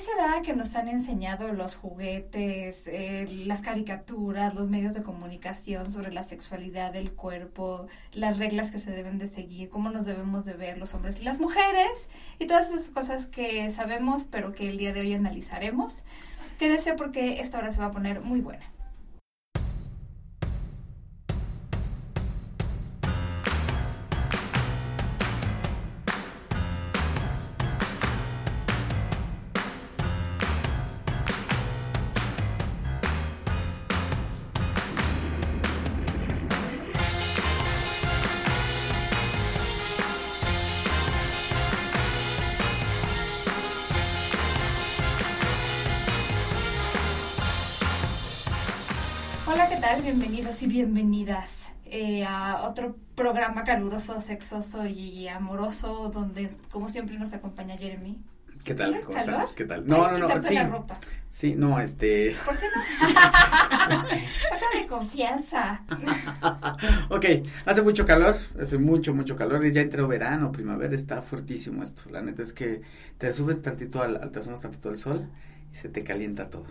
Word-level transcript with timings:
será 0.00 0.42
que 0.42 0.54
nos 0.54 0.74
han 0.76 0.88
enseñado 0.88 1.52
los 1.52 1.76
juguetes, 1.76 2.88
eh, 2.88 3.26
las 3.28 3.60
caricaturas, 3.60 4.54
los 4.54 4.68
medios 4.68 4.94
de 4.94 5.02
comunicación 5.02 5.90
sobre 5.90 6.12
la 6.12 6.22
sexualidad 6.22 6.92
del 6.92 7.14
cuerpo, 7.14 7.86
las 8.12 8.38
reglas 8.38 8.70
que 8.70 8.78
se 8.78 8.90
deben 8.90 9.18
de 9.18 9.26
seguir, 9.26 9.68
cómo 9.68 9.90
nos 9.90 10.06
debemos 10.06 10.44
de 10.44 10.54
ver 10.54 10.78
los 10.78 10.94
hombres 10.94 11.20
y 11.20 11.24
las 11.24 11.38
mujeres 11.38 12.08
y 12.38 12.46
todas 12.46 12.70
esas 12.70 12.88
cosas 12.88 13.26
que 13.26 13.70
sabemos 13.70 14.24
pero 14.24 14.52
que 14.52 14.68
el 14.68 14.78
día 14.78 14.92
de 14.92 15.00
hoy 15.00 15.14
analizaremos? 15.14 16.02
Quédese 16.58 16.94
porque 16.94 17.40
esta 17.40 17.58
hora 17.58 17.70
se 17.70 17.80
va 17.80 17.86
a 17.86 17.90
poner 17.90 18.20
muy 18.20 18.40
buena. 18.40 18.64
Bienvenidos 50.50 50.62
y 50.62 50.66
bienvenidas 50.66 51.72
eh, 51.84 52.24
a 52.26 52.62
otro 52.68 52.96
programa 53.14 53.62
caluroso, 53.62 54.20
sexoso 54.20 54.84
y 54.84 55.28
amoroso, 55.28 56.10
donde 56.12 56.50
como 56.72 56.88
siempre 56.88 57.16
nos 57.18 57.32
acompaña 57.32 57.76
Jeremy. 57.76 58.18
¿Qué 58.64 58.74
tal? 58.74 58.90
¿Tienes 58.90 59.06
calor? 59.06 59.48
¿Qué 59.54 59.64
tal? 59.64 59.86
No, 59.86 60.10
no, 60.10 60.18
no. 60.18 60.42
Sí. 60.42 60.54
La 60.54 60.66
ropa? 60.66 60.98
Sí, 61.30 61.54
no, 61.56 61.78
este. 61.78 62.34
¿Por 62.44 62.58
qué 62.58 62.66
no? 62.66 62.82
Falta 64.48 64.66
de 64.74 64.86
confianza. 64.88 65.80
ok, 67.10 67.26
hace 67.64 67.82
mucho 67.82 68.04
calor, 68.04 68.34
hace 68.60 68.76
mucho, 68.76 69.14
mucho 69.14 69.36
calor. 69.36 69.64
Y 69.64 69.72
ya 69.72 69.82
entró 69.82 70.08
verano, 70.08 70.50
primavera, 70.50 70.96
está 70.96 71.22
fuertísimo 71.22 71.84
esto. 71.84 72.10
La 72.10 72.22
neta 72.22 72.42
es 72.42 72.52
que 72.52 72.82
te 73.18 73.32
subes 73.32 73.62
tantito 73.62 74.02
al, 74.02 74.30
te 74.32 74.40
asomas 74.40 74.60
tantito 74.60 74.88
al 74.88 74.96
sol 74.96 75.28
y 75.72 75.76
se 75.76 75.88
te 75.88 76.02
calienta 76.02 76.50
todo. 76.50 76.64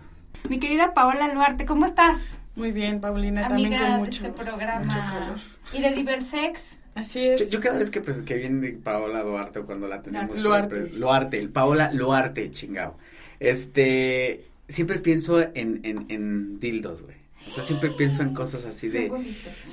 Mi 0.48 0.58
querida 0.58 0.94
Paola 0.94 1.32
Luarte, 1.32 1.64
¿cómo 1.64 1.86
estás? 1.86 2.38
Muy 2.60 2.72
bien, 2.72 3.00
Paulina, 3.00 3.48
también 3.48 3.72
con 3.72 3.92
mucho, 4.00 4.22
de 4.22 4.28
este 4.28 4.42
programa. 4.42 5.34
Y 5.72 5.80
de 5.80 5.94
Diversex. 5.94 6.76
Así 6.94 7.20
es. 7.20 7.48
Yo, 7.48 7.58
cada 7.58 7.78
vez 7.78 7.90
que, 7.90 8.02
pues, 8.02 8.20
que 8.20 8.34
viene 8.34 8.72
Paola 8.72 9.22
Duarte 9.22 9.60
o 9.60 9.64
cuando 9.64 9.88
la 9.88 10.02
tenemos. 10.02 10.42
Luarte. 10.42 10.90
Luarte, 10.90 11.38
el 11.38 11.48
Paola 11.48 11.90
Luarte, 11.94 12.50
chingado. 12.50 12.98
Este, 13.38 14.44
siempre 14.68 14.98
pienso 14.98 15.40
en, 15.40 15.80
en, 15.84 16.04
en 16.10 16.60
dildos, 16.60 17.00
güey. 17.00 17.16
O 17.46 17.50
sea, 17.50 17.64
siempre 17.64 17.90
pienso 17.90 18.22
en 18.22 18.34
cosas 18.34 18.64
así 18.64 18.88
de... 18.88 19.10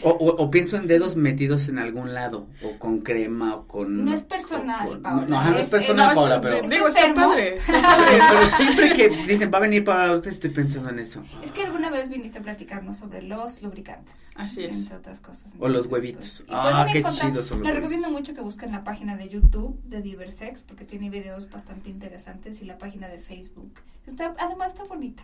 O, 0.04 0.10
o, 0.10 0.50
pienso 0.50 0.78
en 0.78 0.88
dedos 0.88 1.16
metidos 1.16 1.68
en 1.68 1.80
algún 1.80 2.14
lado, 2.14 2.48
o 2.64 2.80
con 2.80 3.02
crema, 3.02 3.56
o 3.56 3.68
con... 3.68 4.06
No 4.06 4.14
es 4.14 4.23
personal, 4.23 5.00
Paula. 5.00 5.28
No, 5.28 5.52
no, 5.52 5.58
es 5.58 5.68
personal, 5.68 6.16
Paula, 6.16 6.42
pero... 6.42 6.68
Digo, 6.68 6.88
está 6.88 7.14
padre. 7.14 7.58
pero 7.68 8.42
siempre 8.56 8.94
que 8.94 9.10
dicen, 9.28 9.52
va 9.54 9.58
a 9.58 9.62
venir 9.62 9.84
Paula, 9.84 10.22
estoy 10.26 10.50
pensando 10.50 10.90
en 10.90 11.00
eso. 11.00 11.22
Es 11.44 11.52
que 11.52 11.64
alguna 11.64 11.90
vez 11.90 12.10
viniste 12.10 12.40
a 12.40 12.42
platicarnos 12.42 12.98
sobre 12.98 13.22
los 13.22 13.62
lubricantes. 13.62 14.16
Así 14.36 14.64
es. 14.64 14.76
Entre 14.76 14.95
otras 14.95 15.20
cosas. 15.20 15.52
O 15.60 15.68
los 15.68 15.88
huevitos. 15.88 16.45
Ah, 16.50 16.88
qué 16.92 17.04
chidos 17.04 17.48
son 17.48 17.60
los 17.60 17.68
Les 17.68 17.76
recomiendo 17.76 18.10
mucho 18.10 18.34
que 18.34 18.42
busquen 18.42 18.72
la 18.72 18.84
página 18.84 19.18
de 19.18 19.28
YouTube 19.28 19.80
de 19.84 20.02
Diversex, 20.02 20.64
porque 20.64 20.86
tiene 20.86 21.10
videos 21.10 21.50
bastante 21.50 21.90
interesantes, 21.90 22.62
y 22.62 22.66
la 22.66 22.78
página 22.78 23.08
de 23.08 23.20
Facebook. 23.20 23.82
Está, 24.06 24.34
además 24.40 24.70
está 24.70 24.86
bonita. 24.86 25.23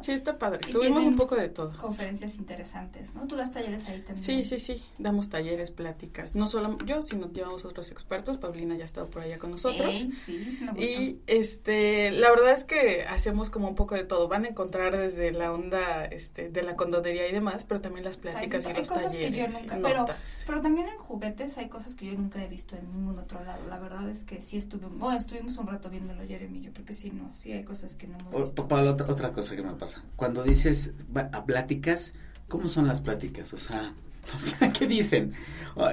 Sí, 0.00 0.12
está 0.12 0.38
padre. 0.38 0.66
Subimos 0.68 1.04
un 1.04 1.16
poco 1.16 1.36
de 1.36 1.48
todo. 1.48 1.76
Conferencias 1.78 2.36
interesantes, 2.36 3.14
¿no? 3.14 3.26
Tú 3.26 3.36
das 3.36 3.50
talleres 3.50 3.88
ahí 3.88 4.00
también. 4.00 4.18
Sí, 4.18 4.44
sí, 4.44 4.58
sí. 4.58 4.82
Damos 4.98 5.28
talleres, 5.28 5.70
pláticas. 5.70 6.34
No 6.34 6.46
solo 6.46 6.78
yo, 6.84 7.02
sino 7.02 7.30
llevamos 7.32 7.64
otros 7.64 7.90
expertos. 7.90 8.38
Paulina 8.38 8.76
ya 8.76 8.82
ha 8.82 8.86
estado 8.86 9.08
por 9.08 9.22
allá 9.22 9.38
con 9.38 9.50
nosotros. 9.50 10.06
sí, 10.24 10.58
y 10.76 11.20
este, 11.26 12.10
la 12.12 12.30
verdad 12.30 12.52
es 12.52 12.64
que 12.64 13.04
hacemos 13.08 13.50
como 13.50 13.68
un 13.68 13.74
poco 13.74 13.94
de 13.94 14.04
todo. 14.04 14.28
Van 14.28 14.44
a 14.44 14.48
encontrar 14.48 14.96
desde 14.96 15.32
la 15.32 15.52
onda 15.52 16.04
este, 16.04 16.48
de 16.48 16.62
la 16.62 16.76
condonería 16.76 17.28
y 17.28 17.32
demás, 17.32 17.64
pero 17.64 17.80
también 17.80 18.04
las 18.04 18.16
pláticas 18.16 18.66
y 18.66 18.74
los 18.74 18.88
cosas 18.88 19.12
talleres. 19.12 19.34
Que 19.34 19.40
yo 19.40 19.60
nunca, 19.60 19.78
pero, 19.82 20.06
pero 20.46 20.60
también 20.60 20.88
en 20.88 20.98
juguetes 20.98 21.58
hay 21.58 21.68
cosas 21.68 21.94
que 21.94 22.06
yo 22.06 22.12
nunca 22.12 22.42
he 22.42 22.48
visto 22.48 22.76
en 22.76 22.90
ningún 22.90 23.18
otro 23.18 23.42
lado. 23.44 23.66
La 23.68 23.78
verdad 23.78 24.08
es 24.08 24.24
que 24.24 24.40
sí 24.40 24.56
estuvimos, 24.56 24.98
bueno, 24.98 25.16
estuvimos 25.16 25.56
un 25.56 25.66
rato 25.66 25.90
viéndolo 25.90 26.26
Jeremy 26.26 26.58
y 26.58 26.62
yo, 26.62 26.72
porque 26.72 26.92
sí, 26.92 27.10
no, 27.10 27.32
sí 27.32 27.52
hay 27.52 27.64
cosas 27.64 27.94
que 27.94 28.06
no 28.06 28.18
hemos 28.18 28.42
visto. 28.42 28.62
otra, 28.62 29.06
otra 29.08 29.32
cosa 29.32 29.56
que 29.56 29.62
me 29.62 29.75
pasa. 29.78 30.04
Cuando 30.16 30.42
dice 30.42 30.70
dices 30.70 30.92
a 31.32 31.44
pláticas, 31.44 32.14
¿cómo 32.48 32.68
son 32.68 32.86
las 32.86 33.00
pláticas? 33.00 33.52
O 33.52 33.58
sea, 33.58 33.94
O 34.36 34.38
sea, 34.38 34.72
¿qué 34.72 34.86
dicen? 34.86 35.34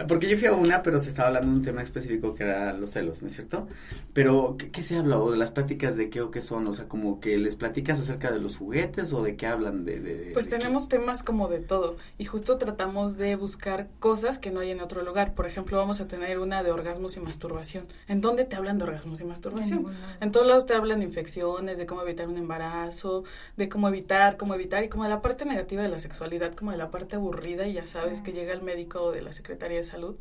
Porque 0.08 0.30
yo 0.30 0.38
fui 0.38 0.48
a 0.48 0.54
una, 0.54 0.82
pero 0.82 0.98
se 0.98 1.10
estaba 1.10 1.28
hablando 1.28 1.50
de 1.52 1.58
un 1.58 1.62
tema 1.62 1.82
específico 1.82 2.34
que 2.34 2.44
era 2.44 2.72
los 2.72 2.92
celos, 2.92 3.22
¿no 3.22 3.28
es 3.28 3.34
cierto? 3.34 3.68
Pero, 4.14 4.56
¿qué, 4.58 4.82
se 4.82 4.96
habla? 4.96 5.18
¿O 5.18 5.32
de 5.32 5.38
las 5.38 5.52
pláticas 5.52 5.98
de 5.98 6.10
qué 6.10 6.22
o 6.22 6.32
qué 6.32 6.42
son? 6.42 6.66
O 6.68 6.72
sea, 6.72 6.88
como 6.88 7.20
que 7.20 7.38
les 7.38 7.58
platicas 7.58 8.00
acerca 8.00 8.32
de 8.32 8.40
los 8.40 8.56
juguetes 8.56 9.12
o 9.12 9.22
de 9.22 9.36
qué 9.36 9.46
hablan 9.46 9.84
de... 9.84 10.00
de 10.00 10.32
pues 10.32 10.48
tenemos 10.48 10.88
temas 10.88 11.22
como 11.22 11.50
de 11.50 11.60
todo 11.60 11.98
y 12.18 12.24
justo 12.24 12.58
tratamos 12.58 13.18
de 13.18 13.36
buscar 13.36 13.90
cosas 14.00 14.40
que 14.40 14.52
no 14.52 14.62
hay 14.62 14.72
en 14.72 14.80
otro 14.80 15.04
lugar. 15.04 15.36
Por 15.36 15.48
ejemplo, 15.48 15.78
vamos 15.78 16.00
a 16.00 16.08
tener 16.08 16.40
una 16.40 16.64
de 16.64 16.72
orgasmos 16.72 17.18
y 17.18 17.20
masturbación. 17.20 17.86
¿En 18.08 18.22
dónde 18.22 18.46
te 18.46 18.56
hablan 18.56 18.78
de 18.78 18.86
orgasmos 18.86 19.20
y 19.20 19.26
masturbación? 19.26 19.88
En, 20.22 20.32
todos 20.32 20.48
lados 20.48 20.66
te 20.66 20.76
hablan 20.76 21.00
de 21.00 21.06
infecciones, 21.06 21.78
de 21.78 21.86
cómo 21.86 22.04
evitar 22.04 22.30
un 22.30 22.38
embarazo, 22.38 23.26
de 23.58 23.68
cómo 23.68 23.90
evitar, 23.90 24.38
cómo 24.38 24.54
evitar 24.54 24.82
y 24.86 24.88
como 24.88 25.04
de 25.04 25.10
la 25.10 25.22
parte 25.22 25.44
negativa 25.44 25.84
de 25.84 25.90
la 25.90 26.00
sexualidad, 26.00 26.54
como 26.54 26.72
de 26.72 26.78
la 26.78 26.90
parte 26.90 27.18
aburrida 27.18 27.68
y 27.68 27.74
ya 27.74 27.86
sabes 27.86 28.22
que 28.24 28.34
llega 28.34 28.54
el 28.54 28.62
médico 28.62 29.12
de 29.12 29.22
la 29.22 29.32
Secretaría 29.32 29.78
de 29.78 29.84
Salud 29.84 30.16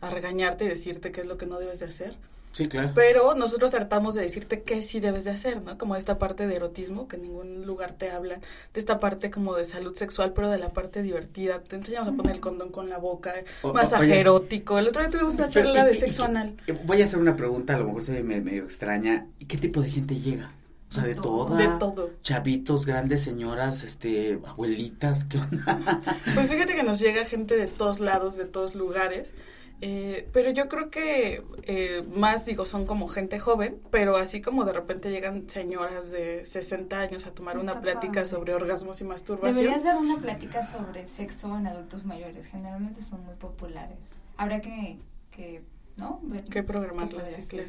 a 0.00 0.10
regañarte 0.10 0.64
y 0.64 0.68
decirte 0.68 1.12
qué 1.12 1.22
es 1.22 1.26
lo 1.26 1.38
que 1.38 1.46
no 1.46 1.58
debes 1.58 1.78
de 1.80 1.86
hacer. 1.86 2.16
Sí, 2.56 2.68
claro. 2.68 2.92
Pero 2.94 3.34
nosotros 3.34 3.70
tratamos 3.70 4.14
de 4.14 4.22
decirte 4.22 4.62
qué 4.62 4.80
sí 4.80 4.98
debes 4.98 5.24
de 5.24 5.30
hacer, 5.30 5.60
¿no? 5.60 5.76
Como 5.76 5.94
esta 5.94 6.18
parte 6.18 6.46
de 6.46 6.56
erotismo, 6.56 7.06
que 7.06 7.16
en 7.16 7.22
ningún 7.22 7.66
lugar 7.66 7.92
te 7.92 8.10
hablan, 8.10 8.40
de 8.72 8.80
esta 8.80 8.98
parte 8.98 9.30
como 9.30 9.54
de 9.54 9.66
salud 9.66 9.94
sexual, 9.94 10.32
pero 10.32 10.48
de 10.48 10.56
la 10.56 10.70
parte 10.70 11.02
divertida. 11.02 11.60
Te 11.62 11.76
enseñamos 11.76 12.08
a 12.08 12.12
poner 12.12 12.36
el 12.36 12.40
condón 12.40 12.70
con 12.70 12.88
la 12.88 12.96
boca, 12.96 13.34
masaje 13.74 14.20
erótico. 14.20 14.78
El 14.78 14.88
otro 14.88 15.02
día 15.02 15.10
tuvimos 15.10 15.34
una 15.34 15.50
charla 15.50 15.84
de 15.84 15.94
sexo 15.94 16.24
anal. 16.24 16.56
Voy 16.86 17.02
a 17.02 17.04
hacer 17.04 17.18
una 17.18 17.36
pregunta, 17.36 17.74
a 17.74 17.78
lo 17.78 17.84
mejor 17.84 18.04
se 18.04 18.22
me 18.22 18.40
medio 18.40 18.64
extraña. 18.64 19.26
¿Y 19.38 19.44
qué 19.44 19.58
tipo 19.58 19.82
de 19.82 19.90
gente 19.90 20.14
llega? 20.18 20.50
O 20.96 21.00
sea, 21.00 21.08
de, 21.08 21.14
todo. 21.14 21.56
De 21.56 21.68
todo. 21.78 22.10
Chavitos, 22.22 22.86
grandes 22.86 23.22
señoras, 23.22 23.82
este, 23.82 24.40
abuelitas, 24.46 25.24
¿qué 25.24 25.38
onda? 25.38 26.00
Pues 26.34 26.48
fíjate 26.48 26.74
que 26.74 26.82
nos 26.82 26.98
llega 27.00 27.24
gente 27.24 27.56
de 27.56 27.66
todos 27.66 28.00
lados, 28.00 28.36
de 28.36 28.46
todos 28.46 28.74
lugares. 28.74 29.34
Eh, 29.82 30.26
pero 30.32 30.50
yo 30.50 30.68
creo 30.68 30.88
que 30.88 31.44
eh, 31.64 32.02
más, 32.14 32.46
digo, 32.46 32.64
son 32.64 32.86
como 32.86 33.08
gente 33.08 33.38
joven, 33.38 33.78
pero 33.90 34.16
así 34.16 34.40
como 34.40 34.64
de 34.64 34.72
repente 34.72 35.10
llegan 35.10 35.50
señoras 35.50 36.10
de 36.10 36.46
60 36.46 36.98
años 36.98 37.26
a 37.26 37.32
tomar 37.32 37.58
una 37.58 37.82
plática 37.82 38.26
sobre 38.26 38.54
orgasmos 38.54 39.02
y 39.02 39.04
masturbación. 39.04 39.56
Deberías 39.56 39.84
dar 39.84 39.98
una 39.98 40.16
plática 40.16 40.64
sobre 40.64 41.06
sexo 41.06 41.54
en 41.58 41.66
adultos 41.66 42.06
mayores, 42.06 42.46
generalmente 42.46 43.02
son 43.02 43.22
muy 43.26 43.34
populares. 43.34 44.18
Habrá 44.38 44.62
que, 44.62 44.98
que 45.30 45.62
¿no? 45.98 46.22
que 46.50 46.62
programarlas, 46.62 47.34
sí, 47.34 47.42
claro. 47.42 47.68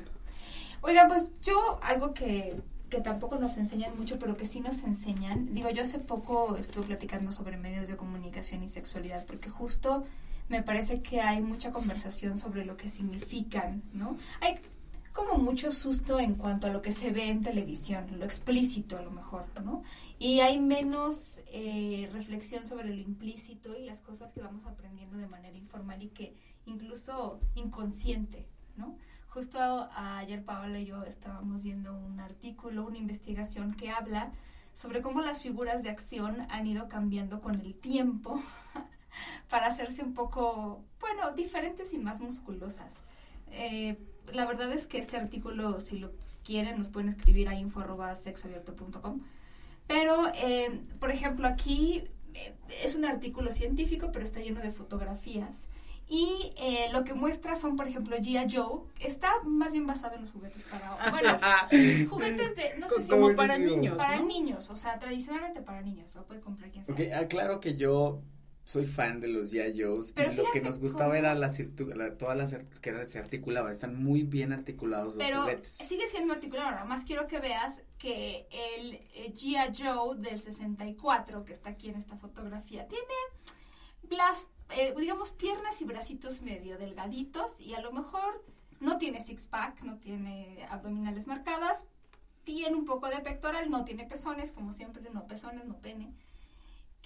Oiga, 0.81 1.07
pues 1.09 1.29
yo 1.41 1.79
algo 1.81 2.13
que 2.13 2.55
que 2.89 3.01
tampoco 3.01 3.37
nos 3.37 3.57
enseñan 3.57 3.97
mucho, 3.97 4.17
pero 4.19 4.37
que 4.37 4.45
sí 4.45 4.59
nos 4.59 4.83
enseñan. 4.83 5.53
Digo, 5.53 5.69
yo 5.69 5.83
hace 5.83 5.99
poco 5.99 6.55
estuve 6.55 6.85
platicando 6.85 7.31
sobre 7.31 7.57
medios 7.57 7.87
de 7.87 7.97
comunicación 7.97 8.63
y 8.63 8.69
sexualidad, 8.69 9.25
porque 9.25 9.49
justo 9.49 10.03
me 10.49 10.63
parece 10.63 11.01
que 11.01 11.21
hay 11.21 11.41
mucha 11.41 11.71
conversación 11.71 12.37
sobre 12.37 12.65
lo 12.65 12.77
que 12.77 12.89
significan, 12.89 13.83
¿no? 13.93 14.17
Hay 14.41 14.59
como 15.17 15.39
mucho 15.39 15.71
susto 15.71 16.19
en 16.19 16.35
cuanto 16.35 16.67
a 16.67 16.69
lo 16.69 16.83
que 16.83 16.91
se 16.91 17.11
ve 17.11 17.27
en 17.27 17.41
televisión, 17.41 18.19
lo 18.19 18.23
explícito 18.23 18.97
a 18.97 19.01
lo 19.01 19.09
mejor, 19.09 19.45
¿no? 19.63 19.81
Y 20.19 20.41
hay 20.41 20.59
menos 20.59 21.41
eh, 21.47 22.07
reflexión 22.13 22.63
sobre 22.66 22.90
lo 22.90 23.01
implícito 23.01 23.75
y 23.75 23.83
las 23.83 23.99
cosas 23.99 24.31
que 24.31 24.41
vamos 24.41 24.66
aprendiendo 24.67 25.17
de 25.17 25.28
manera 25.28 25.57
informal 25.57 26.03
y 26.03 26.09
que 26.09 26.33
incluso 26.66 27.40
inconsciente, 27.55 28.45
¿no? 28.75 28.95
Justo 29.28 29.90
ayer 29.96 30.44
Paola 30.44 30.79
y 30.79 30.85
yo 30.85 31.03
estábamos 31.03 31.62
viendo 31.62 31.94
un 31.94 32.20
artículo, 32.20 32.85
una 32.85 32.97
investigación 32.97 33.74
que 33.76 33.90
habla 33.90 34.32
sobre 34.74 35.02
cómo 35.02 35.22
las 35.22 35.40
figuras 35.40 35.84
de 35.84 35.90
acción 35.90 36.47
han 36.50 36.68
ido 36.68 36.88
cambiando 36.88 37.41
con 37.41 37.59
el 37.59 37.76
tiempo 37.76 38.41
para 39.50 39.68
hacerse 39.68 40.03
un 40.03 40.14
poco, 40.14 40.84
bueno, 41.00 41.32
diferentes 41.32 41.94
y 41.94 41.97
más 41.97 42.20
musculosas. 42.20 42.94
Eh, 43.52 43.97
la 44.34 44.46
verdad 44.46 44.72
es 44.72 44.88
que 44.88 45.00
este 45.00 45.18
artículo, 45.18 45.79
si 45.79 46.00
lo 46.00 46.12
quieren, 46.44 46.78
nos 46.78 46.88
pueden 46.90 47.09
escribir 47.09 47.50
a 47.50 47.56
info.sexoabierto.com. 47.56 49.22
Pero, 49.88 50.28
eh, 50.35 50.82
por 51.00 51.12
ejemplo, 51.12 51.47
aquí 51.47 52.03
eh, 52.34 52.56
es 52.84 52.96
un 52.96 53.06
artículo 53.06 53.52
científico, 53.52 54.12
pero 54.12 54.26
está 54.26 54.40
lleno 54.41 54.62
de 54.62 54.72
fotografías 54.72 55.68
Y 56.09 56.53
eh, 56.57 56.87
lo 56.93 57.03
que 57.03 57.13
muestra 57.13 57.55
son, 57.57 57.75
por 57.75 57.87
ejemplo, 57.87 58.15
G.I. 58.17 58.47
Joe. 58.49 58.81
Está 58.99 59.29
más 59.43 59.73
bien 59.73 59.85
basado 59.85 60.15
en 60.15 60.21
los 60.21 60.31
juguetes 60.31 60.63
para... 60.63 60.93
Así 60.95 61.19
bueno, 61.21 61.37
es. 61.71 62.09
juguetes 62.09 62.55
de... 62.55 62.77
No 62.79 62.87
sé 62.87 63.03
si... 63.03 63.09
como 63.09 63.35
para 63.35 63.57
niños. 63.57 63.75
niños, 63.77 63.97
Para 63.97 64.15
¿no? 64.17 64.25
niños, 64.25 64.69
o 64.69 64.75
sea, 64.75 64.97
tradicionalmente 64.99 65.61
para 65.61 65.81
niños. 65.81 66.15
Lo 66.15 66.25
puede 66.25 66.39
comprar 66.39 66.71
quien 66.71 66.85
sea. 66.85 66.95
Ok, 66.95 67.01
aclaro 67.13 67.59
que 67.59 67.75
yo 67.75 68.21
soy 68.63 68.85
fan 68.85 69.19
de 69.19 69.27
los 69.27 69.51
G.I. 69.53 69.81
Joes 69.81 70.13
Pero 70.13 70.31
y 70.31 70.35
lo 70.35 70.43
que 70.51 70.61
nos 70.61 70.79
gustaba 70.79 71.05
cómo- 71.05 71.15
era 71.15 71.35
las 71.35 71.59
cirtu- 71.59 71.93
la- 71.93 72.17
todas 72.17 72.37
las 72.37 72.53
que 72.81 72.89
era- 72.89 73.05
se 73.07 73.19
articulaban, 73.19 73.71
están 73.73 74.01
muy 74.01 74.23
bien 74.23 74.53
articulados 74.53 75.15
los 75.15 75.25
Pero 75.25 75.41
juguetes. 75.41 75.73
sigue 75.87 76.07
siendo 76.07 76.33
articulado. 76.33 76.71
Nada 76.71 76.85
más 76.85 77.03
quiero 77.03 77.27
que 77.27 77.39
veas 77.39 77.81
que 77.97 78.47
el 78.77 78.93
eh, 79.13 79.33
G.I. 79.33 79.73
Joe 79.83 80.15
del 80.17 80.39
64, 80.39 81.43
que 81.43 81.51
está 81.53 81.69
aquí 81.71 81.89
en 81.89 81.95
esta 81.95 82.15
fotografía, 82.17 82.87
tiene 82.87 83.05
las, 84.09 84.47
eh, 84.75 84.93
digamos, 84.97 85.31
piernas 85.31 85.81
y 85.81 85.85
bracitos 85.85 86.41
medio 86.41 86.78
delgaditos 86.78 87.61
y 87.61 87.73
a 87.73 87.81
lo 87.81 87.91
mejor 87.91 88.43
no 88.79 88.97
tiene 88.97 89.22
six-pack, 89.22 89.84
no 89.84 89.97
tiene 89.97 90.66
abdominales 90.69 91.25
marcadas, 91.28 91.85
tiene 92.43 92.75
un 92.75 92.85
poco 92.85 93.08
de 93.09 93.19
pectoral, 93.19 93.69
no 93.69 93.84
tiene 93.85 94.05
pezones, 94.05 94.52
como 94.52 94.72
siempre, 94.72 95.02
no 95.14 95.25
pezones, 95.28 95.66
no 95.66 95.78
pene. 95.78 96.14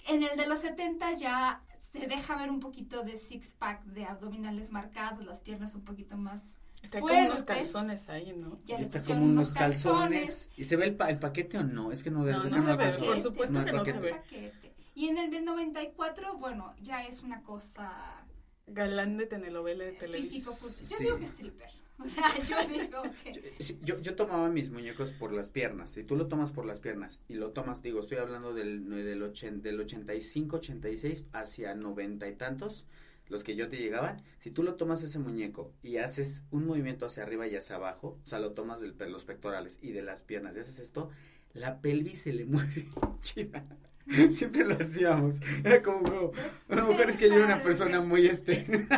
En 0.08 0.22
el 0.22 0.36
de 0.36 0.46
los 0.46 0.60
70 0.60 1.12
ya 1.14 1.62
se 1.92 2.06
deja 2.06 2.36
ver 2.36 2.50
un 2.50 2.60
poquito 2.60 3.02
de 3.02 3.16
six-pack, 3.18 3.84
de 3.84 4.04
abdominales 4.04 4.70
marcados, 4.70 5.24
las 5.24 5.40
piernas 5.40 5.74
un 5.74 5.82
poquito 5.84 6.16
más 6.16 6.42
Está 6.82 6.98
como 7.00 7.14
unos 7.16 7.44
calzones 7.44 8.08
ahí, 8.08 8.32
¿no? 8.36 8.58
ya 8.64 8.76
está 8.76 9.00
como 9.04 9.24
unos 9.24 9.52
calzones. 9.52 10.50
¿Y 10.56 10.64
se 10.64 10.74
ve 10.74 10.86
el, 10.86 10.96
pa- 10.96 11.10
el 11.10 11.18
paquete 11.20 11.58
o 11.58 11.62
no? 11.62 11.92
Es 11.92 12.02
que 12.02 12.10
no, 12.10 12.18
No, 12.20 12.24
de 12.24 12.32
no 12.32 12.56
acá 12.56 12.90
se 12.90 12.98
ve, 13.00 13.06
por 13.06 13.20
supuesto 13.20 13.64
que 13.64 13.72
no 13.72 13.84
se 13.84 13.94
paquete. 13.94 14.00
ve. 14.00 14.61
Y 14.94 15.08
en 15.08 15.18
el 15.18 15.30
del 15.30 15.44
94, 15.44 16.36
bueno, 16.38 16.74
ya 16.82 17.04
es 17.06 17.22
una 17.22 17.42
cosa 17.42 18.26
Galán 18.66 19.16
de 19.16 19.26
telenovela 19.26 19.84
de 19.84 19.92
físico. 19.92 20.52
televisión. 20.52 20.54
Yo 20.88 20.96
Sí. 20.96 21.04
digo 21.04 21.18
que 21.18 21.24
stripper. 21.26 21.70
O 21.98 22.06
sea, 22.08 22.24
yo 22.48 22.56
digo 22.68 23.02
que... 23.22 23.54
Sí, 23.60 23.78
Yo, 23.84 24.00
yo 24.00 24.16
tomaba 24.16 24.48
mis 24.48 24.70
muñecos 24.70 25.12
por 25.12 25.30
las 25.32 25.50
piernas. 25.50 25.90
Si 25.92 26.02
tú 26.02 26.16
lo 26.16 26.26
tomas 26.26 26.50
por 26.50 26.64
las 26.66 26.80
piernas 26.80 27.20
y 27.28 27.34
lo 27.34 27.50
tomas, 27.52 27.80
digo, 27.80 28.00
estoy 28.00 28.18
hablando 28.18 28.54
del, 28.54 28.88
del, 28.88 29.22
ochen- 29.22 29.60
del 29.60 29.78
85, 29.78 30.56
86 30.56 31.24
hacia 31.32 31.74
90 31.76 32.26
y 32.26 32.34
tantos, 32.34 32.86
los 33.28 33.44
que 33.44 33.54
yo 33.54 33.68
te 33.68 33.76
llegaban. 33.76 34.20
Si 34.40 34.50
tú 34.50 34.64
lo 34.64 34.74
tomas 34.74 35.02
ese 35.02 35.20
muñeco 35.20 35.70
y 35.82 35.98
haces 35.98 36.42
un 36.50 36.66
movimiento 36.66 37.06
hacia 37.06 37.22
arriba 37.22 37.46
y 37.46 37.54
hacia 37.54 37.76
abajo, 37.76 38.18
o 38.20 38.26
sea, 38.26 38.40
lo 38.40 38.52
tomas 38.52 38.80
de 38.80 39.08
los 39.08 39.24
pectorales 39.24 39.78
y 39.80 39.92
de 39.92 40.02
las 40.02 40.24
piernas 40.24 40.56
y 40.56 40.60
haces 40.60 40.80
esto, 40.80 41.10
la 41.52 41.80
pelvis 41.80 42.22
se 42.22 42.32
le 42.32 42.44
mueve 42.46 42.88
chida. 43.20 43.64
Siempre 44.32 44.64
lo 44.64 44.74
hacíamos. 44.74 45.40
Era 45.64 45.82
como, 45.82 46.32
una 46.68 46.84
mujer 46.84 47.10
es 47.10 47.16
que 47.16 47.28
yo 47.28 47.36
era 47.36 47.46
una 47.46 47.62
persona 47.62 48.00
muy 48.00 48.26
este. 48.26 48.66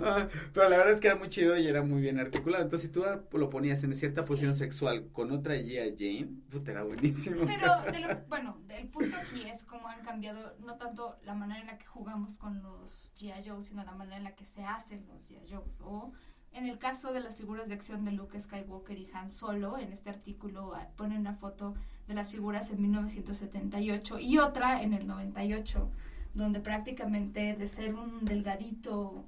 Ah, 0.00 0.26
pero 0.52 0.68
la 0.68 0.76
verdad 0.78 0.94
es 0.94 1.00
que 1.00 1.08
era 1.08 1.16
muy 1.16 1.28
chido 1.28 1.56
y 1.56 1.66
era 1.66 1.82
muy 1.82 2.00
bien 2.00 2.18
articulado. 2.18 2.62
Entonces, 2.64 2.88
si 2.88 2.92
tú 2.92 3.04
lo 3.38 3.50
ponías 3.50 3.82
en 3.84 3.94
cierta 3.94 4.22
Sí. 4.22 4.28
posición 4.28 4.54
sexual 4.54 5.08
con 5.12 5.30
otra 5.32 5.54
G.I. 5.56 5.94
Jane, 5.98 6.30
puta, 6.50 6.70
era 6.70 6.82
buenísimo. 6.84 7.44
Pero, 7.46 7.92
de 7.92 8.00
lo, 8.00 8.20
bueno, 8.28 8.58
el 8.68 8.88
punto 8.88 9.16
aquí 9.16 9.42
es 9.48 9.62
cómo 9.64 9.88
han 9.88 10.02
cambiado 10.02 10.56
no 10.60 10.76
tanto 10.76 11.18
la 11.24 11.34
manera 11.34 11.60
en 11.60 11.66
la 11.66 11.78
que 11.78 11.86
jugamos 11.86 12.38
con 12.38 12.62
los 12.62 13.12
G.I. 13.18 13.48
Joe, 13.48 13.60
sino 13.62 13.84
la 13.84 13.92
manera 13.92 14.16
en 14.16 14.24
la 14.24 14.34
que 14.34 14.44
se 14.44 14.64
hacen 14.64 15.06
los 15.08 15.28
G.I. 15.28 15.52
Joes. 15.52 15.80
O 15.80 16.12
en 16.52 16.66
el 16.66 16.78
caso 16.78 17.12
de 17.12 17.20
las 17.20 17.36
figuras 17.36 17.68
de 17.68 17.74
acción 17.74 18.04
de 18.04 18.12
Luke 18.12 18.38
Skywalker 18.38 18.98
y 18.98 19.08
Han 19.12 19.30
Solo, 19.30 19.78
en 19.78 19.92
este 19.92 20.10
artículo 20.10 20.74
ah, 20.74 20.88
ponen 20.96 21.18
una 21.18 21.34
foto 21.34 21.74
de 22.06 22.14
las 22.14 22.30
figuras 22.30 22.70
en 22.70 22.82
1978 22.82 24.18
y 24.18 24.38
otra 24.38 24.82
en 24.82 24.94
el 24.94 25.06
98, 25.06 25.88
donde 26.34 26.60
prácticamente 26.60 27.54
de 27.54 27.68
ser 27.68 27.94
un 27.94 28.24
delgadito 28.24 29.24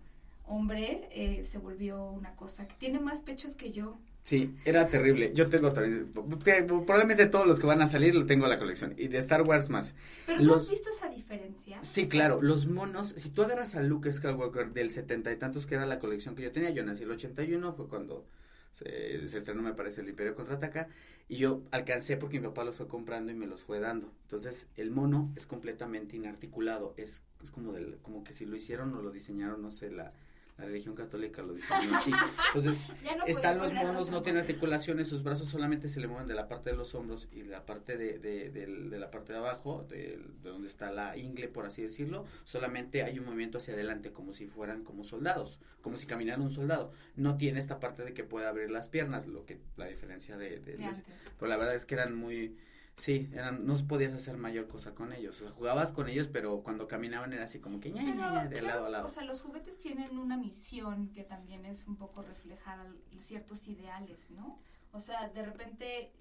hombre 0.47 1.09
eh, 1.13 1.45
se 1.45 1.59
volvió 1.59 2.05
una 2.11 2.35
cosa 2.35 2.67
que 2.67 2.75
tiene 2.75 2.99
más 2.99 3.21
pechos 3.21 3.55
que 3.55 3.71
yo. 3.71 3.99
Sí, 4.23 4.55
era 4.65 4.87
terrible. 4.89 5.33
Yo 5.35 5.49
tengo 5.49 5.73
también, 5.73 6.13
probablemente 6.13 7.27
todos 7.27 7.47
los 7.47 7.59
que 7.59 7.67
van 7.67 7.83
a 7.83 7.89
salir 7.89 8.15
lo 8.15 8.27
tengo 8.27 8.45
en 8.45 8.51
la 8.51 8.59
colección. 8.59 8.95
Y 8.97 9.09
de 9.09 9.19
Star 9.19 9.43
Wars 9.43 9.71
más. 9.71 9.95
Pero 10.27 10.39
tú 10.41 10.45
Los- 10.47 10.65
has 10.65 10.71
visto 10.71 10.91
esa 10.91 11.09
diferencia. 11.09 11.83
Sí, 11.83 12.03
O 12.03 12.05
sea, 12.05 12.11
claro, 12.11 12.43
los 12.43 12.67
monos, 12.67 13.15
si 13.17 13.31
tú 13.31 13.43
agarras 13.43 13.75
a 13.75 13.83
Luke 13.83 14.13
Skywalker 14.13 14.73
del 14.73 14.91
setenta 14.91 15.33
y 15.33 15.37
tantos, 15.37 15.67
que 15.67 15.75
era 15.75 15.87
la 15.87 15.99
colección 15.99 16.35
que 16.35 16.43
yo 16.43 16.53
tenía, 16.53 16.71
yo 16.71 16.85
nací 16.85 17.03
el 17.05 17.11
81, 17.11 17.73
fue 17.73 17.89
cuando 17.89 18.27
se, 18.73 19.27
se 19.27 19.39
estrenó, 19.39 19.63
me 19.63 19.73
parece, 19.75 20.03
el 20.03 20.09
Imperio 20.11 20.35
Contraataca, 20.35 20.89
y 21.29 21.37
yo 21.37 21.63
alcancé 21.71 22.17
porque 22.17 22.39
mi 22.41 22.47
papá 22.47 22.63
los 22.65 22.77
fue 22.77 22.87
comprando 22.89 23.33
y 23.33 23.35
me 23.35 23.47
los 23.47 23.63
fue 23.63 23.81
dando. 23.81 24.13
Entonces, 24.23 24.69
el 24.77 24.91
mono 24.91 25.33
es 25.35 25.47
completamente 25.47 26.17
inarticulado, 26.17 26.95
es, 26.97 27.23
es 27.43 27.51
como, 27.51 27.73
del, 27.73 27.99
como 28.03 28.23
que 28.23 28.33
si 28.35 28.45
lo 28.47 28.55
hicieron 28.55 28.95
o 28.95 29.03
lo 29.03 29.11
diseñaron, 29.11 29.63
no 29.63 29.71
sé, 29.71 29.91
la, 29.91 30.13
la 30.61 30.67
religión 30.67 30.95
católica 30.95 31.43
lo 31.43 31.55
diseñó 31.55 31.97
así. 31.97 32.13
Entonces, 32.49 32.87
no 33.19 33.25
están 33.27 33.59
los 33.59 33.73
monos, 33.73 34.11
no 34.11 34.23
tienen 34.23 34.43
articulaciones, 34.43 35.09
sus 35.09 35.23
brazos 35.23 35.49
solamente 35.49 35.89
se 35.89 36.01
le 36.01 36.07
mueven 36.07 36.27
de 36.29 36.35
la 36.35 36.49
parte 36.49 36.71
de 36.71 36.77
los 36.77 36.95
hombros 36.95 37.29
y 37.33 37.41
de 37.43 37.49
la 37.49 37.65
parte 37.67 37.97
de, 37.97 38.19
de, 38.19 38.51
del- 38.51 38.91
de 38.91 38.99
la 38.99 39.11
parte 39.11 39.33
de 39.33 39.39
abajo, 39.39 39.87
de, 39.89 40.19
de 40.43 40.51
donde 40.51 40.69
está 40.69 40.91
la 40.93 41.17
ingle, 41.17 41.49
por 41.49 41.67
así 41.67 41.83
decirlo, 41.83 42.27
solamente 42.45 43.03
hay 43.03 43.19
un 43.19 43.25
movimiento 43.27 43.59
hacia 43.59 43.75
adelante 43.75 44.13
como 44.13 44.33
si 44.33 44.47
fueran 44.47 44.85
como 44.85 45.03
soldados, 45.05 45.59
como 45.81 45.97
si 45.97 46.07
caminara 46.07 46.41
un 46.41 46.51
soldado. 46.51 46.93
No 47.17 47.37
tiene 47.37 47.59
esta 47.59 47.81
parte 47.81 48.05
de 48.05 48.13
que 48.13 48.25
pueda 48.25 48.49
abrir 48.51 48.71
las 48.71 48.89
piernas, 48.89 49.27
lo 49.27 49.47
que 49.47 49.59
la 49.77 49.87
diferencia 49.87 50.37
de, 50.37 50.61
de- 50.61 50.77
De 50.77 50.77
de- 50.77 51.03
pero 51.39 51.49
la 51.49 51.57
verdad 51.57 51.75
es 51.75 51.87
que 51.87 51.95
eran 51.95 52.15
muy 52.15 52.57
Sí, 53.01 53.31
eran, 53.33 53.65
no 53.65 53.75
podías 53.89 54.13
hacer 54.13 54.37
mayor 54.37 54.69
cosa 54.69 54.95
con 54.95 55.15
ellos. 55.15 55.41
O 55.41 55.45
sea, 55.45 55.51
jugabas 55.51 55.91
con 55.91 56.07
ellos, 56.07 56.29
pero 56.29 56.63
cuando 56.63 56.87
caminaban 56.87 57.33
era 57.33 57.45
así 57.45 57.59
como 57.59 57.81
que 57.81 57.91
ña, 57.91 58.03
ña, 58.03 58.13
Pero, 58.13 58.31
ña, 58.31 58.45
de 58.47 58.59
claro, 58.59 58.67
lado 58.67 58.87
a 58.87 58.91
lado. 58.91 59.07
o 59.07 59.09
sea, 59.09 59.25
los 59.25 59.41
juguetes 59.41 59.79
tienen 59.79 60.19
una 60.19 60.37
misión 60.37 61.09
que 61.09 61.25
también 61.25 61.65
es 61.65 61.87
un 61.87 61.97
poco 61.97 62.21
reflejar 62.21 62.87
ciertos 63.17 63.67
ideales, 63.69 64.31
¿no? 64.31 64.61
O 64.93 65.01
sea, 65.01 65.31
de 65.31 65.43
repente 65.43 66.13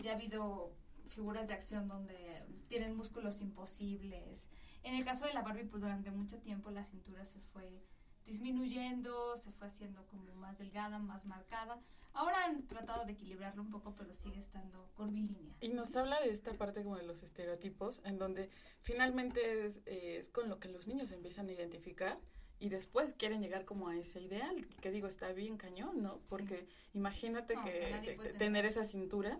ya 0.00 0.12
ha 0.12 0.14
habido 0.14 0.72
figuras 1.08 1.48
de 1.48 1.54
acción 1.54 1.88
donde 1.88 2.44
tienen 2.68 2.94
músculos 2.94 3.40
imposibles. 3.40 4.46
En 4.84 4.94
el 4.94 5.04
caso 5.04 5.24
de 5.26 5.32
la 5.32 5.42
Barbie, 5.42 5.64
pues 5.64 5.82
durante 5.82 6.12
mucho 6.12 6.38
tiempo 6.38 6.70
la 6.70 6.84
cintura 6.84 7.24
se 7.24 7.40
fue 7.40 7.82
disminuyendo, 8.28 9.36
se 9.36 9.50
fue 9.52 9.66
haciendo 9.68 10.04
como 10.06 10.22
más 10.36 10.58
delgada, 10.58 10.98
más 10.98 11.24
marcada. 11.26 11.80
Ahora 12.12 12.44
han 12.44 12.66
tratado 12.66 13.04
de 13.04 13.12
equilibrarlo 13.12 13.62
un 13.62 13.70
poco, 13.70 13.94
pero 13.96 14.12
sigue 14.12 14.38
estando 14.40 14.88
curvilínea. 14.96 15.54
Y 15.60 15.68
nos 15.68 15.94
habla 15.96 16.20
de 16.20 16.30
esta 16.30 16.52
parte 16.54 16.82
como 16.82 16.96
de 16.96 17.04
los 17.04 17.22
estereotipos, 17.22 18.00
en 18.04 18.18
donde 18.18 18.50
finalmente 18.82 19.66
es, 19.66 19.80
eh, 19.86 20.16
es 20.18 20.28
con 20.28 20.48
lo 20.48 20.58
que 20.58 20.68
los 20.68 20.86
niños 20.86 21.12
empiezan 21.12 21.48
a 21.48 21.52
identificar 21.52 22.18
y 22.58 22.70
después 22.70 23.14
quieren 23.14 23.40
llegar 23.40 23.64
como 23.64 23.88
a 23.88 23.96
ese 23.96 24.20
ideal, 24.20 24.66
que 24.80 24.90
digo, 24.90 25.06
está 25.06 25.32
bien 25.32 25.56
cañón, 25.56 26.02
¿no? 26.02 26.20
Porque 26.28 26.66
imagínate 26.92 27.54
No, 27.54 27.62
o 27.62 27.64
que, 27.64 27.72
sea, 27.72 28.00
tener- 28.00 28.36
tener 28.38 28.66
esa 28.66 28.84
cintura. 28.84 29.38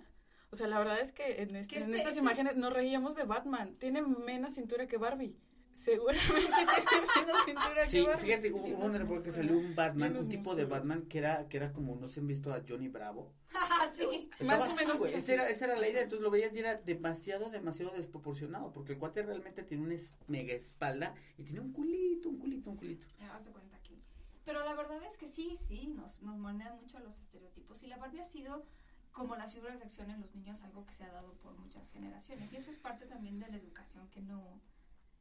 O 0.51 0.57
sea, 0.57 0.67
la 0.69 0.79
verdad 0.79 1.01
es 1.01 1.13
que 1.13 1.43
en, 1.43 1.57
este- 1.57 1.75
Que 1.75 1.81
en 1.83 1.89
este- 1.91 1.97
estas 1.97 2.11
este- 2.13 2.21
imágenes 2.21 2.57
nos 2.57 2.73
reíamos 2.73 3.17
de 3.17 3.25
Batman. 3.25 3.75
Tiene 3.77 4.03
menos 4.03 4.55
cintura 4.55 4.87
que 4.87 4.97
Barbie. 4.99 5.37
Seguramente 5.79 6.27
tiene 6.89 7.07
menos 7.17 7.45
cintura 7.45 7.87
Sí, 7.87 8.05
que 8.05 8.17
fíjate, 8.19 8.53
hubo 8.53 8.63
Sí, 8.63 8.73
una 8.73 8.85
unos 8.87 8.95
época 8.95 8.99
que 9.05 9.05
músculos. 9.15 9.35
salió 9.35 9.59
un 9.59 9.75
Batman, 9.75 10.17
un 10.17 10.29
tipo 10.29 10.55
de. 10.55 10.65
Batman 10.65 11.03
que 11.03 11.19
era, 11.19 11.49
que 11.49 11.57
era 11.57 11.73
como, 11.73 11.95
no 11.97 12.09
sé, 12.09 12.21
han 12.21 12.27
visto 12.27 12.53
a 12.53 12.63
Johnny 12.69 12.89
Bravo. 12.89 13.33
sí. 13.93 14.29
Más 14.45 14.61
o 14.61 14.65
así, 14.65 14.75
menos 14.75 14.99
güey, 14.99 15.13
es 15.13 15.19
esa 15.19 15.25
así. 15.25 15.33
era, 15.33 15.49
esa 15.49 15.65
era 15.67 15.77
la 15.77 15.89
idea, 15.89 16.03
entonces 16.03 16.23
lo 16.23 16.31
veías 16.31 16.55
y 16.57 16.59
era 16.59 16.75
demasiado, 16.77 17.51
demasiado 17.51 17.93
desproporcionado, 17.93 18.73
porque 18.73 18.93
el 18.93 18.99
cuate 18.99 19.23
realmente 19.23 19.63
tiene 19.63 19.85
una 19.85 19.95
es- 19.95 20.15
mega 20.27 20.53
espalda 20.53 21.15
y 21.37 21.45
tiene 21.45 21.61
un 21.61 21.73
culito, 21.73 22.29
un 22.29 22.39
culito, 22.39 22.71
un 22.71 22.77
culito. 22.77 23.07
Cuenta 23.53 23.77
aquí. 23.77 24.03
Pero 24.45 24.65
la 24.65 24.75
verdad 24.75 24.99
es 25.09 25.17
que 25.17 25.29
sí, 25.29 25.59
sí, 25.69 25.87
nos, 25.89 26.21
nos 26.23 26.37
moldean 26.39 26.77
mucho 26.81 26.99
los 27.01 27.19
estereotipos. 27.21 27.83
Y 27.83 27.87
la 27.87 27.99
Barbie 27.99 28.21
ha 28.21 28.25
sido, 28.25 28.67
como 29.13 29.37
las 29.37 29.53
figuras 29.55 29.79
de 29.79 29.85
acción 29.85 30.11
en 30.11 30.21
los 30.21 30.35
niños, 30.35 30.63
algo 30.63 30.85
que 30.87 30.93
se 30.93 31.05
ha 31.05 31.13
dado 31.13 31.35
por 31.35 31.57
muchas 31.59 31.89
generaciones. 31.91 32.53
Y 32.53 32.57
eso 32.57 32.71
es 32.71 32.79
parte 32.79 33.07
también 33.07 33.39
de 33.39 33.49
la 33.49 33.57
educación 33.59 34.09
que 34.09 34.21
no, 34.23 34.61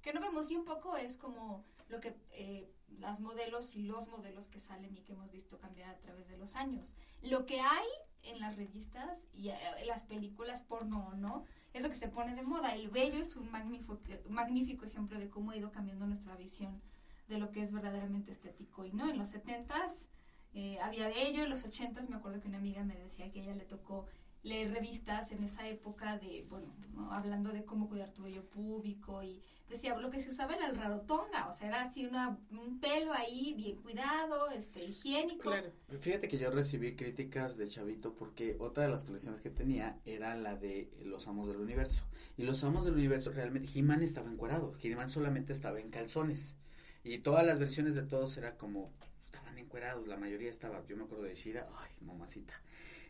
que 0.07 0.13
no 0.13 0.21
vemos. 0.21 0.49
Y 0.49 0.55
un 0.55 0.63
poco 0.63 0.95
es 0.95 1.17
como 1.17 1.65
lo 1.89 1.99
que 1.99 2.15
eh, 2.31 2.71
las 2.99 3.19
modelos 3.19 3.75
y 3.75 3.83
los 3.83 4.07
modelos 4.07 4.47
que 4.47 4.59
salen 4.59 4.95
y 4.95 5.01
que 5.01 5.11
hemos 5.11 5.29
visto 5.31 5.59
cambiar 5.59 5.89
a 5.89 5.97
través 5.99 6.29
de 6.29 6.37
los 6.37 6.55
años. 6.55 6.93
Lo 7.21 7.45
que 7.45 7.59
hay 7.59 7.87
en 8.23 8.39
las 8.39 8.55
revistas 8.55 9.27
y 9.33 9.49
eh, 9.49 9.57
las 9.85 10.03
películas 10.03 10.61
porno, 10.61 11.13
¿no? 11.15 11.43
Es 11.73 11.83
lo 11.83 11.89
que 11.89 11.95
se 11.95 12.07
pone 12.07 12.35
de 12.35 12.41
moda. 12.41 12.73
El 12.73 12.87
bello 12.87 13.19
es 13.19 13.35
un 13.35 13.51
magnífico, 13.51 13.99
magnífico 14.29 14.85
ejemplo 14.85 15.19
de 15.19 15.29
cómo 15.29 15.51
ha 15.51 15.57
ido 15.57 15.71
cambiando 15.71 16.07
nuestra 16.07 16.35
visión 16.37 16.81
de 17.27 17.37
lo 17.37 17.51
que 17.51 17.61
es 17.61 17.73
verdaderamente 17.73 18.31
estético. 18.31 18.85
Y 18.85 18.93
no, 18.93 19.09
en 19.09 19.17
los 19.17 19.33
70s 19.33 20.07
eh, 20.53 20.79
había 20.81 21.09
bello, 21.09 21.43
en 21.43 21.49
los 21.49 21.65
80s 21.65 22.07
me 22.07 22.15
acuerdo 22.15 22.39
que 22.39 22.47
una 22.47 22.59
amiga 22.59 22.81
me 22.85 22.95
decía 22.95 23.29
que 23.29 23.41
a 23.41 23.43
ella 23.43 23.55
le 23.55 23.65
tocó 23.65 24.05
leer 24.47 24.71
revistas 24.71 25.31
en 25.31 25.43
esa 25.43 25.67
época 25.67 26.17
de, 26.17 26.45
bueno, 26.49 26.73
¿no? 26.93 27.11
hablando 27.11 27.51
de 27.51 27.65
cómo 27.65 27.89
cuidar 27.89 28.11
tu 28.11 28.23
vello 28.23 28.43
púbico 28.49 29.21
y 29.21 29.41
decía, 29.69 29.95
lo 29.97 30.09
que 30.09 30.19
se 30.19 30.29
usaba 30.29 30.55
era 30.55 30.67
el 30.67 30.75
rarotonga, 30.75 31.47
o 31.47 31.51
sea, 31.51 31.67
era 31.67 31.81
así 31.81 32.05
una, 32.05 32.39
un 32.51 32.79
pelo 32.79 33.13
ahí 33.13 33.53
bien 33.55 33.75
cuidado, 33.81 34.49
este, 34.49 34.85
higiénico. 34.85 35.43
Claro. 35.51 35.71
Fíjate 35.99 36.27
que 36.27 36.37
yo 36.37 36.49
recibí 36.49 36.95
críticas 36.95 37.57
de 37.57 37.67
Chavito 37.67 38.15
porque 38.15 38.55
otra 38.59 38.83
de 38.83 38.89
las 38.89 39.03
colecciones 39.03 39.41
que 39.41 39.49
tenía 39.49 39.99
era 40.05 40.35
la 40.35 40.55
de 40.55 40.89
Los 41.03 41.27
Amos 41.27 41.47
del 41.47 41.57
Universo. 41.57 42.05
Y 42.37 42.43
Los 42.43 42.63
Amos 42.63 42.85
del 42.85 42.95
Universo 42.95 43.31
realmente, 43.31 43.69
He-Man 43.75 44.01
estaba 44.01 44.31
encuerado, 44.31 44.73
He-Man 44.81 45.09
solamente 45.09 45.53
estaba 45.53 45.79
en 45.79 45.89
calzones. 45.89 46.55
Y 47.03 47.19
todas 47.19 47.45
las 47.45 47.59
versiones 47.59 47.95
de 47.95 48.03
todos 48.03 48.37
era 48.37 48.57
como, 48.57 48.91
estaban 49.25 49.57
encuerados, 49.57 50.07
la 50.07 50.17
mayoría 50.17 50.49
estaba, 50.49 50.85
yo 50.87 50.97
me 50.97 51.03
acuerdo 51.03 51.25
de 51.25 51.35
Shira, 51.35 51.67
ay, 51.77 51.91
mamacita. 52.01 52.53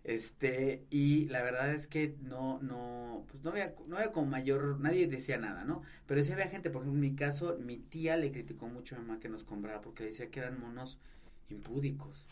Este, 0.08 0.86
y 0.90 1.26
la 1.26 1.44
verdad 1.44 1.70
es 1.74 1.86
que 1.86 2.16
no, 2.22 2.60
no, 2.62 3.26
pues 3.30 3.44
no 3.44 3.50
había, 3.50 3.76
no 3.88 3.98
había 3.98 4.14
como 4.14 4.28
mayor, 4.28 4.80
nadie 4.80 5.06
decía 5.06 5.38
nada, 5.38 5.66
¿no? 5.66 5.82
Pero 6.06 6.24
sí 6.24 6.32
había 6.32 6.48
gente, 6.48 6.70
por 6.70 6.84
ejemplo, 6.84 6.96
en 7.04 7.12
mi 7.12 7.14
caso, 7.14 7.58
mi 7.60 7.78
tía 7.78 8.16
le 8.16 8.32
criticó 8.32 8.68
mucho 8.68 8.96
a 8.96 9.00
mi 9.00 9.06
mamá 9.06 9.20
que 9.20 9.28
nos 9.28 9.44
comprara 9.44 9.82
porque 9.82 10.06
decía 10.06 10.32
que 10.32 10.40
eran 10.40 10.62
monos 10.62 10.98
impúdicos. 11.50 12.26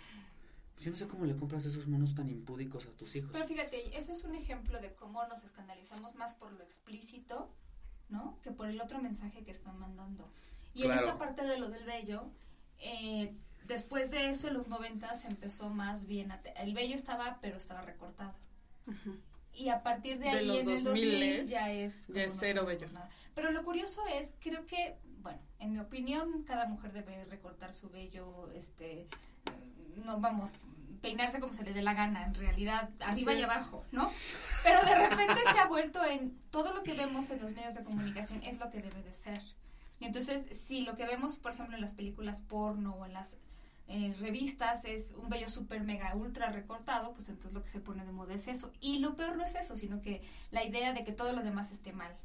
Pues 0.73 0.85
yo 0.85 0.91
no 0.91 0.95
sé 0.95 1.05
cómo 1.09 1.25
le 1.25 1.35
compras 1.35 1.65
esos 1.65 1.85
monos 1.89 2.15
tan 2.15 2.29
impúdicos 2.29 2.85
a 2.85 2.91
tus 2.91 3.13
hijos. 3.17 3.31
Pero 3.33 3.45
fíjate, 3.45 3.97
ese 3.97 4.13
es 4.13 4.23
un 4.23 4.35
ejemplo 4.35 4.79
de 4.79 4.93
cómo 4.93 5.27
nos 5.27 5.43
escandalizamos 5.43 6.15
más 6.15 6.33
por 6.33 6.53
lo 6.53 6.63
explícito, 6.63 7.53
¿no? 8.07 8.39
Que 8.41 8.51
por 8.51 8.69
el 8.69 8.79
otro 8.79 9.01
mensaje 9.01 9.43
que 9.43 9.51
están 9.51 9.77
mandando. 9.79 10.31
Y 10.73 10.83
en 10.83 10.91
esta 10.91 11.17
parte 11.17 11.43
de 11.43 11.59
lo 11.59 11.67
del 11.67 11.83
bello, 11.83 12.31
eh, 12.79 13.35
después 13.67 14.11
de 14.11 14.29
eso, 14.29 14.47
en 14.47 14.55
los 14.55 14.67
90 14.67 15.15
se 15.15 15.27
empezó 15.27 15.69
más 15.69 16.05
bien 16.05 16.31
a 16.31 16.41
El 16.57 16.73
bello 16.73 16.95
estaba, 16.95 17.39
pero 17.41 17.57
estaba 17.57 17.81
recortado. 17.81 18.33
Y 19.53 19.69
a 19.69 19.83
partir 19.83 20.19
de, 20.19 20.29
ahí, 20.29 20.59
en 20.59 20.69
el 20.69 20.83
2000 20.83 21.45
ya 21.45 21.71
es... 21.71 22.07
Ya 22.07 22.23
es 22.23 22.35
cero 22.37 22.65
bello. 22.65 22.87
Pero 23.33 23.51
lo 23.51 23.63
curioso 23.63 24.01
es, 24.07 24.33
creo 24.39 24.65
que, 24.65 24.97
bueno, 25.21 25.39
en 25.59 25.71
mi 25.71 25.79
opinión, 25.79 26.43
cada 26.43 26.67
mujer 26.67 26.91
debe 26.91 27.25
recortar 27.25 27.73
su 27.73 27.89
vello, 27.89 28.49
este 28.51 29.07
no 30.03 30.19
vamos, 30.19 30.51
peinarse 31.01 31.39
como 31.39 31.53
se 31.53 31.63
le 31.63 31.73
dé 31.73 31.81
la 31.81 31.93
gana, 31.93 32.25
en 32.25 32.33
realidad, 32.33 32.89
arriba 32.99 33.33
y 33.33 33.43
abajo, 33.43 33.85
¿no? 33.91 34.11
Pero 34.63 34.81
de 34.83 34.95
repente 34.95 35.41
se 35.51 35.59
ha 35.59 35.67
vuelto 35.67 36.03
en 36.03 36.37
todo 36.49 36.73
lo 36.73 36.83
que 36.83 36.93
vemos 36.93 37.29
en 37.29 37.41
los 37.41 37.53
medios 37.53 37.75
de 37.75 37.83
comunicación 37.83 38.43
es 38.43 38.59
lo 38.59 38.69
que 38.69 38.81
debe 38.81 39.01
de 39.03 39.13
ser. 39.13 39.41
Y 39.99 40.05
entonces, 40.05 40.45
si 40.57 40.81
lo 40.81 40.95
que 40.95 41.05
vemos, 41.05 41.37
por 41.37 41.53
ejemplo, 41.53 41.75
en 41.75 41.81
las 41.81 41.93
películas 41.93 42.41
porno 42.41 42.95
o 42.95 43.05
en 43.05 43.13
las 43.13 43.37
eh, 43.87 44.15
revistas 44.19 44.83
es 44.85 45.11
un 45.11 45.29
vello 45.29 45.47
súper 45.47 45.81
mega 45.81 46.15
ultra 46.15 46.51
recortado, 46.51 47.13
pues 47.13 47.29
entonces 47.29 47.53
lo 47.53 47.61
que 47.61 47.69
se 47.69 47.79
pone 47.79 48.03
de 48.03 48.11
moda 48.11 48.33
es 48.33 48.47
eso. 48.47 48.71
Y 48.79 48.99
lo 48.99 49.15
peor 49.15 49.37
no 49.37 49.43
es 49.43 49.55
eso, 49.55 49.75
sino 49.75 50.01
que 50.01 50.21
la 50.51 50.63
idea 50.63 50.93
de 50.93 51.03
que 51.03 51.11
todo 51.11 51.33
lo 51.33 51.43
demás 51.43 51.71
esté 51.71 51.93
mal. 51.93 52.15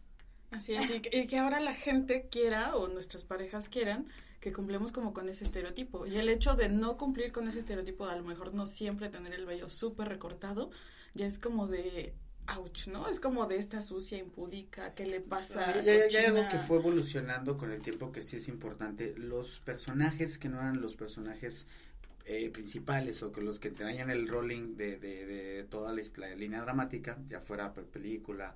Así 0.51 0.75
es, 0.75 0.91
y 0.91 1.27
que, 1.27 1.39
ahora 1.39 1.61
la 1.61 1.75
gente 1.75 2.29
quiera 2.29 2.75
o 2.75 2.89
nuestras 2.89 3.25
parejas 3.25 3.69
quieran 3.69 4.09
que 4.41 4.53
cumplemos 4.53 4.91
como 4.91 5.13
con 5.13 5.29
ese 5.29 5.45
estereotipo. 5.45 6.07
Y 6.07 6.17
el 6.17 6.29
hecho 6.29 6.55
de 6.55 6.69
no 6.69 6.97
cumplir 6.97 7.31
con 7.31 7.47
ese 7.47 7.59
estereotipo, 7.59 8.07
a 8.07 8.17
lo 8.17 8.25
mejor 8.25 8.55
no 8.55 8.67
siempre 8.67 9.11
tener 9.11 9.35
el 9.35 9.45
vello 9.45 9.69
súper 9.69 10.09
recortado, 10.09 10.71
ya 11.15 11.27
es 11.27 11.39
como 11.39 11.67
de 11.67 12.15
ouch, 12.49 12.89
¿no? 12.89 13.09
Es 13.09 13.21
como 13.21 13.47
de 13.47 13.57
esta 13.57 13.81
sucia 13.83 14.19
impúdica, 14.19 14.95
¿qué 14.95 15.07
le 15.07 15.21
pasa? 15.21 15.83
Ya, 15.83 15.93
hay 15.93 16.27
algo 16.27 16.49
que 16.51 16.59
fue 16.59 16.79
evolucionando 16.79 17.57
con 17.57 17.71
el 17.71 17.83
tiempo 17.83 18.13
que 18.13 18.23
sí 18.23 18.37
es 18.37 18.49
importante. 18.49 19.15
Los 19.17 19.61
personajes 19.61 20.39
que 20.39 20.49
no 20.49 20.59
eran 20.59 20.81
los 20.81 20.97
personajes 20.97 21.67
eh, 22.25 22.51
principales 22.51 23.23
o 23.23 23.33
que 23.33 23.41
los 23.41 23.59
que 23.59 23.71
tenían 23.71 24.11
el 24.11 24.29
rolling 24.29 24.77
de, 24.77 24.99
de, 24.99 25.27
de 25.27 25.65
toda 25.65 25.93
la, 25.93 26.03
la, 26.17 26.35
línea 26.35 26.61
dramática, 26.61 27.19
ya 27.29 27.41
fuera 27.41 27.73
película 27.73 28.55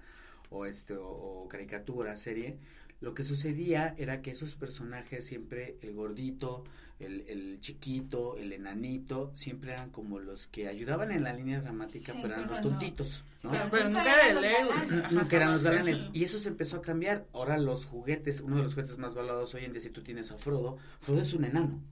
o 0.50 0.66
este 0.66 0.94
o, 0.96 1.46
caricatura, 1.48 2.14
serie, 2.16 2.58
lo 3.04 3.12
que 3.14 3.22
sucedía 3.22 3.94
era 3.98 4.22
que 4.22 4.30
esos 4.30 4.54
personajes 4.54 5.26
siempre, 5.26 5.76
el 5.82 5.92
gordito, 5.92 6.64
el, 6.98 7.24
el 7.28 7.60
chiquito, 7.60 8.38
el 8.38 8.50
enanito, 8.50 9.30
siempre 9.34 9.72
eran 9.72 9.90
como 9.90 10.18
los 10.18 10.46
que 10.46 10.68
ayudaban 10.68 11.10
en 11.10 11.22
la 11.22 11.34
línea 11.34 11.60
dramática, 11.60 12.14
pero 12.14 12.34
eran 12.34 12.48
los 12.48 12.62
tontitos, 12.62 13.22
¿no? 13.42 13.50
pero, 13.70 13.90
nunca 13.90 14.26
era 14.26 14.48
el 14.48 15.14
Nunca 15.14 15.36
eran 15.36 15.50
los 15.50 15.62
galanes. 15.62 16.06
Y 16.14 16.24
eso 16.24 16.38
se 16.38 16.48
empezó 16.48 16.78
a 16.78 16.82
cambiar. 16.82 17.26
Ahora 17.34 17.58
los 17.58 17.84
juguetes, 17.84 18.40
uno 18.40 18.56
de 18.56 18.62
los 18.62 18.72
juguetes 18.72 18.96
más 18.96 19.14
valorados 19.14 19.52
hoy 19.54 19.66
en 19.66 19.72
día, 19.72 19.82
si 19.82 19.90
tú 19.90 20.02
tienes 20.02 20.30
a 20.30 20.38
Frodo, 20.38 20.78
Frodo 21.00 21.20
es 21.20 21.34
un 21.34 21.44
enano. 21.44 21.82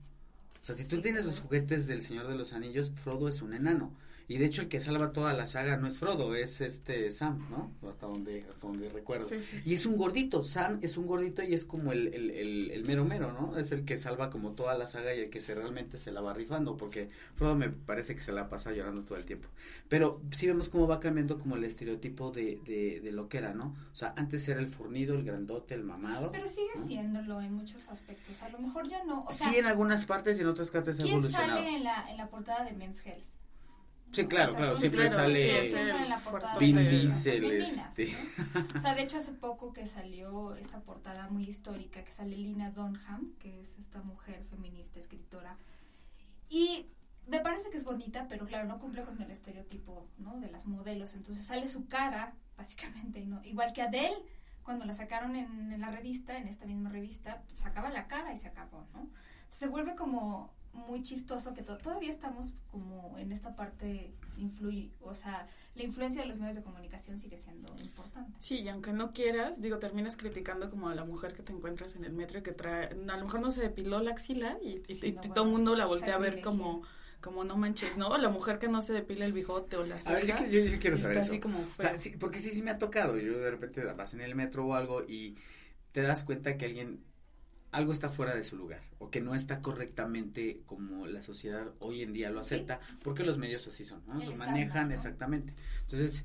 O 0.49 0.65
sea, 0.65 0.73
si 0.73 0.87
tú 0.87 0.99
tienes 0.99 1.25
los 1.25 1.41
juguetes 1.41 1.85
del 1.85 2.01
Señor 2.01 2.27
de 2.27 2.35
los 2.35 2.53
Anillos, 2.53 2.91
Frodo 2.95 3.27
es 3.27 3.43
un 3.43 3.53
enano. 3.53 3.93
Y 4.33 4.39
de 4.39 4.45
hecho 4.45 4.63
el 4.63 4.67
que 4.67 4.79
salva 4.79 5.13
toda 5.13 5.31
la 5.33 5.45
saga 5.45 5.77
no 5.77 5.85
es 5.85 5.99
Frodo, 5.99 6.33
es 6.33 6.59
este 6.59 7.11
Sam, 7.11 7.47
¿no? 7.51 7.71
Hasta 7.87 8.07
donde, 8.07 8.43
hasta 8.49 8.65
donde 8.65 8.89
recuerdo. 8.89 9.29
Y 9.63 9.75
es 9.75 9.85
un 9.85 9.95
gordito, 9.95 10.41
Sam 10.41 10.79
es 10.81 10.97
un 10.97 11.05
gordito 11.05 11.43
y 11.43 11.53
es 11.53 11.65
como 11.65 11.91
el, 11.91 12.07
el, 12.07 12.71
el, 12.71 12.83
mero 12.83 13.05
mero, 13.05 13.31
¿no? 13.31 13.55
Es 13.59 13.71
el 13.71 13.85
que 13.85 13.99
salva 13.99 14.31
como 14.31 14.53
toda 14.53 14.75
la 14.75 14.87
saga 14.87 15.13
y 15.13 15.19
el 15.19 15.29
que 15.29 15.39
se 15.39 15.53
realmente 15.53 15.99
se 15.99 16.11
la 16.11 16.21
va 16.21 16.33
rifando, 16.33 16.75
porque 16.77 17.09
Frodo 17.35 17.55
me 17.55 17.69
parece 17.69 18.15
que 18.15 18.21
se 18.21 18.31
la 18.31 18.49
pasa 18.49 18.71
llorando 18.71 19.03
todo 19.03 19.19
el 19.19 19.25
tiempo. 19.25 19.49
Pero 19.87 20.19
sí 20.31 20.47
vemos 20.47 20.67
cómo 20.67 20.87
va 20.87 20.99
cambiando 20.99 21.37
como 21.37 21.55
el 21.55 21.63
estereotipo 21.63 22.31
de, 22.31 22.59
de, 22.65 23.01
de 23.01 23.11
lo 23.11 23.29
que 23.29 23.37
era, 23.37 23.53
¿no? 23.53 23.75
O 23.91 23.95
sea, 23.95 24.15
antes 24.17 24.47
era 24.47 24.59
el 24.59 24.67
fornido, 24.67 25.13
el 25.13 25.25
grandote, 25.25 25.75
el 25.75 25.83
mamado. 25.83 26.31
Pero 26.31 26.47
sigue 26.47 26.75
siéndolo 26.87 27.39
en 27.39 27.53
muchos 27.53 27.87
aspectos. 27.87 28.41
A 28.41 28.49
lo 28.49 28.57
mejor 28.57 28.87
ya 28.87 29.03
no. 29.03 29.25
sí, 29.29 29.57
en 29.57 29.67
algunas 29.67 30.05
partes 30.05 30.39
y 30.39 30.41
en 30.41 30.47
otras 30.47 30.71
partes 30.71 30.97
¿Quién 30.97 31.21
sale 31.21 31.75
en 31.75 31.83
la, 31.83 32.09
en 32.09 32.17
la 32.17 32.27
portada 32.29 32.65
de 32.65 32.73
Men's 32.73 33.05
Health? 33.05 33.42
Sí, 34.13 34.27
claro, 34.27 34.55
claro, 34.55 34.77
siempre 34.77 35.09
sale 35.09 35.69
sí, 35.69 35.75
en 35.75 36.09
la 36.09 36.19
portada 36.19 36.57
Vin 36.59 36.77
Diesel. 36.77 37.51
Este. 37.51 38.15
O 38.75 38.79
sea, 38.79 38.93
de 38.93 39.01
hecho 39.01 39.17
hace 39.17 39.31
poco 39.31 39.73
que 39.73 39.87
salió 39.87 40.53
esta 40.55 40.81
portada 40.81 41.29
muy 41.29 41.45
histórica 41.45 42.03
que 42.03 42.11
sale 42.11 42.37
Lina 42.37 42.69
Dunham, 42.69 43.33
que 43.39 43.59
es 43.59 43.79
esta 43.79 44.03
mujer 44.03 44.43
feminista, 44.49 44.99
escritora. 44.99 45.57
Y 46.47 46.85
me 47.25 47.39
parece 47.39 47.71
que 47.71 47.77
es 47.77 47.83
bonita, 47.83 48.27
pero 48.27 48.45
claro, 48.45 48.67
no 48.67 48.79
cumple 48.79 49.03
con 49.03 49.19
el 49.19 49.31
estereotipo, 49.31 50.07
¿no? 50.19 50.39
De 50.39 50.51
las 50.51 50.67
modelos. 50.67 51.15
Entonces 51.15 51.43
sale 51.43 51.67
su 51.67 51.87
cara, 51.87 52.35
básicamente, 52.55 53.25
¿no? 53.25 53.41
Igual 53.43 53.73
que 53.73 53.81
Adele, 53.81 54.17
cuando 54.61 54.85
la 54.85 54.93
sacaron 54.93 55.35
en, 55.35 55.71
en 55.71 55.81
la 55.81 55.89
revista, 55.89 56.37
en 56.37 56.47
esta 56.47 56.67
misma 56.67 56.89
revista, 56.89 57.41
sacaba 57.55 57.89
la 57.89 58.07
cara 58.07 58.31
y 58.31 58.37
se 58.37 58.47
acabó, 58.47 58.85
¿no? 58.93 59.09
Se 59.49 59.67
vuelve 59.67 59.95
como 59.95 60.53
muy 60.73 61.01
chistoso 61.01 61.53
que 61.53 61.61
todavía 61.61 62.09
estamos 62.09 62.53
como 62.71 63.17
en 63.17 63.31
esta 63.31 63.55
parte 63.55 64.13
influir, 64.37 64.91
o 65.01 65.13
sea, 65.13 65.45
la 65.75 65.83
influencia 65.83 66.21
de 66.21 66.27
los 66.27 66.37
medios 66.37 66.55
de 66.55 66.63
comunicación 66.63 67.17
sigue 67.17 67.37
siendo 67.37 67.73
importante. 67.83 68.31
Sí, 68.39 68.61
y 68.61 68.67
aunque 68.69 68.91
no 68.91 69.13
quieras, 69.13 69.61
digo, 69.61 69.77
terminas 69.77 70.17
criticando 70.17 70.69
como 70.69 70.89
a 70.89 70.95
la 70.95 71.05
mujer 71.05 71.33
que 71.33 71.43
te 71.43 71.53
encuentras 71.53 71.95
en 71.95 72.05
el 72.05 72.13
metro 72.13 72.39
y 72.39 72.43
que 72.43 72.51
trae, 72.51 72.87
a 72.87 73.17
lo 73.17 73.25
mejor 73.25 73.39
no 73.39 73.51
se 73.51 73.61
depiló 73.61 74.01
la 74.01 74.11
axila 74.11 74.57
y, 74.61 74.79
todo 75.33 75.45
el 75.45 75.51
mundo 75.51 75.75
la 75.75 75.85
voltea 75.85 76.15
a 76.15 76.19
ver 76.19 76.41
como 76.41 76.81
como 77.21 77.45
no 77.45 77.55
manches, 77.55 77.97
¿no? 77.97 78.17
La 78.17 78.27
mujer 78.27 78.59
que 78.59 78.67
no 78.67 78.81
se 78.81 78.91
depila 78.91 79.23
el 79.23 79.31
bigote 79.31 79.77
o 79.77 79.85
la 79.85 79.97
ceja. 80.01 80.35
A 80.35 80.41
ver, 80.41 80.49
yo, 80.49 80.77
quiero 80.77 80.97
saber 80.97 81.19
eso. 81.19 81.31
Así 81.31 81.39
como 81.39 81.59
o 81.59 81.81
sea, 81.81 81.97
sí, 81.97 82.09
porque 82.19 82.39
sí, 82.39 82.49
sí 82.49 82.61
me 82.61 82.71
ha 82.71 82.77
tocado. 82.77 83.17
Yo 83.17 83.39
de 83.39 83.49
repente 83.49 83.81
vas 83.85 84.13
en 84.13 84.19
el 84.19 84.35
metro 84.35 84.65
o 84.65 84.73
algo 84.73 85.03
y 85.07 85.37
te 85.93 86.01
das 86.01 86.25
cuenta 86.25 86.57
que 86.57 86.65
alguien 86.65 87.01
algo 87.73 87.91
está 87.91 88.09
fuera 88.09 88.35
de 88.35 88.43
su 88.43 88.55
lugar 88.55 88.81
o 88.99 89.09
que 89.09 89.19
no 89.19 89.35
está 89.35 89.61
correctamente 89.61 90.61
como 90.65 91.07
la 91.07 91.21
sociedad 91.21 91.73
hoy 91.79 92.03
en 92.03 92.13
día 92.13 92.29
lo 92.29 92.39
acepta, 92.39 92.79
porque 93.03 93.23
los 93.23 93.37
medios 93.37 93.67
así 93.67 93.83
son, 93.83 94.03
¿no? 94.07 94.23
Lo 94.23 94.35
manejan 94.35 94.91
exactamente. 94.91 95.53
Entonces, 95.81 96.23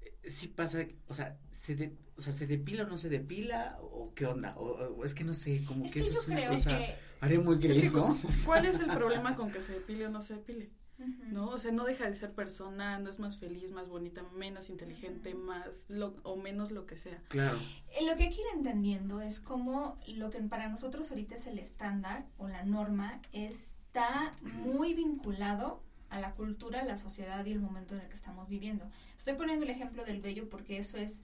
eh, 0.00 0.30
sí 0.30 0.48
pasa, 0.48 0.86
o 1.06 1.14
sea, 1.14 1.38
se 1.50 1.92
o 2.16 2.20
sea, 2.20 2.32
se 2.32 2.46
depila 2.46 2.84
o 2.84 2.86
no 2.86 2.96
se 2.96 3.10
depila 3.10 3.78
o 3.80 4.14
qué 4.14 4.24
onda, 4.26 4.56
o, 4.56 5.04
es 5.04 5.14
que 5.14 5.22
no 5.22 5.34
sé, 5.34 5.62
como 5.66 5.90
que, 5.90 6.00
eso 6.00 6.12
es 6.12 6.26
una 6.26 6.48
cosa 6.48 6.78
que, 7.20 7.38
muy 7.38 7.56
gris, 7.58 7.92
¿no? 7.92 8.18
¿Cuál 8.44 8.64
es 8.64 8.80
el 8.80 8.86
problema 8.86 9.36
con 9.36 9.52
que 9.52 9.60
se 9.60 9.74
depile 9.74 10.06
o 10.06 10.10
no 10.10 10.22
se 10.22 10.34
depile? 10.34 10.70
¿No? 10.98 11.48
O 11.48 11.58
sea, 11.58 11.72
no 11.72 11.84
deja 11.84 12.06
de 12.06 12.14
ser 12.14 12.32
persona, 12.32 12.98
no 12.98 13.10
es 13.10 13.18
más 13.18 13.36
feliz, 13.36 13.70
más 13.70 13.88
bonita, 13.88 14.22
menos 14.34 14.70
inteligente, 14.70 15.34
más 15.34 15.84
lo, 15.88 16.14
o 16.22 16.36
menos 16.36 16.70
lo 16.70 16.86
que 16.86 16.96
sea. 16.96 17.22
Claro. 17.28 17.58
Eh, 17.98 18.04
lo 18.06 18.16
que 18.16 18.24
hay 18.24 18.30
que 18.30 18.40
ir 18.40 18.46
entendiendo 18.54 19.20
es 19.20 19.40
cómo 19.40 19.98
lo 20.06 20.30
que 20.30 20.40
para 20.42 20.68
nosotros 20.68 21.10
ahorita 21.10 21.34
es 21.34 21.46
el 21.46 21.58
estándar 21.58 22.26
o 22.38 22.48
la 22.48 22.64
norma 22.64 23.20
está 23.32 24.36
muy 24.42 24.94
vinculado 24.94 25.82
a 26.08 26.20
la 26.20 26.34
cultura, 26.34 26.80
a 26.80 26.84
la 26.84 26.96
sociedad 26.96 27.44
y 27.44 27.52
el 27.52 27.60
momento 27.60 27.94
en 27.94 28.00
el 28.00 28.08
que 28.08 28.14
estamos 28.14 28.48
viviendo. 28.48 28.88
Estoy 29.16 29.34
poniendo 29.34 29.64
el 29.64 29.70
ejemplo 29.70 30.04
del 30.04 30.20
bello 30.20 30.48
porque 30.48 30.78
eso 30.78 30.96
es 30.96 31.22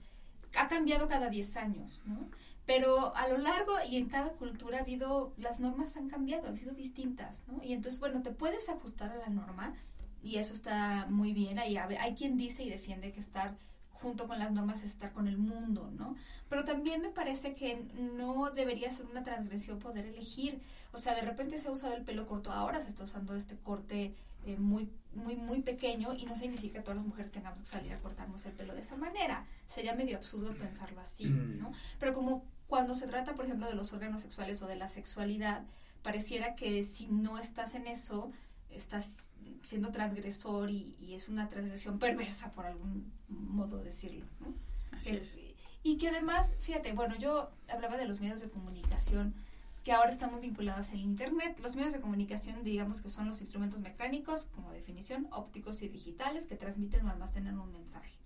ha 0.55 0.67
cambiado 0.67 1.07
cada 1.07 1.29
10 1.29 1.57
años, 1.57 2.01
¿no? 2.05 2.29
Pero 2.65 3.15
a 3.15 3.27
lo 3.27 3.37
largo 3.37 3.73
y 3.89 3.97
en 3.97 4.07
cada 4.07 4.33
cultura 4.33 4.77
ha 4.77 4.81
habido, 4.81 5.33
las 5.37 5.59
normas 5.59 5.97
han 5.97 6.09
cambiado, 6.09 6.47
han 6.47 6.55
sido 6.55 6.73
distintas, 6.73 7.43
¿no? 7.47 7.61
Y 7.63 7.73
entonces, 7.73 7.99
bueno, 7.99 8.21
te 8.21 8.31
puedes 8.31 8.69
ajustar 8.69 9.11
a 9.11 9.17
la 9.17 9.29
norma 9.29 9.73
y 10.21 10.37
eso 10.37 10.53
está 10.53 11.07
muy 11.09 11.33
bien. 11.33 11.59
Hay, 11.59 11.77
hay 11.77 12.15
quien 12.15 12.37
dice 12.37 12.63
y 12.63 12.69
defiende 12.69 13.11
que 13.11 13.19
estar 13.19 13.55
junto 14.03 14.27
con 14.27 14.37
las 14.37 14.51
normas 14.51 14.79
es 14.79 14.91
estar 14.91 15.13
con 15.13 15.27
el 15.27 15.37
mundo, 15.37 15.89
¿no? 15.91 16.15
Pero 16.49 16.65
también 16.65 17.01
me 17.01 17.09
parece 17.09 17.55
que 17.55 17.77
no 18.17 18.51
debería 18.51 18.91
ser 18.91 19.05
una 19.05 19.23
transgresión 19.23 19.79
poder 19.79 20.05
elegir. 20.05 20.61
O 20.91 20.97
sea, 20.97 21.15
de 21.15 21.21
repente 21.21 21.57
se 21.57 21.69
ha 21.69 21.71
usado 21.71 21.93
el 21.93 22.03
pelo 22.03 22.27
corto, 22.27 22.51
ahora 22.51 22.81
se 22.81 22.87
está 22.87 23.05
usando 23.05 23.33
este 23.35 23.55
corte 23.55 24.13
eh, 24.45 24.57
muy, 24.57 24.89
muy, 25.13 25.35
muy 25.35 25.61
pequeño 25.61 26.13
y 26.13 26.25
no 26.25 26.35
significa 26.35 26.79
que 26.79 26.83
todas 26.83 26.97
las 26.97 27.05
mujeres 27.05 27.31
tengamos 27.31 27.59
que 27.59 27.65
salir 27.65 27.93
a 27.93 27.99
cortarnos 27.99 28.45
el 28.45 28.53
pelo 28.53 28.73
de 28.73 28.81
esa 28.81 28.95
manera. 28.95 29.45
Sería 29.65 29.95
medio 29.95 30.17
absurdo 30.17 30.53
pensarlo 30.53 30.99
así, 31.01 31.25
mm. 31.25 31.59
¿no? 31.59 31.69
Pero 31.99 32.13
como 32.13 32.45
cuando 32.67 32.95
se 32.95 33.07
trata, 33.07 33.35
por 33.35 33.45
ejemplo, 33.45 33.67
de 33.67 33.75
los 33.75 33.93
órganos 33.93 34.21
sexuales 34.21 34.61
o 34.61 34.67
de 34.67 34.75
la 34.75 34.87
sexualidad, 34.87 35.63
pareciera 36.01 36.55
que 36.55 36.83
si 36.83 37.07
no 37.07 37.37
estás 37.37 37.75
en 37.75 37.87
eso, 37.87 38.31
estás 38.69 39.31
siendo 39.63 39.91
transgresor 39.91 40.69
y, 40.69 41.13
es 41.13 41.29
una 41.29 41.47
transgresión 41.47 41.99
perversa, 41.99 42.51
por 42.51 42.65
algún 42.65 43.11
modo 43.29 43.83
decirlo. 43.83 44.25
¿no? 44.39 44.53
Así 44.97 45.15
es. 45.15 45.37
Y 45.83 45.97
que 45.97 46.09
además, 46.09 46.55
fíjate, 46.59 46.93
bueno, 46.93 47.15
yo 47.17 47.51
hablaba 47.69 47.97
de 47.97 48.07
los 48.07 48.19
medios 48.19 48.39
de 48.39 48.49
comunicación 48.49 49.35
que 49.83 49.91
ahora 49.91 50.11
están 50.11 50.31
muy 50.31 50.41
vinculados 50.41 50.91
al 50.91 50.99
Internet. 50.99 51.59
Los 51.61 51.75
medios 51.75 51.93
de 51.93 51.99
comunicación, 51.99 52.63
digamos 52.63 53.01
que 53.01 53.09
son 53.09 53.27
los 53.27 53.41
instrumentos 53.41 53.79
mecánicos, 53.81 54.45
como 54.45 54.71
definición, 54.71 55.27
ópticos 55.31 55.81
y 55.81 55.89
digitales, 55.89 56.47
que 56.47 56.55
transmiten 56.55 57.05
o 57.05 57.09
almacenan 57.09 57.59
un 57.59 57.71
mensaje 57.71 58.17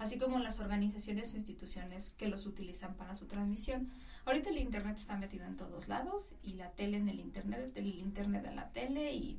así 0.00 0.18
como 0.18 0.38
las 0.38 0.58
organizaciones 0.58 1.32
o 1.32 1.36
instituciones 1.36 2.10
que 2.16 2.26
los 2.26 2.46
utilizan 2.46 2.94
para 2.94 3.14
su 3.14 3.26
transmisión. 3.26 3.88
Ahorita 4.24 4.48
el 4.48 4.58
Internet 4.58 4.96
está 4.96 5.16
metido 5.16 5.44
en 5.44 5.56
todos 5.56 5.88
lados 5.88 6.34
y 6.42 6.54
la 6.54 6.70
tele 6.70 6.96
en 6.96 7.08
el 7.08 7.20
Internet, 7.20 7.70
el 7.74 7.98
Internet 7.98 8.46
en 8.46 8.56
la 8.56 8.70
tele 8.72 9.12
y. 9.12 9.38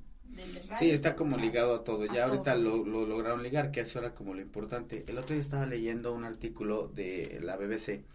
Sí, 0.80 0.92
está 0.92 1.16
como 1.18 1.36
ligado 1.36 1.76
a 1.76 1.84
todo. 1.84 2.06
Ya 2.06 2.26
ahorita 2.26 2.56
Lo, 2.56 2.86
lo, 2.86 3.06
lograron 3.06 3.44
ligar, 3.44 3.72
que 3.72 3.82
eso 3.82 4.00
era 4.00 4.14
como 4.14 4.34
lo 4.34 4.40
importante. 4.40 5.04
El 5.08 5.18
otro 5.18 5.34
día 5.34 5.42
estaba 5.42 5.66
leyendo 5.66 6.14
un 6.14 6.24
artículo 6.24 6.88
de 6.88 7.42
la 7.44 7.58
BBC 7.58 8.06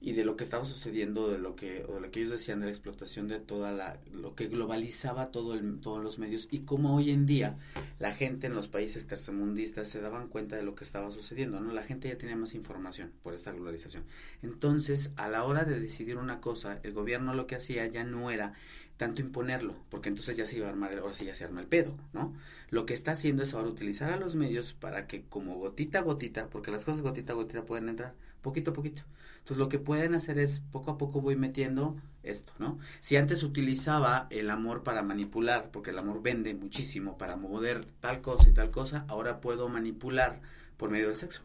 y 0.00 0.12
de 0.12 0.24
lo 0.24 0.36
que 0.36 0.44
estaba 0.44 0.64
sucediendo, 0.64 1.28
de 1.28 1.38
lo 1.38 1.54
que, 1.56 1.84
o 1.86 1.94
de 1.94 2.00
lo 2.00 2.10
que 2.10 2.20
ellos 2.20 2.32
decían 2.32 2.60
de 2.60 2.66
la 2.66 2.72
explotación 2.72 3.28
de 3.28 3.38
toda 3.38 3.70
la, 3.70 4.00
lo 4.12 4.34
que 4.34 4.48
globalizaba 4.48 5.30
todo 5.30 5.54
el, 5.54 5.80
todos 5.80 6.02
los 6.02 6.18
medios 6.18 6.48
y 6.50 6.60
cómo 6.60 6.96
hoy 6.96 7.10
en 7.10 7.26
día 7.26 7.58
la 7.98 8.12
gente 8.12 8.46
en 8.46 8.54
los 8.54 8.66
países 8.66 9.06
tercermundistas 9.06 9.88
se 9.88 10.00
daban 10.00 10.28
cuenta 10.28 10.56
de 10.56 10.62
lo 10.62 10.74
que 10.74 10.84
estaba 10.84 11.10
sucediendo, 11.10 11.60
¿no? 11.60 11.72
La 11.72 11.82
gente 11.82 12.08
ya 12.08 12.16
tenía 12.16 12.36
más 12.36 12.54
información 12.54 13.12
por 13.22 13.34
esta 13.34 13.52
globalización. 13.52 14.04
Entonces, 14.42 15.10
a 15.16 15.28
la 15.28 15.44
hora 15.44 15.64
de 15.64 15.78
decidir 15.78 16.16
una 16.16 16.40
cosa, 16.40 16.80
el 16.82 16.92
gobierno 16.92 17.34
lo 17.34 17.46
que 17.46 17.56
hacía 17.56 17.86
ya 17.86 18.04
no 18.04 18.30
era 18.30 18.54
tanto 19.00 19.22
imponerlo, 19.22 19.74
porque 19.88 20.10
entonces 20.10 20.36
ya 20.36 20.44
se 20.44 20.58
iba 20.58 20.66
a 20.66 20.68
armar, 20.68 20.92
ahora 20.98 21.14
sí 21.14 21.24
ya 21.24 21.34
se 21.34 21.42
arma 21.42 21.62
el 21.62 21.66
pedo, 21.66 21.96
¿no? 22.12 22.34
Lo 22.68 22.84
que 22.84 22.92
está 22.92 23.12
haciendo 23.12 23.42
es 23.42 23.54
ahora 23.54 23.70
utilizar 23.70 24.12
a 24.12 24.18
los 24.18 24.36
medios 24.36 24.74
para 24.74 25.06
que 25.06 25.22
como 25.22 25.54
gotita 25.54 26.00
a 26.00 26.02
gotita, 26.02 26.48
porque 26.50 26.70
las 26.70 26.84
cosas 26.84 27.00
gotita 27.00 27.32
a 27.32 27.36
gotita 27.36 27.64
pueden 27.64 27.88
entrar 27.88 28.12
poquito 28.42 28.72
a 28.72 28.74
poquito. 28.74 29.02
Entonces 29.38 29.56
lo 29.56 29.70
que 29.70 29.78
pueden 29.78 30.14
hacer 30.14 30.38
es 30.38 30.60
poco 30.70 30.90
a 30.90 30.98
poco 30.98 31.22
voy 31.22 31.34
metiendo 31.34 31.96
esto, 32.22 32.52
¿no? 32.58 32.78
Si 33.00 33.16
antes 33.16 33.42
utilizaba 33.42 34.26
el 34.28 34.50
amor 34.50 34.82
para 34.82 35.00
manipular, 35.00 35.70
porque 35.70 35.92
el 35.92 35.98
amor 35.98 36.20
vende 36.20 36.52
muchísimo 36.54 37.16
para 37.16 37.36
mover 37.36 37.86
tal 38.00 38.20
cosa 38.20 38.50
y 38.50 38.52
tal 38.52 38.70
cosa, 38.70 39.06
ahora 39.08 39.40
puedo 39.40 39.70
manipular 39.70 40.42
por 40.76 40.90
medio 40.90 41.08
del 41.08 41.16
sexo. 41.16 41.40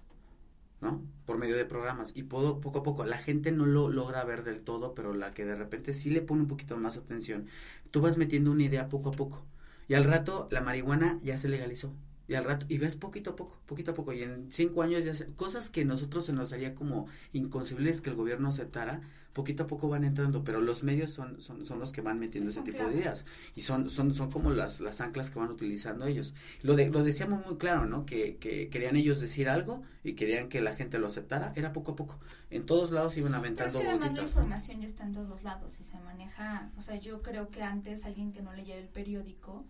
¿No? 0.82 1.04
Por 1.26 1.38
medio 1.38 1.56
de 1.58 1.66
programas. 1.66 2.12
Y 2.16 2.24
puedo, 2.24 2.62
poco 2.62 2.80
a 2.80 2.84
poco, 2.84 3.06
la 3.06 3.18
gente 3.18 3.52
no 3.52 3.66
lo 3.66 3.90
logra 3.90 4.24
ver 4.24 4.44
del 4.44 4.62
todo, 4.62 4.94
pero 4.96 5.14
la 5.14 5.34
que 5.34 5.46
de 5.46 5.56
repente 5.56 5.94
sí 5.94 6.10
le 6.10 6.22
pone 6.22 6.42
un 6.42 6.48
poquito 6.48 6.78
más 6.78 6.98
atención, 6.98 7.48
tú 7.92 8.02
vas 8.02 8.18
metiendo 8.18 8.52
una 8.52 8.64
idea 8.64 8.90
poco 8.90 9.10
a 9.10 9.14
poco. 9.14 9.46
Y 9.88 9.94
al 9.96 10.04
rato 10.04 10.48
la 10.52 10.62
marihuana 10.62 11.20
ya 11.22 11.38
se 11.38 11.50
legalizó. 11.50 11.94
Y 12.28 12.34
al 12.34 12.44
rato, 12.44 12.66
y 12.70 12.78
ves 12.78 12.96
poquito 12.96 13.32
a 13.32 13.36
poco, 13.36 13.60
poquito 13.66 13.92
a 13.92 13.94
poco, 13.94 14.14
y 14.14 14.24
en 14.24 14.52
cinco 14.52 14.82
años 14.82 15.04
ya 15.04 15.14
se, 15.14 15.28
cosas 15.34 15.70
que 15.70 15.86
nosotros 15.86 16.26
se 16.26 16.34
nos 16.34 16.54
haría 16.54 16.74
como 16.74 17.08
inconcebibles 17.34 18.02
que 18.02 18.10
el 18.10 18.16
gobierno 18.16 18.50
aceptara, 18.50 19.02
poquito 19.34 19.64
a 19.64 19.68
poco 19.68 19.90
van 19.90 20.06
entrando, 20.06 20.44
pero 20.44 20.62
los 20.62 20.82
medios 20.84 21.12
son, 21.12 21.42
son, 21.42 21.66
son 21.66 21.78
los 21.78 21.92
que 21.92 22.02
van 22.02 22.20
metiendo 22.20 22.50
ese 22.50 22.62
tipo 22.62 22.84
de 22.88 22.96
ideas, 22.96 23.26
y 23.54 23.62
son, 23.62 23.90
son, 23.90 24.14
son 24.14 24.32
como 24.32 24.50
las, 24.50 24.80
las 24.80 25.02
anclas 25.02 25.30
que 25.30 25.38
van 25.38 25.50
utilizando 25.50 26.08
ellos. 26.08 26.34
Lo, 26.64 26.76
de, 26.76 26.90
lo 26.90 27.04
decíamos 27.04 27.46
muy 27.46 27.58
claro, 27.58 27.86
¿no? 27.86 28.06
Que, 28.06 28.38
que 28.38 28.70
querían 28.70 28.96
ellos 28.96 29.20
decir 29.20 29.50
algo 29.50 29.84
y 30.04 30.14
querían 30.14 30.50
que 30.50 30.62
la 30.62 30.74
gente 30.74 30.98
lo 31.00 31.08
aceptara, 31.08 31.52
era 31.56 31.74
poco 31.74 31.92
a 31.92 31.96
poco. 31.96 32.18
En 32.50 32.66
todos 32.66 32.92
lados 32.92 33.18
iban 33.18 33.36
aventando 33.36 33.80
pero 33.80 33.92
es 33.92 33.98
que 33.98 34.06
además 34.06 34.18
la 34.18 34.24
información 34.24 34.80
ya 34.80 34.86
está 34.86 35.04
en 35.04 35.12
todos 35.12 35.44
lados 35.44 35.80
y 35.80 35.84
se 35.84 36.00
maneja, 36.00 36.72
o 36.78 36.82
sea, 36.82 36.96
yo 36.96 37.22
creo 37.22 37.50
que 37.50 37.62
antes 37.62 38.06
alguien 38.06 38.32
que 38.32 38.42
no 38.42 38.54
leyera 38.54 38.80
el 38.80 38.88
periódico, 38.88 39.66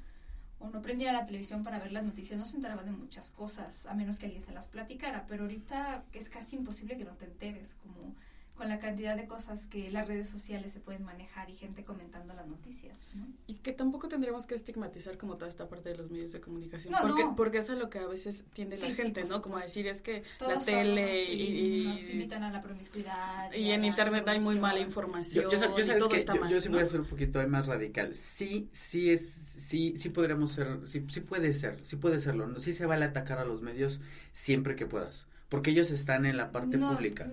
o 0.66 0.70
no 0.72 0.82
prendía 0.82 1.14
la 1.14 1.26
televisión 1.26 1.64
para 1.64 1.80
ver 1.80 1.92
las 1.92 2.04
noticias, 2.04 2.38
no 2.38 2.46
se 2.46 2.56
enteraba 2.56 2.84
de 2.84 2.92
muchas 2.92 3.30
cosas, 3.30 3.86
a 3.86 3.94
menos 3.94 4.18
que 4.18 4.26
alguien 4.26 4.44
se 4.44 4.52
las 4.52 4.68
platicara, 4.68 5.26
pero 5.28 5.44
ahorita 5.44 6.04
es 6.14 6.30
casi 6.30 6.56
imposible 6.56 6.98
que 6.98 7.06
no 7.06 7.14
te 7.14 7.26
enteres, 7.26 7.76
como 7.76 8.16
con 8.56 8.70
la 8.70 8.80
cantidad 8.80 9.16
de 9.18 9.28
cosas 9.28 9.68
que 9.68 9.92
las 9.92 10.08
redes 10.08 10.30
sociales 10.30 10.72
se 10.72 10.80
pueden 10.80 11.04
manejar 11.04 11.50
y 11.50 11.54
gente 11.54 11.84
comentando 11.84 12.34
las 12.34 12.48
noticias. 12.48 13.04
Y 13.48 13.56
que 13.56 13.74
tampoco 13.74 14.08
tendríamos 14.08 14.48
que 14.48 14.56
estigmatizar 14.56 15.18
como 15.18 15.36
toda 15.36 15.50
esta 15.50 15.68
parte 15.68 15.90
de 15.90 15.98
los 15.98 16.10
medios 16.10 16.32
de 16.32 16.40
comunicación, 16.40 16.94
porque, 17.02 17.28
porque 17.36 17.58
es 17.60 17.70
a 17.70 17.76
lo 17.76 17.90
que 17.90 18.00
a 18.00 18.08
veces 18.08 18.46
tiende 18.54 18.78
la 18.78 18.94
gente, 18.94 19.26
¿no? 19.26 19.42
Como 19.42 19.60
decir, 19.60 19.88
es 19.88 20.02
que 20.02 20.24
la 20.40 20.60
tele 20.60 21.24
y, 21.26 21.86
Nos 21.86 22.10
invitan 22.10 22.44
a 22.44 22.52
la 22.52 22.62
promiscuidad. 22.62 23.54
Y, 23.54 23.72
en 23.72 23.84
internet 23.84 24.26
hay 24.28 24.40
muy 24.40 24.58
mala 24.58 24.80
información. 24.80 25.46
Yo, 25.46 25.52
yo, 25.52 25.60
yo, 25.60 26.10
que 26.10 26.26
yo, 26.50 26.62
sí 26.62 26.70
voy 26.70 26.80
a 26.80 26.86
ser 26.86 27.02
un 27.02 27.08
poquito 27.08 27.46
más 27.48 27.68
radical. 27.68 28.16
Sí, 28.16 28.70
sí 28.72 29.10
es, 29.10 29.30
sí, 29.30 29.94
sí 29.98 30.10
podríamos 30.10 30.52
ser, 30.52 30.80
sí, 30.88 31.06
sí 31.10 31.20
puede 31.20 31.52
ser, 31.54 31.86
sí 31.86 31.98
puede 31.98 32.20
serlo. 32.20 32.60
Sí 32.60 32.72
se 32.72 32.86
vale 32.86 33.06
atacar 33.06 33.38
a 33.40 33.46
los 33.46 33.62
medios 33.62 34.00
siempre 34.34 34.76
que 34.76 34.86
puedas 34.86 35.28
porque 35.50 35.72
ellos 35.72 35.92
están 35.92 36.26
en 36.26 36.38
la 36.38 36.52
parte 36.52 36.78
pública. 36.78 37.30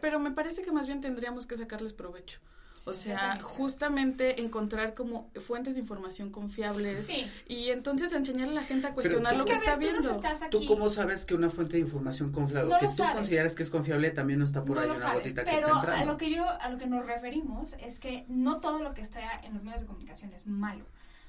pero, 0.00 0.18
me 0.18 0.30
parece 0.30 0.62
que 0.62 0.72
más 0.72 0.86
bien 0.86 1.00
tendríamos 1.00 1.46
que 1.46 1.56
sacarles 1.56 1.92
provecho. 1.92 2.40
o 2.86 2.92
sea, 2.92 3.38
justamente 3.40 4.42
encontrar 4.42 4.94
como 4.94 5.30
fuentes 5.40 5.74
de 5.74 5.80
información 5.80 6.30
confiables 6.30 7.08
y 7.46 7.70
entonces 7.70 8.12
enseñarle 8.12 8.52
a 8.52 8.60
la 8.60 8.66
gente 8.66 8.88
a 8.88 8.94
cuestionar 8.94 9.36
lo 9.36 9.44
que, 9.44 9.52
está 9.52 9.76
viendo. 9.76 10.20
Tú, 10.50 10.66
cómo 10.66 10.90
sabes 10.90 11.24
que 11.24 11.34
una 11.34 11.48
fuente 11.48 11.74
de 11.74 11.80
información 11.80 12.32
confiable, 12.32 12.74
que 12.80 12.88
tú 12.88 13.04
consideras 13.12 13.54
que 13.54 13.62
es 13.62 13.70
confiable, 13.70 14.10
también 14.10 14.40
no 14.40 14.44
está 14.44 14.64
por 14.64 14.78
ahí 14.78 14.90
una 14.90 15.14
gotita 15.14 15.44
que 15.44 15.54
está 15.54 15.68
entrando? 15.68 15.92
a 15.92 16.04
lo 16.04 16.16
que 16.16 16.30
yo 16.30 16.48
a 16.48 16.68
lo 16.68 16.78
que 16.78 16.86
nos 16.86 17.06
referimos 17.06 17.74
es 17.74 17.98
que 17.98 18.24
no 18.28 18.60
todo 18.60 18.82
lo 18.82 18.94
que 18.94 19.00
está 19.00 19.20
en 19.42 19.54
los 19.54 19.62
medios 19.62 19.82
de 19.82 19.86
comunicación 19.86 20.32
es 20.32 20.46
malo. 20.46 20.84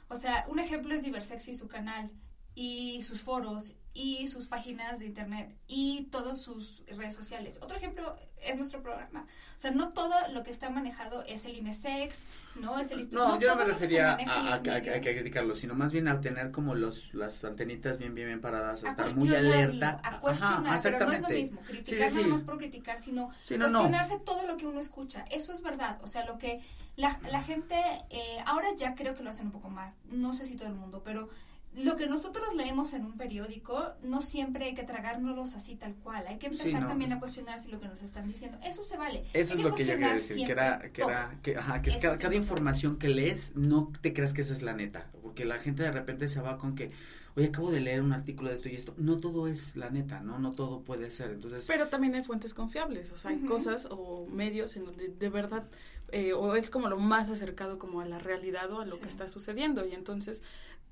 O 0.08 0.16
sea, 0.16 0.46
un 0.50 0.60
ejemplo 0.60 0.94
es 0.94 1.02
Diversex 1.04 1.48
y 1.48 1.54
su 1.54 1.68
canal 1.68 2.12
y 2.54 3.02
sus 3.04 3.22
foros 3.22 3.76
y 3.98 4.28
sus 4.28 4.48
páginas 4.48 5.00
de 5.00 5.06
internet 5.06 5.56
y 5.68 6.10
todas 6.12 6.42
sus 6.42 6.84
redes 6.88 7.16
sociales. 7.16 7.60
Otro 7.62 7.78
ejemplo 7.78 8.14
es 8.44 8.58
nuestro 8.58 8.84
programa. 8.84 9.26
O 9.56 9.58
sea, 9.58 9.72
no 9.72 9.94
todo 9.94 10.14
lo 10.34 10.44
que 10.44 10.52
está 10.52 10.70
manejado 10.70 11.24
es 11.24 11.46
el 11.46 11.56
IMESEX, 11.56 12.26
no 12.56 12.78
es 12.78 12.92
el 12.92 13.00
instituto. 13.00 13.30
No, 13.30 13.40
yo 13.40 13.48
no 13.48 13.56
me 13.56 13.64
refería 13.64 14.18
a, 14.28 14.56
a, 14.56 14.62
criticarlo, 14.62 15.56
sino 15.56 15.76
más 15.76 15.94
bien 15.94 16.10
a 16.10 16.20
tener 16.20 16.52
como 16.52 16.76
los 16.76 17.14
las 17.14 17.46
antenitas 17.46 17.98
bien 17.98 18.14
bien 18.14 18.28
bien 18.28 18.42
paradas, 18.42 18.84
a, 18.84 18.90
estar 18.90 19.16
muy 19.16 19.34
alerta, 19.34 20.02
a 20.04 20.20
cuestionar, 20.20 20.80
pero 20.84 21.00
no 21.00 21.12
es 21.14 21.22
lo 21.22 21.30
mismo 21.30 21.62
criticar 21.62 22.12
no 22.12 22.28
más 22.28 22.42
por 22.42 22.58
criticar, 22.58 23.00
sino 23.00 23.30
cuestionarse 23.48 24.20
todo 24.20 24.46
lo 24.46 24.58
que 24.58 24.68
uno 24.68 24.82
escucha. 24.82 25.24
Eso 25.32 25.54
es 25.54 25.62
verdad, 25.62 26.00
o 26.02 26.08
sea, 26.08 26.26
lo 26.26 26.38
que 26.38 26.60
la, 26.98 27.18
la 27.32 27.42
gente 27.42 27.76
eh, 28.10 28.38
ahora 28.46 28.68
ya 28.76 28.94
creo 28.94 29.14
que 29.14 29.24
lo 29.24 29.30
hacen 29.30 29.46
un 29.46 29.52
poco 29.54 29.70
más, 29.70 29.96
no 30.10 30.34
sé 30.34 30.44
si 30.44 30.58
todo 30.58 30.68
el 30.68 30.76
mundo, 30.76 31.02
pero 31.02 31.30
lo 31.78 31.96
que 31.96 32.08
nosotros 32.08 32.54
leemos 32.56 32.94
en 32.94 33.06
un 33.06 33.18
periódico 33.18 33.94
no 34.04 34.22
siempre 34.22 34.66
hay 34.66 34.74
que 34.74 34.84
tragárnoslos 34.84 35.54
así 35.56 35.76
tal 35.76 35.96
cual. 35.96 36.26
Hay 36.28 36.38
que 36.38 36.48
empezar 36.48 36.88
también 36.88 37.12
a 37.14 37.20
cuestionar 37.20 37.60
si 37.60 37.70
lo 37.70 37.80
que 37.80 37.88
nos 37.88 38.02
están 38.02 38.28
diciendo. 38.28 38.58
Eso 38.64 38.84
se 38.84 38.98
vale. 38.98 39.24
Eso 39.34 39.56
es 39.56 39.64
lo 39.64 39.74
que 39.74 39.84
yo 39.84 39.94
quería 39.94 40.14
decir, 40.14 40.46
que 40.46 40.52
era, 40.52 40.80
que, 40.92 41.02
era, 41.02 41.40
que, 41.42 41.58
ajá, 41.58 41.82
que 41.82 41.90
es 41.90 41.98
cada, 41.98 42.18
cada 42.18 42.36
información 42.36 42.98
que 42.98 43.10
lees, 43.10 43.54
no 43.56 43.92
te 44.02 44.14
creas 44.14 44.34
que 44.34 44.42
esa 44.42 44.54
es 44.54 44.62
la 44.62 44.74
neta. 44.74 45.10
Porque 45.22 45.46
la 45.46 45.60
gente 45.60 45.84
de 45.84 45.92
repente 45.92 46.28
se 46.28 46.42
va 46.42 46.58
con 46.58 46.76
que, 46.76 46.92
oye, 47.36 47.48
acabo 47.48 47.72
de 47.72 47.82
leer 47.82 48.02
un 48.02 48.14
artículo 48.14 48.50
de 48.50 48.56
esto 48.56 48.70
y 48.70 48.76
esto. 48.76 48.94
No 48.98 49.18
todo 49.18 49.48
es 49.48 49.76
la 49.76 49.90
neta, 49.90 50.22
¿no? 50.22 50.40
No 50.40 50.52
todo 50.52 50.82
puede 50.82 51.10
ser. 51.12 51.32
Entonces. 51.32 51.66
Pero 51.68 51.88
también 51.88 52.16
hay 52.16 52.24
fuentes 52.24 52.54
confiables. 52.54 53.12
O 53.12 53.18
sea, 53.18 53.32
hay 53.32 53.40
cosas 53.40 53.88
o 53.92 54.28
medios 54.28 54.76
en 54.76 54.86
donde 54.86 55.10
de 55.10 55.30
verdad 55.30 55.66
eh, 56.12 56.34
o 56.34 56.56
es 56.56 56.70
como 56.70 56.88
lo 56.88 56.98
más 56.98 57.30
acercado 57.30 57.80
como 57.80 58.00
a 58.00 58.06
la 58.06 58.20
realidad 58.20 58.72
o 58.72 58.80
a 58.80 58.86
lo 58.86 59.00
que 59.00 59.08
está 59.08 59.28
sucediendo. 59.28 59.86
Y 59.86 59.94
entonces, 59.94 60.44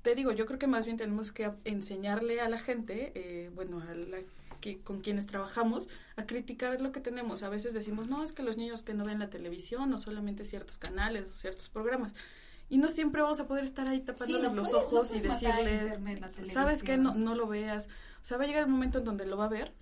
te 0.04 0.14
digo, 0.14 0.32
yo 0.32 0.44
creo 0.44 0.58
que 0.58 0.66
más 0.66 0.84
bien 0.84 0.98
tenemos 0.98 1.32
que 1.32 1.50
enseñarle 1.64 2.42
a 2.42 2.48
la 2.50 2.58
gente, 2.58 3.10
eh, 3.14 3.50
bueno, 3.54 3.80
a 3.80 3.94
la 3.94 4.18
que, 4.60 4.78
con 4.78 5.00
quienes 5.00 5.26
trabajamos, 5.26 5.88
a 6.16 6.26
criticar 6.26 6.78
lo 6.82 6.92
que 6.92 7.00
tenemos. 7.00 7.42
A 7.42 7.48
veces 7.48 7.72
decimos, 7.72 8.06
no, 8.06 8.22
es 8.22 8.34
que 8.34 8.42
los 8.42 8.58
niños 8.58 8.82
que 8.82 8.92
no 8.92 9.06
ven 9.06 9.18
la 9.18 9.30
televisión 9.30 9.90
o 9.94 9.98
solamente 9.98 10.44
ciertos 10.44 10.76
canales 10.76 11.24
o 11.24 11.28
ciertos 11.30 11.70
programas. 11.70 12.12
Y 12.68 12.76
no 12.76 12.90
siempre 12.90 13.22
vamos 13.22 13.40
a 13.40 13.46
poder 13.46 13.64
estar 13.64 13.88
ahí 13.88 14.00
tapándoles 14.00 14.52
los 14.52 14.74
ojos 14.74 15.10
y 15.14 15.20
decirles, 15.20 16.02
¿sabes 16.52 16.82
qué? 16.82 16.98
No, 16.98 17.14
no 17.14 17.34
lo 17.34 17.46
veas. 17.46 17.86
O 18.20 18.24
sea, 18.26 18.36
va 18.36 18.44
a 18.44 18.46
llegar 18.46 18.64
el 18.64 18.68
momento 18.68 18.98
en 18.98 19.04
donde 19.04 19.24
lo 19.24 19.38
va 19.38 19.46
a 19.46 19.48
ver 19.48 19.72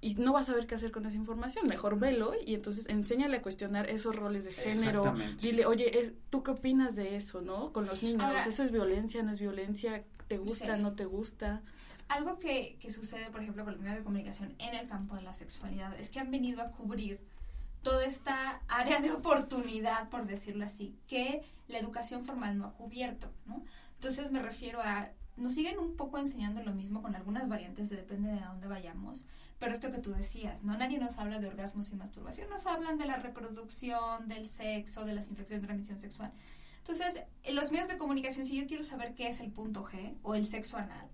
y 0.00 0.14
no 0.14 0.32
vas 0.32 0.48
a 0.48 0.52
saber 0.52 0.66
qué 0.66 0.74
hacer 0.74 0.92
con 0.92 1.06
esa 1.06 1.16
información. 1.16 1.66
Mejor 1.66 1.98
velo 1.98 2.32
y 2.44 2.54
entonces 2.54 2.86
enséñale 2.88 3.38
a 3.38 3.42
cuestionar 3.42 3.88
esos 3.88 4.14
roles 4.14 4.44
de 4.44 4.52
género. 4.52 5.14
Dile, 5.40 5.66
oye, 5.66 5.98
es, 5.98 6.12
¿tú 6.30 6.42
qué 6.42 6.52
opinas 6.52 6.96
de 6.96 7.16
eso, 7.16 7.40
no? 7.40 7.72
Con 7.72 7.86
los 7.86 8.02
niños. 8.02 8.46
¿Eso 8.46 8.62
es 8.62 8.70
violencia, 8.70 9.22
no 9.22 9.32
es 9.32 9.40
violencia? 9.40 10.04
¿Te 10.28 10.38
gusta, 10.38 10.76
no 10.76 10.94
te 10.94 11.04
gusta? 11.04 11.62
Algo 12.08 12.38
que, 12.38 12.76
que 12.80 12.90
sucede, 12.90 13.30
por 13.30 13.42
ejemplo, 13.42 13.64
con 13.64 13.72
los 13.72 13.82
medios 13.82 13.98
de 13.98 14.04
comunicación 14.04 14.54
en 14.58 14.74
el 14.74 14.86
campo 14.86 15.16
de 15.16 15.22
la 15.22 15.34
sexualidad 15.34 15.98
es 15.98 16.08
que 16.08 16.20
han 16.20 16.30
venido 16.30 16.62
a 16.62 16.70
cubrir 16.70 17.20
toda 17.82 18.04
esta 18.04 18.62
área 18.66 19.00
de 19.00 19.12
oportunidad, 19.12 20.08
por 20.08 20.26
decirlo 20.26 20.64
así, 20.64 20.96
que 21.06 21.42
la 21.68 21.78
educación 21.78 22.24
formal 22.24 22.58
no 22.58 22.66
ha 22.66 22.72
cubierto, 22.72 23.32
¿no? 23.44 23.62
Entonces 23.94 24.32
me 24.32 24.42
refiero 24.42 24.80
a 24.82 25.10
nos 25.36 25.52
siguen 25.52 25.78
un 25.78 25.96
poco 25.96 26.18
enseñando 26.18 26.62
lo 26.62 26.72
mismo 26.72 27.02
con 27.02 27.14
algunas 27.14 27.48
variantes, 27.48 27.90
depende 27.90 28.30
de 28.30 28.40
a 28.40 28.48
dónde 28.48 28.68
vayamos, 28.68 29.24
pero 29.58 29.72
esto 29.72 29.90
que 29.90 29.98
tú 29.98 30.12
decías, 30.12 30.62
¿no? 30.62 30.76
Nadie 30.76 30.98
nos 30.98 31.18
habla 31.18 31.38
de 31.38 31.48
orgasmos 31.48 31.90
y 31.90 31.96
masturbación, 31.96 32.48
nos 32.48 32.66
hablan 32.66 32.98
de 32.98 33.06
la 33.06 33.16
reproducción, 33.16 34.28
del 34.28 34.48
sexo, 34.48 35.04
de 35.04 35.12
las 35.12 35.28
infecciones 35.28 35.62
de 35.62 35.66
transmisión 35.66 35.98
sexual. 35.98 36.32
Entonces, 36.78 37.24
en 37.42 37.54
los 37.54 37.72
medios 37.72 37.88
de 37.88 37.98
comunicación, 37.98 38.46
si 38.46 38.56
yo 38.56 38.66
quiero 38.66 38.84
saber 38.84 39.14
qué 39.14 39.28
es 39.28 39.40
el 39.40 39.50
punto 39.50 39.84
G 39.84 40.16
o 40.22 40.34
el 40.34 40.46
sexo 40.46 40.76
anal, 40.76 41.08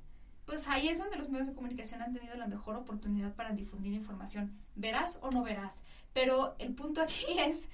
pues 0.44 0.68
ahí 0.68 0.88
es 0.88 0.98
donde 0.98 1.16
los 1.16 1.28
medios 1.28 1.48
de 1.48 1.54
comunicación 1.54 2.02
han 2.02 2.12
tenido 2.12 2.36
la 2.36 2.46
mejor 2.46 2.76
oportunidad 2.76 3.34
para 3.34 3.52
difundir 3.52 3.92
información. 3.92 4.52
Verás 4.74 5.18
o 5.22 5.30
no 5.30 5.42
verás. 5.42 5.82
Pero 6.12 6.56
el 6.58 6.74
punto 6.74 7.00
aquí 7.00 7.24
es 7.38 7.68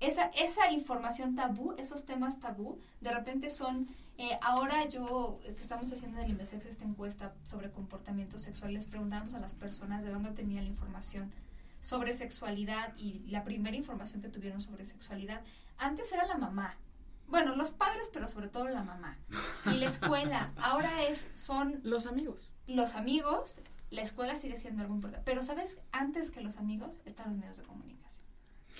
esa, 0.00 0.26
esa 0.34 0.70
información 0.70 1.34
tabú, 1.34 1.74
esos 1.78 2.04
temas 2.04 2.38
tabú, 2.38 2.78
de 3.00 3.12
repente 3.12 3.50
son, 3.50 3.88
eh, 4.18 4.38
ahora 4.42 4.86
yo, 4.88 5.40
que 5.42 5.62
estamos 5.62 5.92
haciendo 5.92 6.18
en 6.18 6.24
el 6.24 6.30
IMESEX 6.32 6.66
esta 6.66 6.84
encuesta 6.84 7.34
sobre 7.42 7.70
comportamiento 7.70 8.38
sexual, 8.38 8.74
les 8.74 8.86
preguntamos 8.86 9.34
a 9.34 9.38
las 9.38 9.54
personas 9.54 10.04
de 10.04 10.10
dónde 10.10 10.30
tenían 10.30 10.64
la 10.64 10.70
información 10.70 11.32
sobre 11.80 12.14
sexualidad 12.14 12.94
y 12.96 13.20
la 13.28 13.44
primera 13.44 13.76
información 13.76 14.20
que 14.20 14.28
tuvieron 14.28 14.60
sobre 14.60 14.84
sexualidad. 14.84 15.42
Antes 15.78 16.12
era 16.12 16.26
la 16.26 16.36
mamá. 16.36 16.74
Bueno, 17.28 17.56
los 17.56 17.72
padres, 17.72 18.08
pero 18.12 18.28
sobre 18.28 18.48
todo 18.48 18.68
la 18.68 18.82
mamá. 18.82 19.18
Y 19.66 19.74
la 19.74 19.86
escuela. 19.86 20.52
Ahora 20.56 21.04
es, 21.04 21.26
son... 21.34 21.80
Los 21.82 22.06
amigos. 22.06 22.54
Los 22.66 22.94
amigos. 22.94 23.60
La 23.90 24.02
escuela 24.02 24.36
sigue 24.36 24.56
siendo 24.56 24.82
algo 24.82 24.94
importante. 24.94 25.24
Pero, 25.24 25.42
¿sabes? 25.42 25.78
Antes 25.92 26.30
que 26.30 26.40
los 26.40 26.56
amigos 26.56 27.00
están 27.04 27.30
los 27.30 27.38
medios 27.38 27.56
de 27.56 27.64
comunicación. 27.64 27.95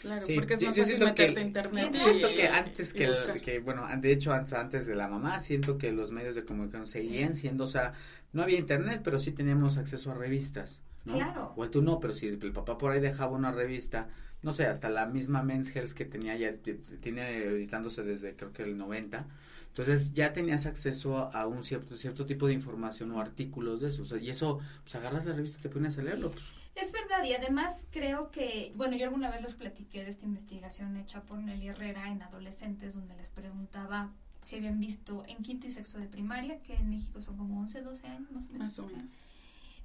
Claro, 0.01 0.27
porque 0.35 0.55
es 0.55 0.63
más 0.63 0.77
fácil 0.77 0.99
meterte 0.99 1.41
a 1.41 1.43
internet. 1.43 1.97
Siento 2.03 2.29
que 2.29 2.49
antes 2.49 2.93
que, 2.93 3.11
que, 3.43 3.59
bueno, 3.61 3.87
de 3.97 4.13
hecho 4.13 4.33
antes, 4.33 4.53
antes 4.53 4.87
de 4.87 4.95
la 4.95 5.09
mamá, 5.09 5.41
siento 5.41 5.79
que 5.79 5.93
los 5.93 6.11
medios 6.11 6.35
de 6.35 6.45
comunicación 6.45 6.87
seguían 6.87 7.35
siendo, 7.35 7.65
o 7.65 7.69
sea, 7.69 7.95
no 8.33 8.43
había 8.43 8.59
internet, 8.59 9.01
pero 9.03 9.19
sí 9.19 9.33
teníamos 9.33 9.79
acceso 9.79 10.11
a 10.11 10.15
revistas. 10.15 10.81
¿no? 11.05 11.15
Claro. 11.15 11.53
O 11.57 11.71
tú 11.71 11.83
no, 11.83 12.01
pero 12.01 12.15
si 12.15 12.27
el 12.29 12.53
papá 12.53 12.77
por 12.79 12.93
ahí 12.93 13.01
dejaba 13.01 13.33
una 13.33 13.53
revista, 13.53 14.09
no 14.43 14.53
sé, 14.53 14.67
hasta 14.67 14.91
la 14.91 15.07
misma 15.07 15.43
Men's 15.43 15.75
Health 15.75 15.93
que 15.93 16.05
tenía 16.05 16.37
ya, 16.37 16.55
tiene 17.01 17.39
editándose 17.45 18.03
desde 18.03 18.37
creo 18.37 18.53
que 18.53 18.65
el 18.65 18.77
90, 18.77 19.27
entonces 19.69 20.15
ya 20.15 20.33
tenías 20.33 20.65
acceso 20.65 21.31
a 21.35 21.47
un 21.47 21.63
cierto, 21.63 21.99
cierto 21.99 22.25
tipo 22.25 22.47
de 22.47 22.55
información 22.55 23.11
o 23.11 23.21
artículos 23.21 23.83
de 23.83 23.89
eso. 23.89 24.03
O 24.03 24.07
sea, 24.07 24.17
y 24.19 24.31
eso, 24.31 24.59
pues 24.83 24.95
agarras 24.95 25.27
la 25.27 25.35
revista 25.35 25.59
y 25.59 25.63
te 25.63 25.69
pones 25.69 25.99
a 25.99 26.03
leerlo. 26.03 26.31
Pues. 26.31 26.45
Es 26.77 26.93
verdad, 26.93 27.25
y 27.25 27.33
además 27.33 27.87
creo 27.91 28.31
que, 28.31 28.73
bueno, 28.77 28.97
yo 28.97 29.07
alguna 29.07 29.31
vez 29.31 29.41
les 29.41 29.55
platiqué 29.55 30.05
de 30.05 30.11
esta 30.11 30.27
investigación 30.27 30.97
hecha 30.99 31.23
por 31.23 31.39
Nelly 31.39 31.69
Herrera 31.69 32.11
en 32.11 32.23
adolescentes, 32.23 32.93
donde 32.95 33.17
les 33.17 33.31
preguntaba 33.31 34.11
si 34.43 34.57
habían 34.57 34.79
visto 34.79 35.25
en 35.27 35.43
quinto 35.43 35.67
y 35.67 35.71
sexto 35.71 35.99
de 35.99 36.07
primaria, 36.07 36.61
que 36.63 36.75
en 36.75 36.91
México 36.91 37.21
son 37.23 37.39
como 37.39 37.59
11, 37.61 37.81
12 37.81 38.07
años 38.07 38.31
más 38.31 38.47
o 38.47 38.49
menos. 38.51 38.59
Más 38.59 38.79
o 38.79 38.87
menos. 38.87 39.11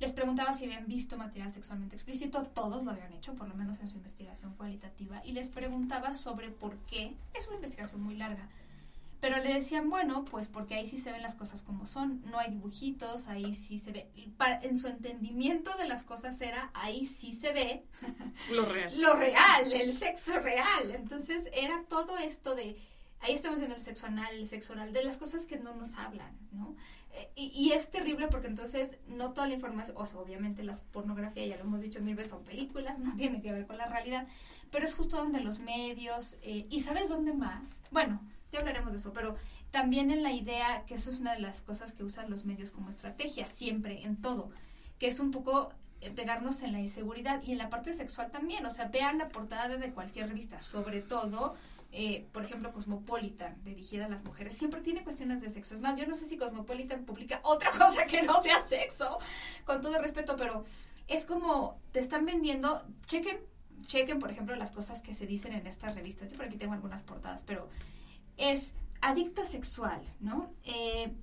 Les 0.01 0.11
preguntaba 0.11 0.53
si 0.53 0.65
habían 0.65 0.87
visto 0.87 1.15
material 1.15 1.53
sexualmente 1.53 1.95
explícito, 1.95 2.43
todos 2.43 2.83
lo 2.83 2.91
habían 2.91 3.13
hecho, 3.13 3.35
por 3.35 3.47
lo 3.47 3.55
menos 3.55 3.79
en 3.79 3.87
su 3.87 3.95
investigación 3.97 4.53
cualitativa, 4.55 5.21
y 5.23 5.31
les 5.31 5.47
preguntaba 5.47 6.13
sobre 6.13 6.49
por 6.49 6.75
qué, 6.87 7.15
es 7.33 7.47
una 7.47 7.55
investigación 7.55 8.01
muy 8.01 8.15
larga, 8.15 8.49
pero 9.21 9.37
le 9.37 9.53
decían, 9.53 9.89
bueno, 9.89 10.25
pues 10.25 10.47
porque 10.47 10.73
ahí 10.73 10.89
sí 10.89 10.97
se 10.97 11.11
ven 11.11 11.21
las 11.21 11.35
cosas 11.35 11.61
como 11.61 11.85
son, 11.85 12.23
no 12.25 12.39
hay 12.39 12.49
dibujitos, 12.49 13.27
ahí 13.27 13.53
sí 13.53 13.77
se 13.77 13.91
ve. 13.91 14.11
en 14.63 14.77
su 14.77 14.87
entendimiento 14.87 15.71
de 15.77 15.87
las 15.87 16.01
cosas 16.01 16.41
era, 16.41 16.71
ahí 16.73 17.05
sí 17.05 17.31
se 17.31 17.53
ve. 17.53 17.85
Lo 18.51 18.65
real. 18.65 18.99
lo 18.99 19.13
real, 19.13 19.71
el 19.71 19.93
sexo 19.93 20.39
real. 20.39 20.91
Entonces 20.91 21.43
era 21.53 21.85
todo 21.87 22.17
esto 22.17 22.55
de, 22.55 22.75
ahí 23.19 23.33
estamos 23.35 23.59
viendo 23.59 23.75
el 23.75 23.81
sexo 23.81 24.07
anal, 24.07 24.33
el 24.33 24.47
sexo 24.47 24.73
oral, 24.73 24.91
de 24.91 25.03
las 25.03 25.17
cosas 25.17 25.45
que 25.45 25.59
no 25.59 25.75
nos 25.75 25.95
hablan, 25.95 26.35
¿no? 26.51 26.73
Eh, 27.13 27.31
y, 27.35 27.51
y, 27.53 27.73
es 27.73 27.91
terrible 27.91 28.27
porque 28.27 28.47
entonces 28.47 28.97
no 29.05 29.33
toda 29.33 29.47
la 29.47 29.53
información, 29.53 29.95
o 29.99 30.05
sea, 30.07 30.19
obviamente 30.19 30.63
las 30.63 30.81
pornografía, 30.81 31.45
ya 31.45 31.57
lo 31.57 31.63
hemos 31.63 31.81
dicho 31.81 32.01
mil 32.01 32.15
veces, 32.15 32.31
son 32.31 32.43
películas, 32.43 32.97
no 32.97 33.15
tiene 33.17 33.39
que 33.41 33.51
ver 33.51 33.67
con 33.67 33.77
la 33.77 33.85
realidad, 33.85 34.27
pero 34.71 34.83
es 34.85 34.95
justo 34.95 35.17
donde 35.17 35.41
los 35.41 35.59
medios, 35.59 36.37
eh, 36.41 36.65
y 36.71 36.81
¿sabes 36.81 37.09
dónde 37.09 37.33
más? 37.33 37.81
Bueno, 37.91 38.19
ya 38.51 38.59
hablaremos 38.59 38.91
de 38.91 38.99
eso, 38.99 39.13
pero 39.13 39.35
también 39.71 40.11
en 40.11 40.23
la 40.23 40.31
idea 40.31 40.83
que 40.85 40.95
eso 40.95 41.09
es 41.09 41.19
una 41.19 41.33
de 41.33 41.39
las 41.39 41.61
cosas 41.61 41.93
que 41.93 42.03
usan 42.03 42.29
los 42.29 42.45
medios 42.45 42.71
como 42.71 42.89
estrategia, 42.89 43.45
siempre, 43.45 44.03
en 44.03 44.17
todo, 44.17 44.49
que 44.99 45.07
es 45.07 45.19
un 45.19 45.31
poco 45.31 45.71
eh, 46.01 46.11
pegarnos 46.11 46.61
en 46.61 46.71
la 46.71 46.79
inseguridad 46.79 47.41
y 47.43 47.51
en 47.51 47.57
la 47.57 47.69
parte 47.69 47.93
sexual 47.93 48.31
también, 48.31 48.65
o 48.65 48.69
sea, 48.69 48.85
vean 48.87 49.17
la 49.17 49.29
portada 49.29 49.77
de 49.77 49.91
cualquier 49.91 50.27
revista, 50.29 50.59
sobre 50.59 51.01
todo, 51.01 51.55
eh, 51.91 52.25
por 52.31 52.43
ejemplo, 52.43 52.71
Cosmopolitan, 52.71 53.63
dirigida 53.63 54.05
a 54.05 54.09
las 54.09 54.23
mujeres, 54.23 54.57
siempre 54.57 54.81
tiene 54.81 55.03
cuestiones 55.03 55.41
de 55.41 55.49
sexo. 55.49 55.75
Es 55.75 55.81
más, 55.81 55.99
yo 55.99 56.07
no 56.07 56.15
sé 56.15 56.25
si 56.25 56.37
Cosmopolitan 56.37 57.05
publica 57.05 57.39
otra 57.43 57.71
cosa 57.77 58.05
que 58.05 58.21
no 58.21 58.41
sea 58.41 58.65
sexo, 58.67 59.19
con 59.65 59.81
todo 59.81 60.01
respeto, 60.01 60.35
pero 60.35 60.63
es 61.07 61.25
como 61.25 61.79
te 61.91 61.99
están 61.99 62.25
vendiendo, 62.25 62.83
chequen, 63.05 63.39
chequen, 63.85 64.19
por 64.19 64.31
ejemplo, 64.31 64.55
las 64.55 64.71
cosas 64.71 65.01
que 65.01 65.13
se 65.13 65.27
dicen 65.27 65.53
en 65.53 65.67
estas 65.67 65.95
revistas. 65.95 66.29
Yo 66.29 66.37
por 66.37 66.45
aquí 66.45 66.57
tengo 66.57 66.73
algunas 66.73 67.03
portadas, 67.03 67.43
pero 67.43 67.67
es 68.41 68.73
adicta 69.01 69.45
sexual, 69.45 70.01
¿no? 70.19 70.53
Eh, 70.63 71.13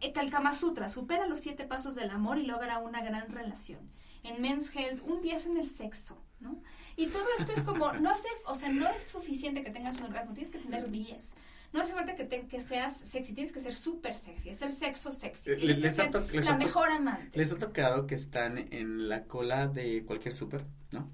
el 0.00 0.30
Kama 0.30 0.54
Sutra 0.54 0.88
supera 0.88 1.26
los 1.26 1.40
siete 1.40 1.64
pasos 1.64 1.94
del 1.94 2.10
amor 2.10 2.38
y 2.38 2.46
logra 2.46 2.78
una 2.78 3.02
gran 3.02 3.30
relación. 3.30 3.90
En 4.22 4.42
Men's 4.42 4.74
Health, 4.74 5.02
un 5.02 5.20
día 5.20 5.36
es 5.36 5.46
en 5.46 5.56
el 5.56 5.68
sexo, 5.68 6.22
¿no? 6.40 6.62
Y 6.96 7.06
todo 7.06 7.24
esto 7.38 7.52
es 7.52 7.62
como, 7.62 7.92
no 7.94 8.16
sé, 8.16 8.28
o 8.46 8.54
sea, 8.54 8.68
no 8.70 8.86
es 8.88 9.04
suficiente 9.04 9.62
que 9.62 9.70
tengas 9.70 9.96
un 9.96 10.04
orgasmo, 10.04 10.34
tienes 10.34 10.50
que 10.50 10.58
tener 10.58 10.90
diez. 10.90 11.34
No 11.72 11.80
hace 11.80 11.94
falta 11.94 12.14
que, 12.14 12.26
que 12.28 12.60
seas 12.60 12.98
sexy, 12.98 13.32
tienes 13.32 13.52
que 13.52 13.60
ser 13.60 13.74
súper 13.74 14.14
sexy, 14.14 14.50
es 14.50 14.60
el 14.62 14.72
sexo 14.72 15.12
sexy. 15.12 15.54
Tienes 15.54 15.78
les, 15.78 15.96
que 15.96 16.02
ser 16.02 16.44
la 16.44 16.56
mejor 16.56 16.90
amante. 16.90 17.38
Les 17.38 17.50
ha 17.52 17.58
tocado 17.58 18.06
que 18.06 18.14
están 18.14 18.58
en 18.58 19.08
la 19.08 19.24
cola 19.24 19.68
de 19.68 20.04
cualquier 20.04 20.34
súper, 20.34 20.64
¿no? 20.90 21.08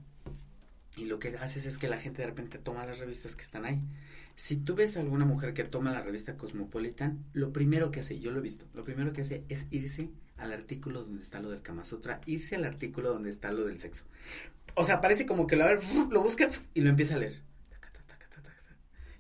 Y 0.96 1.04
lo 1.04 1.18
que 1.18 1.36
haces 1.36 1.66
es 1.66 1.76
que 1.76 1.88
la 1.88 1.98
gente 1.98 2.22
de 2.22 2.28
repente 2.28 2.58
toma 2.58 2.86
las 2.86 2.98
revistas 2.98 3.36
que 3.36 3.42
están 3.42 3.66
ahí. 3.66 3.80
Si 4.36 4.56
tú 4.56 4.74
ves 4.74 4.96
a 4.96 5.00
alguna 5.00 5.24
mujer 5.24 5.54
que 5.54 5.64
toma 5.64 5.92
la 5.92 6.02
revista 6.02 6.36
Cosmopolitan, 6.36 7.24
lo 7.32 7.52
primero 7.52 7.90
que 7.90 8.00
hace, 8.00 8.18
yo 8.20 8.30
lo 8.30 8.38
he 8.38 8.42
visto, 8.42 8.66
lo 8.74 8.84
primero 8.84 9.14
que 9.14 9.22
hace 9.22 9.44
es 9.48 9.66
irse 9.70 10.10
al 10.36 10.52
artículo 10.52 11.04
donde 11.04 11.22
está 11.22 11.40
lo 11.40 11.50
del 11.50 11.62
Kama 11.62 11.86
Sutra, 11.86 12.20
irse 12.26 12.54
al 12.54 12.64
artículo 12.64 13.10
donde 13.10 13.30
está 13.30 13.50
lo 13.50 13.64
del 13.64 13.78
sexo. 13.78 14.04
O 14.74 14.84
sea, 14.84 15.00
parece 15.00 15.24
como 15.24 15.46
que 15.46 15.56
lo, 15.56 15.64
lo 16.10 16.20
busca 16.20 16.48
y 16.74 16.82
lo 16.82 16.90
empieza 16.90 17.14
a 17.14 17.18
leer. 17.18 17.40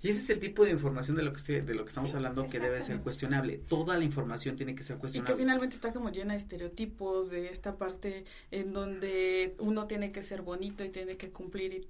Y 0.02 0.10
ese 0.10 0.20
es 0.20 0.30
el 0.30 0.38
tipo 0.38 0.64
de 0.64 0.70
información 0.70 1.16
de 1.16 1.24
lo 1.24 1.32
que 1.32 1.38
estoy, 1.38 1.60
de 1.62 1.74
lo 1.74 1.84
que 1.84 1.88
estamos 1.88 2.14
hablando 2.14 2.46
que 2.46 2.60
debe 2.60 2.80
ser 2.80 3.00
cuestionable. 3.00 3.58
Toda 3.68 3.98
la 3.98 4.04
información 4.04 4.54
tiene 4.54 4.76
que 4.76 4.84
ser 4.84 4.98
cuestionable. 4.98 5.32
Y 5.32 5.34
que 5.34 5.42
finalmente 5.42 5.74
está 5.74 5.92
como 5.92 6.10
llena 6.10 6.34
de 6.34 6.38
estereotipos, 6.38 7.30
de 7.30 7.48
esta 7.48 7.76
parte 7.76 8.24
en 8.52 8.72
donde 8.72 9.56
uno 9.58 9.88
tiene 9.88 10.12
que 10.12 10.22
ser 10.22 10.42
bonito 10.42 10.84
y 10.84 10.90
tiene 10.90 11.16
que 11.16 11.30
cumplir 11.30 11.72
y, 11.72 11.88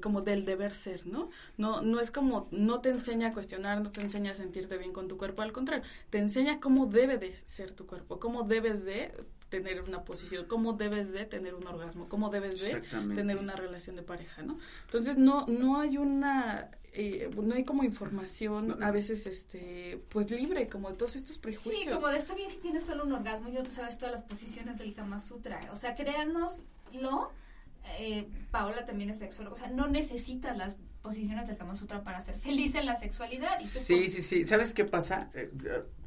como 0.00 0.22
del 0.22 0.44
deber 0.44 0.74
ser, 0.74 1.06
¿no? 1.06 1.30
No 1.56 1.82
no 1.82 2.00
es 2.00 2.10
como 2.10 2.48
no 2.50 2.80
te 2.80 2.90
enseña 2.90 3.28
a 3.28 3.32
cuestionar, 3.32 3.80
no 3.80 3.90
te 3.90 4.00
enseña 4.00 4.32
a 4.32 4.34
sentirte 4.34 4.78
bien 4.78 4.92
con 4.92 5.08
tu 5.08 5.16
cuerpo, 5.16 5.42
al 5.42 5.52
contrario, 5.52 5.84
te 6.10 6.18
enseña 6.18 6.60
cómo 6.60 6.86
debe 6.86 7.18
de 7.18 7.36
ser 7.36 7.70
tu 7.72 7.86
cuerpo, 7.86 8.18
cómo 8.18 8.42
debes 8.42 8.84
de 8.84 9.12
tener 9.48 9.82
una 9.82 10.04
posición, 10.04 10.46
cómo 10.46 10.72
debes 10.72 11.12
de 11.12 11.26
tener 11.26 11.54
un 11.54 11.66
orgasmo, 11.66 12.08
cómo 12.08 12.28
debes 12.28 12.60
de 12.60 12.80
tener 13.14 13.38
una 13.38 13.54
relación 13.54 13.96
de 13.96 14.02
pareja, 14.02 14.42
¿no? 14.42 14.58
Entonces 14.86 15.16
no 15.16 15.46
no 15.46 15.78
hay 15.78 15.96
una 15.96 16.70
eh, 16.92 17.30
no 17.36 17.54
hay 17.54 17.64
como 17.64 17.84
información 17.84 18.82
a 18.82 18.90
veces 18.90 19.26
este 19.26 20.02
pues 20.08 20.30
libre 20.30 20.68
como 20.68 20.90
de 20.90 20.96
todos 20.96 21.16
estos 21.16 21.38
prejuicios. 21.38 21.82
Sí, 21.82 21.88
como 21.88 22.08
de 22.08 22.18
está 22.18 22.34
bien 22.34 22.50
si 22.50 22.58
tienes 22.58 22.84
solo 22.84 23.04
un 23.04 23.12
orgasmo 23.12 23.48
y 23.48 23.52
no 23.52 23.62
te 23.62 23.70
sabes 23.70 23.98
todas 23.98 24.12
las 24.12 24.22
posiciones 24.22 24.78
del 24.78 24.94
Kama 24.94 25.18
Sutra, 25.18 25.60
o 25.72 25.76
sea, 25.76 25.94
créanoslo 25.94 27.32
eh, 27.98 28.28
Paola 28.50 28.84
también 28.86 29.10
es 29.10 29.18
sexóloga, 29.18 29.54
o 29.54 29.58
sea, 29.58 29.68
no 29.68 29.86
necesita 29.88 30.54
las 30.54 30.76
posiciones 31.02 31.46
del 31.46 31.58
Kama 31.58 31.76
Sutra 31.76 32.02
para 32.02 32.20
ser 32.20 32.36
feliz 32.36 32.74
en 32.74 32.86
la 32.86 32.96
sexualidad. 32.96 33.58
sí, 33.60 34.08
sí, 34.08 34.22
sí. 34.22 34.44
¿Sabes 34.44 34.72
qué 34.72 34.84
pasa? 34.84 35.30
Eh, 35.34 35.50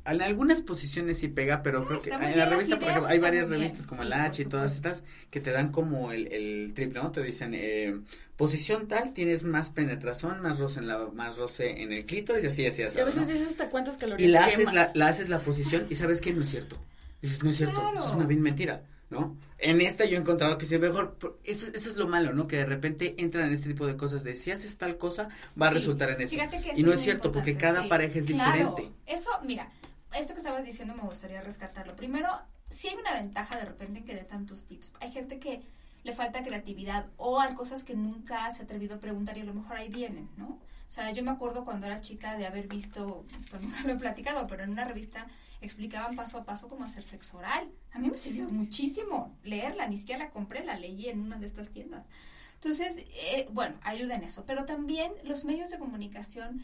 en 0.06 0.22
algunas 0.22 0.62
posiciones 0.62 1.20
sí 1.20 1.28
pega, 1.28 1.62
pero 1.62 1.86
creo 1.86 2.02
que 2.02 2.10
en 2.10 2.38
la 2.38 2.46
revista, 2.46 2.80
por 2.80 2.90
ejemplo, 2.90 3.10
hay 3.10 3.20
varias 3.20 3.50
revistas 3.50 3.86
como 3.86 4.04
la 4.04 4.24
H 4.24 4.42
y 4.42 4.46
todas 4.46 4.74
estas 4.74 5.04
que 5.30 5.40
te 5.40 5.52
dan 5.52 5.72
como 5.72 6.12
el, 6.12 6.32
el 6.32 6.74
trip, 6.74 6.94
¿no? 6.94 7.12
Te 7.12 7.22
dicen, 7.22 7.54
eh, 7.54 8.00
posición 8.38 8.88
tal, 8.88 9.14
tienes 9.14 9.44
más 9.44 9.72
penetración, 9.72 10.42
más 10.42 10.60
roce 10.60 10.80
en 10.80 10.88
la, 10.88 11.08
más 11.14 11.38
roce 11.38 11.82
en 11.82 11.92
el 11.92 12.06
clítoris 12.06 12.44
y 12.44 12.48
así, 12.48 12.66
así, 12.66 12.84
así. 12.84 12.98
Y 12.98 13.02
a 13.02 13.06
veces 13.06 13.28
dices 13.28 13.50
hasta 13.50 13.70
cuántas 13.70 13.98
calorías 13.98 14.28
Y 14.28 14.32
la 14.32 14.46
haces 14.46 14.74
la, 14.74 14.90
la, 14.94 15.08
haces 15.10 15.30
la 15.30 15.40
posición 15.40 15.86
y 15.90 15.96
sabes 15.96 16.22
que 16.22 16.34
no 16.34 16.44
es 16.44 16.50
cierto. 16.50 16.78
Dices, 17.22 17.44
no 17.44 17.50
es 17.50 17.58
cierto, 17.58 17.80
es 17.94 18.12
una 18.14 18.26
bien 18.26 18.42
mentira. 18.42 18.84
¿No? 19.10 19.38
En 19.58 19.82
esta 19.82 20.06
yo 20.06 20.18
he 20.18 20.20
encontrado 20.20 20.58
que 20.58 20.66
si 20.66 20.78
mejor, 20.78 21.18
eso, 21.44 21.68
eso 21.74 21.90
es 21.90 21.96
lo 21.96 22.08
malo, 22.08 22.34
¿no? 22.34 22.48
Que 22.48 22.58
de 22.58 22.66
repente 22.66 23.16
entran 23.18 23.48
en 23.48 23.54
este 23.54 23.70
tipo 23.70 23.88
de 23.88 23.96
cosas 23.96 24.24
de 24.24 24.36
si 24.36 24.52
haces 24.52 24.78
tal 24.78 24.98
cosa, 24.98 25.30
va 25.60 25.68
a 25.68 25.72
resultar 25.72 26.10
en 26.10 26.22
eso. 26.22 26.36
y 26.76 26.84
no 26.84 26.94
es, 26.94 27.00
cierto, 27.00 27.32
porque 27.32 27.56
cada 27.56 27.88
pareja 27.88 28.20
es 28.20 28.26
diferente. 28.26 28.92
Eso, 29.06 29.30
mira, 29.44 29.70
esto 30.14 30.34
que 30.34 30.40
estabas 30.40 30.66
diciendo 30.66 30.94
me 30.94 31.04
gustaría 31.04 31.42
rescatarlo. 31.42 31.96
Primero, 31.96 32.28
si 32.70 32.90
hay 32.90 32.96
una 32.96 33.14
ventaja 33.14 33.56
de 33.58 33.66
repente 33.66 34.04
que 34.04 34.16
de 34.16 34.24
tantos 34.24 34.66
tips. 34.66 34.92
Hay 35.00 35.12
gente 35.12 35.40
que 35.40 35.62
le 36.04 36.14
falta 36.14 36.44
creatividad 36.44 37.08
o 37.18 37.40
hay 37.40 37.54
cosas 37.56 37.84
que 37.84 37.96
nunca 37.96 38.52
se 38.52 38.62
ha 38.62 38.66
atrevido 38.66 38.96
a 38.96 39.00
preguntar 39.00 39.38
y 39.38 39.42
a 39.42 39.46
lo 39.46 39.54
mejor 39.54 39.78
ahí 39.78 39.90
vienen, 39.90 40.30
¿no? 40.38 40.60
O 40.88 40.90
sea, 40.90 41.12
yo 41.12 41.24
me 41.24 41.32
acuerdo 41.32 41.66
cuando 41.66 41.86
era 41.86 42.00
chica 42.00 42.38
de 42.38 42.46
haber 42.46 42.68
visto, 42.68 43.26
esto 43.40 43.60
nunca 43.60 43.82
lo 43.84 43.94
he 43.94 43.98
platicado, 43.98 44.48
pero 44.48 44.64
en 44.64 44.70
una 44.70 44.86
revista 44.86 45.28
explicaban 45.60 46.16
paso 46.16 46.38
a 46.38 46.46
paso 46.46 46.70
cómo 46.70 46.86
hacer 46.86 47.04
sexo 47.04 47.38
oral. 47.38 47.70
A 47.92 48.00
mí 48.00 48.10
me 48.10 48.18
sirvió 48.18 48.48
muchísimo 48.48 49.36
leerla, 49.44 49.88
ni 49.88 49.98
siquiera 49.98 50.26
la 50.26 50.32
compré, 50.32 50.64
la 50.64 50.78
leí 50.78 51.10
en 51.10 51.20
una 51.20 51.38
de 51.38 51.46
estas 51.46 51.70
tiendas. 51.70 52.08
Entonces, 52.56 53.06
eh, 53.14 53.48
bueno, 53.52 53.76
ayuda 53.84 54.16
en 54.16 54.24
eso, 54.24 54.46
pero 54.46 54.66
también 54.66 55.12
los 55.24 55.46
medios 55.46 55.70
de 55.70 55.78
comunicación 55.78 56.64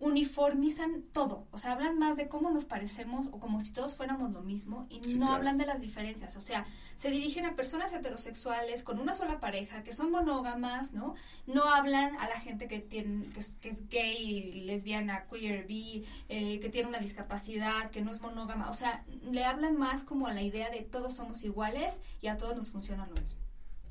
uniformizan 0.00 1.02
todo, 1.12 1.46
o 1.50 1.58
sea, 1.58 1.72
hablan 1.72 1.98
más 1.98 2.16
de 2.16 2.28
cómo 2.28 2.50
nos 2.50 2.64
parecemos 2.64 3.26
o 3.32 3.40
como 3.40 3.60
si 3.60 3.72
todos 3.72 3.94
fuéramos 3.94 4.32
lo 4.32 4.42
mismo 4.42 4.86
y 4.88 5.00
Sí, 5.02 5.14
no 5.14 5.26
claro. 5.26 5.34
hablan 5.34 5.58
de 5.58 5.66
las 5.66 5.80
diferencias, 5.80 6.36
o 6.36 6.40
sea, 6.40 6.64
se 6.96 7.10
dirigen 7.10 7.46
a 7.46 7.56
personas 7.56 7.92
heterosexuales 7.92 8.82
con 8.82 9.00
una 9.00 9.12
sola 9.14 9.40
pareja, 9.40 9.82
que 9.82 9.92
son 9.92 10.10
monógamas, 10.10 10.92
¿no? 10.92 11.14
No 11.46 11.64
hablan 11.64 12.16
a 12.16 12.28
la 12.28 12.38
gente 12.40 12.68
que 12.68 12.78
tiene 12.78 13.28
que 13.30 13.40
es, 13.40 13.56
que 13.56 13.68
es 13.70 13.88
gay, 13.88 14.62
lesbiana, 14.66 15.24
queer, 15.26 15.66
bi, 15.66 16.04
eh, 16.28 16.60
que 16.60 16.68
tiene 16.68 16.88
una 16.88 16.98
discapacidad, 16.98 17.90
que 17.90 18.00
no 18.00 18.10
es 18.12 18.20
monógama, 18.20 18.70
o 18.70 18.72
sea, 18.74 19.04
le 19.30 19.44
hablan 19.44 19.76
más 19.76 20.04
como 20.04 20.26
a 20.26 20.32
la 20.34 20.42
idea 20.42 20.70
de 20.70 20.82
todos 20.82 21.14
somos 21.14 21.42
iguales 21.44 22.00
y 22.22 22.28
a 22.28 22.36
todos 22.36 22.54
nos 22.56 22.70
funciona 22.70 23.06
lo 23.06 23.14
mismo. 23.14 23.38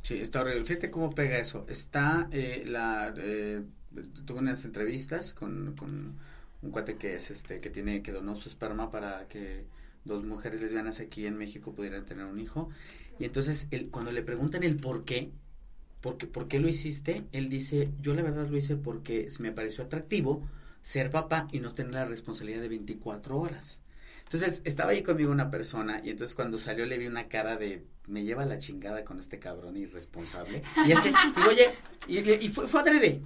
Sí, 0.04 0.16
está 0.16 0.40
horrible. 0.40 0.64
Fíjate 0.64 0.90
cómo 0.90 1.10
pega 1.10 1.38
eso. 1.38 1.66
Está 1.68 2.30
eh, 2.32 2.64
la 2.66 3.14
eh, 3.18 3.62
tuve 4.26 4.40
unas 4.40 4.64
entrevistas 4.66 5.34
con, 5.34 5.76
con 5.76 6.16
un 6.62 6.72
cuate 6.72 6.98
que 6.98 7.16
es 7.16 7.32
este 7.32 7.60
que 7.60 7.70
tiene 7.70 8.02
que 8.02 8.12
donó 8.12 8.36
su 8.36 8.50
esperma 8.50 8.92
para 8.92 9.28
que 9.28 9.66
dos 10.06 10.24
mujeres 10.24 10.62
lesbianas 10.62 11.00
aquí 11.00 11.26
en 11.26 11.38
México 11.38 11.74
pudieran 11.74 12.06
tener 12.06 12.26
un 12.26 12.40
hijo. 12.40 12.70
Y 13.20 13.26
entonces 13.26 13.68
él, 13.72 13.90
cuando 13.90 14.12
le 14.12 14.24
preguntan 14.24 14.64
el 14.64 14.78
por 14.78 15.06
qué 15.06 15.32
porque 16.02 16.28
por 16.28 16.48
qué 16.48 16.60
lo 16.60 16.68
hiciste 16.68 17.24
él 17.32 17.50
dice 17.50 17.90
yo 18.02 18.14
la 18.14 18.22
verdad 18.22 18.48
lo 18.48 18.58
hice 18.58 18.76
porque 18.76 19.28
me 19.40 19.52
pareció 19.52 19.84
atractivo 19.84 20.48
ser 20.82 21.12
papá 21.12 21.48
y 21.52 21.60
no 21.60 21.74
tener 21.74 21.94
la 21.94 22.06
responsabilidad 22.06 22.62
de 22.62 22.70
24 22.70 23.38
horas 23.38 23.80
entonces 24.24 24.62
estaba 24.66 24.92
ahí 24.92 25.04
conmigo 25.04 25.32
una 25.32 25.50
persona 25.50 26.02
y 26.04 26.10
entonces 26.10 26.36
cuando 26.36 26.58
salió 26.58 26.86
le 26.86 26.98
vi 26.98 27.08
una 27.08 27.28
cara 27.28 27.58
de 27.58 27.84
me 28.08 28.24
lleva 28.24 28.46
la 28.46 28.58
chingada 28.58 29.04
con 29.04 29.20
este 29.20 29.40
cabrón 29.40 29.76
irresponsable 29.76 30.62
y 30.86 30.92
así 30.92 31.10
digo 31.36 31.50
oye 31.50 31.72
y, 32.08 32.20
y 32.46 32.50
fue, 32.50 32.68
fue 32.68 32.82
adrede 32.82 33.22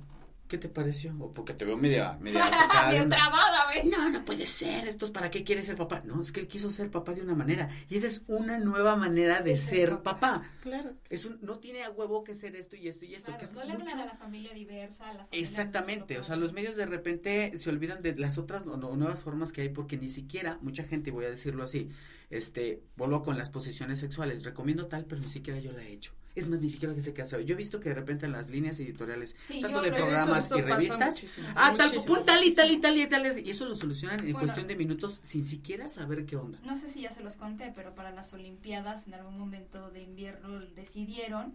¿qué 0.51 0.57
te 0.57 0.67
pareció? 0.67 1.15
o 1.17 1.33
porque 1.33 1.53
te 1.53 1.63
veo 1.63 1.77
media 1.77 2.17
media 2.19 2.43
de 2.89 2.91
Bien 2.97 3.07
trabada, 3.09 3.65
güey. 3.71 3.89
No, 3.89 4.09
no 4.09 4.25
puede 4.25 4.45
ser. 4.45 4.85
Esto 4.87 5.05
es 5.05 5.11
para 5.11 5.31
qué 5.31 5.45
quiere 5.45 5.63
ser 5.63 5.77
papá. 5.77 6.01
No, 6.05 6.21
es 6.21 6.33
que 6.33 6.41
él 6.41 6.47
quiso 6.49 6.69
ser 6.71 6.91
papá 6.91 7.13
de 7.13 7.21
una 7.21 7.33
manera. 7.35 7.69
Y 7.87 7.95
esa 7.95 8.07
es 8.07 8.23
una 8.27 8.59
nueva 8.59 8.97
manera 8.97 9.39
de 9.41 9.51
De 9.51 9.57
ser 9.57 9.77
ser 9.89 9.89
papá. 10.03 10.19
papá. 10.19 10.49
Claro. 10.61 10.93
Es 11.09 11.23
un, 11.25 11.39
no 11.41 11.59
tiene 11.59 11.83
a 11.83 11.89
huevo 11.91 12.23
que 12.25 12.35
ser 12.35 12.55
esto 12.57 12.75
y 12.75 12.89
esto 12.89 13.05
y 13.05 13.15
esto. 13.15 13.27
Claro, 13.27 13.39
que 13.39 13.45
es 13.45 13.53
no 13.53 13.63
le 13.63 13.71
hablan 13.71 13.87
mucho- 13.87 13.97
a 14.01 14.05
la 14.05 14.15
familia 14.15 14.53
diversa, 14.53 15.05
a 15.09 15.13
la 15.13 15.25
familia 15.25 15.39
Exactamente, 15.41 16.19
o 16.19 16.23
sea, 16.23 16.35
los 16.35 16.51
medios 16.51 16.75
de 16.75 16.85
repente 16.85 17.57
se 17.57 17.69
olvidan 17.69 18.01
de 18.01 18.15
las 18.17 18.37
otras 18.37 18.65
no- 18.65 18.75
nuevas 18.77 19.21
formas 19.21 19.51
que 19.53 19.61
hay 19.61 19.69
porque 19.69 19.97
ni 19.97 20.09
siquiera 20.09 20.57
mucha 20.61 20.83
gente, 20.83 21.11
voy 21.11 21.25
a 21.25 21.29
decirlo 21.29 21.63
así, 21.63 21.89
este, 22.29 22.83
vuelvo 22.97 23.21
con 23.21 23.37
las 23.37 23.49
posiciones 23.49 23.99
sexuales, 23.99 24.43
recomiendo 24.43 24.87
tal, 24.87 25.05
pero 25.05 25.21
ni 25.21 25.29
siquiera 25.29 25.59
yo 25.59 25.71
la 25.71 25.83
he 25.83 25.91
hecho. 25.93 26.13
Es 26.33 26.47
más, 26.47 26.61
ni 26.61 26.69
siquiera 26.69 26.95
que 26.95 27.01
sé 27.01 27.13
qué 27.13 27.23
hacer. 27.23 27.41
Yo 27.45 27.55
he 27.55 27.57
visto 27.57 27.79
que 27.79 27.89
de 27.89 27.95
repente 27.95 28.25
en 28.25 28.31
las 28.31 28.49
líneas 28.49 28.79
editoriales, 28.79 29.35
Sí, 29.45 29.61
tanto 29.61 29.81
de 29.81 29.91
programas 29.91 30.45
eso 30.45 30.57
y 30.57 30.61
revistas, 30.61 31.25
ah, 31.55 31.73
tal, 31.77 31.91
pon 32.07 32.25
tal 32.25 32.43
y 32.43 32.55
tal 32.55 32.71
y 32.71 32.77
tal 32.77 32.97
y 32.97 33.07
tal, 33.07 33.39
y 33.39 33.49
eso 33.49 33.65
lo 33.65 33.75
solucionan 33.75 34.19
en 34.19 34.33
Bueno. 34.33 34.39
cuestión 34.39 34.67
de 34.67 34.75
minutos 34.75 35.19
sin 35.23 35.43
siquiera 35.43 35.89
saber 35.89 36.25
qué 36.25 36.37
onda. 36.37 36.59
No 36.63 36.77
sé 36.77 36.87
si 36.87 37.01
ya 37.01 37.11
se 37.11 37.21
los 37.21 37.35
conté, 37.35 37.71
pero 37.75 37.93
para 37.95 38.11
las 38.11 38.31
Olimpiadas 38.33 39.07
en 39.07 39.13
algún 39.13 39.37
momento 39.37 39.89
de 39.91 40.03
invierno 40.03 40.59
decidieron, 40.75 41.53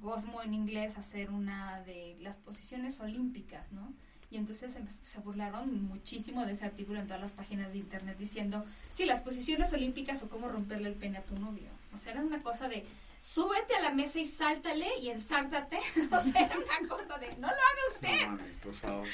Gosmo 0.00 0.42
en 0.42 0.54
inglés, 0.54 0.98
hacer 0.98 1.30
una 1.30 1.80
de 1.82 2.16
las 2.20 2.36
posiciones 2.36 3.00
olímpicas, 3.00 3.72
¿no? 3.72 3.92
Y 4.30 4.36
entonces 4.36 4.74
se 5.02 5.20
burlaron 5.20 5.84
muchísimo 5.84 6.44
de 6.44 6.52
ese 6.52 6.64
artículo 6.64 6.98
en 6.98 7.06
todas 7.06 7.22
las 7.22 7.32
páginas 7.32 7.72
de 7.72 7.78
internet 7.78 8.16
diciendo, 8.18 8.64
sí, 8.90 9.04
las 9.04 9.20
posiciones 9.20 9.72
olímpicas 9.72 10.22
o 10.22 10.28
cómo 10.28 10.48
romperle 10.48 10.88
el 10.88 10.94
pene 10.94 11.18
a 11.18 11.22
tu 11.22 11.38
novio. 11.38 11.68
O 11.92 11.96
sea, 11.96 12.12
era 12.12 12.22
una 12.22 12.42
cosa 12.42 12.68
de, 12.68 12.84
súbete 13.24 13.74
a 13.74 13.80
la 13.80 13.90
mesa 13.90 14.20
y 14.20 14.26
sáltale 14.26 14.98
y 15.00 15.08
ensártate. 15.08 15.78
o 16.12 16.20
sea, 16.20 16.44
era 16.44 16.58
una 16.58 16.88
cosa 16.88 17.16
de, 17.16 17.28
no 17.36 17.46
lo 17.46 17.54
haga 17.54 17.94
usted. 17.94 18.20
No 18.20 18.36
mames, 18.36 18.56
por 18.58 18.74
favor. 18.74 19.08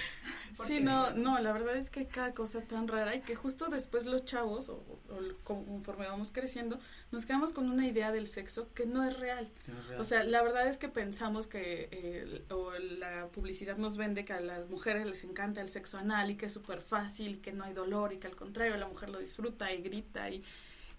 Sí, 0.67 0.81
no, 0.83 1.13
no, 1.13 1.39
la 1.39 1.53
verdad 1.53 1.77
es 1.77 1.91
que 1.91 2.07
cada 2.07 2.35
cosa 2.35 2.61
tan 2.61 2.89
rara 2.89 3.15
y 3.15 3.21
que 3.21 3.37
justo 3.37 3.69
después 3.69 4.07
los 4.07 4.25
chavos, 4.25 4.69
o, 4.69 4.75
o 4.75 5.45
conforme 5.45 6.09
vamos 6.09 6.33
creciendo, 6.33 6.81
nos 7.13 7.25
quedamos 7.25 7.53
con 7.53 7.71
una 7.71 7.87
idea 7.87 8.11
del 8.11 8.27
sexo 8.27 8.69
que 8.75 8.85
no 8.85 9.05
es 9.05 9.17
real. 9.17 9.49
Que 9.65 9.73
no 9.73 9.79
es 9.79 9.87
real. 9.87 10.01
O 10.01 10.05
sea, 10.05 10.25
la 10.25 10.43
verdad 10.43 10.67
es 10.67 10.77
que 10.77 10.89
pensamos 10.89 11.47
que 11.47 11.89
eh, 11.93 12.43
o 12.51 12.73
la 12.73 13.29
publicidad 13.29 13.77
nos 13.77 13.97
vende 13.97 14.25
que 14.25 14.33
a 14.33 14.41
las 14.41 14.69
mujeres 14.69 15.07
les 15.07 15.23
encanta 15.23 15.61
el 15.61 15.71
sexo 15.71 15.99
anal 15.99 16.33
y 16.33 16.37
que 16.37 16.47
es 16.47 16.53
súper 16.53 16.81
fácil 16.81 17.41
que 17.41 17.53
no 17.53 17.63
hay 17.63 17.75
dolor 17.75 18.13
y 18.13 18.19
que 18.19 18.27
al 18.27 18.35
contrario 18.35 18.77
la 18.77 18.89
mujer 18.89 19.11
lo 19.11 19.21
disfruta 19.21 19.73
y 19.73 19.83
grita 19.83 20.29
y, 20.31 20.43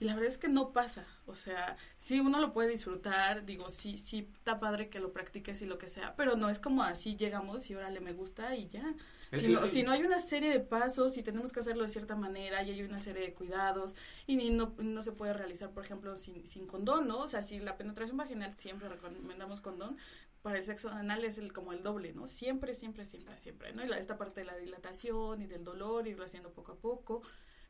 y 0.02 0.06
la 0.06 0.16
verdad 0.16 0.28
es 0.30 0.38
que 0.38 0.50
no 0.50 0.74
pasa. 0.74 1.06
O 1.26 1.36
sea, 1.36 1.78
sí 1.98 2.20
uno 2.20 2.42
lo 2.42 2.52
puede 2.52 2.70
disfrutar, 2.70 3.46
digo, 3.46 3.70
sí, 3.70 3.98
sí 3.98 4.28
está 4.34 4.60
padre 4.60 4.90
que 4.90 5.00
lo 5.00 5.14
practiques 5.14 5.62
y 5.62 5.66
lo 5.66 5.78
que 5.78 5.88
sea, 5.88 6.16
pero 6.18 6.36
no 6.36 6.50
es 6.50 6.60
como 6.60 6.84
así 6.84 7.16
llegamos 7.16 7.70
y 7.70 7.76
órale 7.76 8.02
me 8.02 8.12
gusta 8.12 8.56
y 8.58 8.68
ya. 8.68 8.94
Si 9.32 9.48
no, 9.48 9.66
si 9.68 9.84
no 9.84 9.92
hay 9.92 10.04
una 10.04 10.20
serie 10.20 10.50
de 10.50 10.60
pasos 10.60 11.16
y 11.18 11.24
tenemos 11.24 11.54
que 11.54 11.62
hacerlo 11.62 11.84
de 11.84 11.90
cierta 11.90 12.18
manera 12.18 12.62
y 12.64 12.72
hay 12.72 12.82
una 12.84 13.00
serie 13.00 13.22
de 13.22 13.34
cuidados 13.34 13.96
y 14.28 14.36
ni- 14.36 14.50
no, 14.50 14.74
no 14.80 15.02
se 15.04 15.14
puede 15.14 15.32
realizar, 15.34 15.70
por 15.72 15.86
ejemplo, 15.86 16.18
sin, 16.18 16.46
sin 16.46 16.68
condón, 16.68 17.08
¿no? 17.08 17.20
O 17.20 17.28
sea, 17.30 17.42
si 17.42 17.60
la 17.60 17.78
penetración 17.78 18.18
vaginal 18.18 18.54
siempre 18.58 18.90
recomendamos 18.90 19.62
condón, 19.62 19.98
para 20.42 20.58
el 20.58 20.66
sexo 20.66 20.90
anal 20.90 21.24
es 21.24 21.38
el, 21.38 21.54
como 21.54 21.72
el 21.72 21.84
doble, 21.84 22.12
¿no? 22.14 22.26
Siempre, 22.28 22.74
siempre, 22.74 23.06
siempre, 23.06 23.38
siempre, 23.38 23.72
¿no? 23.74 23.86
Y 23.86 23.88
la, 23.88 24.00
esta 24.00 24.18
parte 24.18 24.42
de 24.42 24.48
la 24.48 24.58
dilatación 24.58 25.42
y 25.42 25.46
del 25.46 25.64
dolor, 25.64 26.08
irlo 26.08 26.26
haciendo 26.26 26.52
poco 26.52 26.72
a 26.74 26.76
poco. 26.76 27.22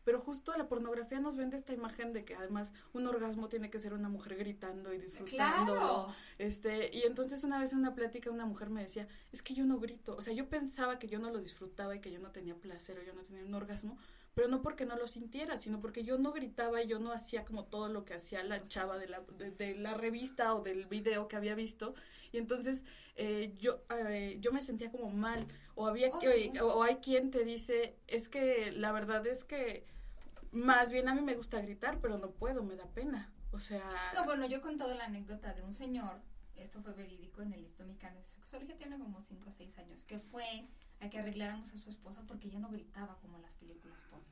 Pero 0.03 0.19
justo 0.19 0.55
la 0.57 0.67
pornografía 0.67 1.19
nos 1.19 1.37
vende 1.37 1.57
esta 1.57 1.73
imagen 1.73 2.13
de 2.13 2.25
que 2.25 2.35
además 2.35 2.73
un 2.93 3.07
orgasmo 3.07 3.49
tiene 3.49 3.69
que 3.69 3.79
ser 3.79 3.93
una 3.93 4.09
mujer 4.09 4.35
gritando 4.35 4.93
y 4.93 4.97
disfrutándolo. 4.97 5.79
Claro. 5.79 6.15
Este, 6.37 6.89
y 6.93 7.03
entonces 7.03 7.43
una 7.43 7.59
vez 7.59 7.73
en 7.73 7.79
una 7.79 7.95
plática 7.95 8.29
una 8.29 8.45
mujer 8.45 8.69
me 8.69 8.81
decía, 8.81 9.07
es 9.31 9.41
que 9.41 9.53
yo 9.53 9.65
no 9.65 9.79
grito, 9.79 10.15
o 10.15 10.21
sea, 10.21 10.33
yo 10.33 10.49
pensaba 10.49 10.99
que 10.99 11.07
yo 11.07 11.19
no 11.19 11.29
lo 11.29 11.39
disfrutaba 11.39 11.95
y 11.95 11.99
que 11.99 12.11
yo 12.11 12.19
no 12.19 12.31
tenía 12.31 12.55
placer 12.55 12.97
o 12.99 13.03
yo 13.03 13.13
no 13.13 13.21
tenía 13.21 13.43
un 13.43 13.53
orgasmo, 13.53 13.97
pero 14.33 14.47
no 14.47 14.61
porque 14.61 14.85
no 14.85 14.95
lo 14.95 15.07
sintiera, 15.07 15.57
sino 15.57 15.81
porque 15.81 16.03
yo 16.03 16.17
no 16.17 16.31
gritaba 16.31 16.81
y 16.81 16.87
yo 16.87 16.99
no 16.99 17.11
hacía 17.11 17.43
como 17.43 17.65
todo 17.65 17.89
lo 17.89 18.05
que 18.05 18.13
hacía 18.13 18.43
la 18.43 18.65
chava 18.65 18.97
de 18.97 19.07
la, 19.07 19.21
de, 19.37 19.51
de 19.51 19.75
la 19.75 19.93
revista 19.93 20.55
o 20.55 20.61
del 20.61 20.85
video 20.85 21.27
que 21.27 21.35
había 21.35 21.53
visto, 21.53 21.93
y 22.31 22.37
entonces 22.37 22.83
eh, 23.15 23.53
yo, 23.57 23.83
eh, 23.89 24.37
yo 24.39 24.51
me 24.51 24.61
sentía 24.61 24.89
como 24.89 25.09
mal, 25.09 25.45
o 25.81 25.87
había, 25.87 26.09
Oh, 26.09 26.19
que- 26.19 26.31
sí. 26.31 26.51
o, 26.59 26.65
o 26.67 26.83
hay 26.83 26.97
quien 26.97 27.31
te 27.31 27.43
dice, 27.43 27.95
es 28.07 28.29
que 28.29 28.71
la 28.71 28.91
verdad 28.91 29.25
es 29.27 29.43
que 29.43 29.85
más 30.51 30.91
bien 30.91 31.07
a 31.07 31.13
mí 31.15 31.21
me 31.21 31.35
gusta 31.35 31.61
gritar, 31.61 31.99
pero 31.99 32.17
no 32.17 32.31
puedo, 32.31 32.63
me 32.63 32.75
da 32.75 32.85
pena, 32.87 33.31
o 33.51 33.59
sea... 33.59 33.83
No, 34.13 34.25
bueno, 34.25 34.45
yo 34.45 34.57
he 34.57 34.61
contado 34.61 34.93
la 34.93 35.05
anécdota 35.05 35.53
de 35.53 35.61
un 35.63 35.71
señor, 35.73 36.21
esto 36.55 36.81
fue 36.81 36.93
verídico 36.93 37.41
en 37.41 37.53
el 37.53 37.61
Listo 37.63 37.83
Mexicano 37.85 38.19
de 38.19 38.25
Sexología, 38.25 38.77
tiene 38.77 38.97
como 38.99 39.19
5 39.21 39.49
o 39.49 39.51
6 39.51 39.77
años, 39.77 40.03
que 40.03 40.19
fue 40.19 40.67
a 40.99 41.09
que 41.09 41.17
arregláramos 41.19 41.71
a 41.73 41.77
su 41.77 41.89
esposa 41.89 42.21
porque 42.27 42.47
ella 42.49 42.59
no 42.59 42.69
gritaba 42.69 43.17
como 43.19 43.37
en 43.37 43.41
las 43.43 43.53
películas 43.53 44.01
porno. 44.09 44.25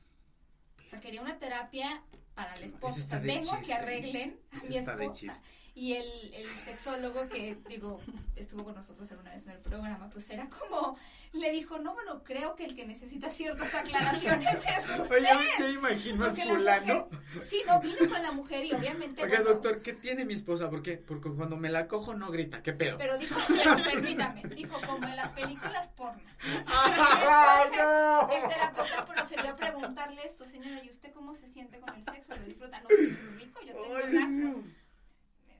O 0.90 0.92
sea, 0.92 1.00
quería 1.00 1.22
una 1.22 1.38
terapia 1.38 2.02
para 2.34 2.56
la 2.56 2.66
esposa. 2.66 3.00
O 3.00 3.06
sea, 3.06 3.20
vengo 3.20 3.52
que 3.52 3.58
chiste. 3.58 3.72
arreglen 3.74 4.40
a 4.60 4.64
mi 4.64 4.76
esposa. 4.76 5.40
Y 5.72 5.92
el, 5.94 6.34
el 6.34 6.48
sexólogo 6.48 7.28
que, 7.28 7.56
digo, 7.68 8.00
estuvo 8.34 8.64
con 8.64 8.74
nosotros 8.74 9.08
alguna 9.12 9.30
vez 9.30 9.44
en 9.44 9.50
el 9.50 9.60
programa, 9.60 10.10
pues 10.10 10.28
era 10.28 10.48
como, 10.48 10.98
le 11.32 11.52
dijo, 11.52 11.78
no, 11.78 11.94
bueno, 11.94 12.24
creo 12.24 12.56
que 12.56 12.64
el 12.64 12.74
que 12.74 12.84
necesita 12.84 13.30
ciertas 13.30 13.72
aclaraciones 13.72 14.66
es 14.66 14.90
usted. 14.98 15.16
Oye, 15.16 15.28
yo 15.60 15.68
imagino 15.68 16.24
al 16.24 16.36
fulano. 16.36 17.06
mujer- 17.08 17.44
sí, 17.44 17.62
no, 17.68 17.80
vine 17.80 17.98
con 18.08 18.20
la 18.20 18.32
mujer 18.32 18.64
y 18.64 18.72
obviamente... 18.72 19.22
Oiga, 19.22 19.36
bueno, 19.38 19.54
doctor, 19.54 19.80
¿qué 19.80 19.92
tiene 19.92 20.24
mi 20.24 20.34
esposa? 20.34 20.68
¿Por 20.68 20.82
qué? 20.82 20.96
Porque 20.96 21.30
cuando 21.30 21.56
me 21.56 21.70
la 21.70 21.86
cojo 21.86 22.14
no 22.14 22.30
grita. 22.32 22.62
¿Qué 22.64 22.72
pedo? 22.72 22.98
Pero 22.98 23.16
dijo, 23.16 23.38
pero 23.48 23.76
permítame, 23.76 24.42
dijo 24.56 24.76
como 24.84 25.06
en 25.06 25.14
las 25.16 25.30
películas 25.30 25.88
porno. 25.90 26.20
¡Ay, 26.66 27.68
Entonces, 27.72 27.78
no! 27.78 28.28
El 28.32 28.48
terapeuta 28.48 29.04
procedió 29.04 29.50
a 29.52 29.56
preguntarle 29.56 30.26
esto, 30.26 30.44
señora, 30.44 30.79
¿y 30.84 30.90
usted 30.90 31.12
cómo 31.12 31.34
se 31.34 31.46
siente 31.46 31.80
con 31.80 31.94
el 31.94 32.04
sexo? 32.04 32.34
¿Lo 32.36 32.42
disfruta? 32.44 32.80
No, 32.80 32.88
soy 32.88 33.08
muy 33.08 33.38
rico, 33.44 33.60
yo 33.62 33.72
tengo 33.80 33.94
orgasmos. 33.94 34.54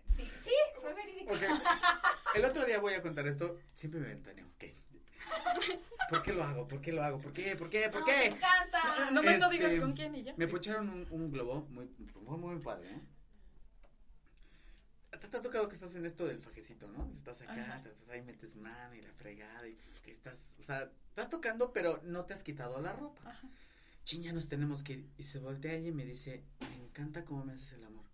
Sí, 0.06 0.28
sí, 0.38 0.50
fue 0.80 0.92
verídico. 0.94 1.32
Ok. 1.32 1.42
El 2.34 2.44
otro 2.44 2.64
día 2.64 2.80
voy 2.80 2.94
a 2.94 3.02
contar 3.02 3.26
esto. 3.28 3.58
Siempre 3.74 4.00
me 4.00 4.08
ventaneo. 4.08 4.46
Ok. 4.56 4.64
¿Por 6.08 6.22
qué 6.22 6.32
lo 6.32 6.42
hago? 6.42 6.66
¿Por 6.66 6.80
qué 6.80 6.92
lo 6.92 7.02
hago? 7.04 7.20
¿Por 7.20 7.32
qué? 7.32 7.54
¿Por 7.54 7.70
qué? 7.70 7.88
¿Por 7.88 8.00
No, 8.00 8.06
me 8.06 8.12
qué? 8.12 8.24
encanta. 8.26 9.10
No 9.12 9.22
me 9.22 9.38
lo 9.38 9.44
Este, 9.46 9.56
digas 9.56 9.74
con 9.80 9.92
quién 9.92 10.14
y 10.16 10.22
ya. 10.24 10.34
Me 10.36 10.48
pucharon 10.48 10.88
un, 10.88 11.06
un 11.10 11.30
globo 11.30 11.66
muy, 11.70 11.86
muy, 12.16 12.38
muy 12.38 12.58
padre, 12.58 12.90
¿eh? 12.90 13.00
Te, 15.10 15.28
te 15.28 15.36
ha 15.36 15.42
tocado 15.42 15.68
que 15.68 15.74
estás 15.74 15.94
en 15.94 16.06
esto 16.06 16.24
del 16.26 16.40
fajecito, 16.40 16.88
¿no? 16.88 17.12
Estás 17.16 17.42
acá, 17.42 17.80
te, 17.82 17.90
te- 17.90 18.12
ahí 18.12 18.22
metes 18.22 18.54
mano 18.56 18.94
y 18.94 19.02
la 19.02 19.12
fregada 19.12 19.66
y 19.68 19.76
estás, 20.06 20.54
o 20.58 20.62
sea, 20.62 20.90
estás 21.08 21.28
tocando 21.28 21.72
pero 21.72 22.00
no 22.04 22.24
te 22.24 22.32
has 22.34 22.42
quitado 22.42 22.80
la 22.80 22.92
ropa. 22.92 23.20
Ajá. 23.28 23.48
Chin, 24.10 24.24
ya 24.24 24.32
nos 24.32 24.48
tenemos 24.48 24.82
que 24.82 24.94
ir. 24.94 25.08
Y 25.18 25.22
se 25.22 25.38
voltea 25.38 25.72
ella 25.74 25.86
y 25.90 25.92
me 25.92 26.04
dice, 26.04 26.42
me 26.68 26.84
encanta 26.84 27.24
cómo 27.24 27.44
me 27.44 27.52
haces 27.52 27.70
el 27.74 27.84
amor. 27.84 28.06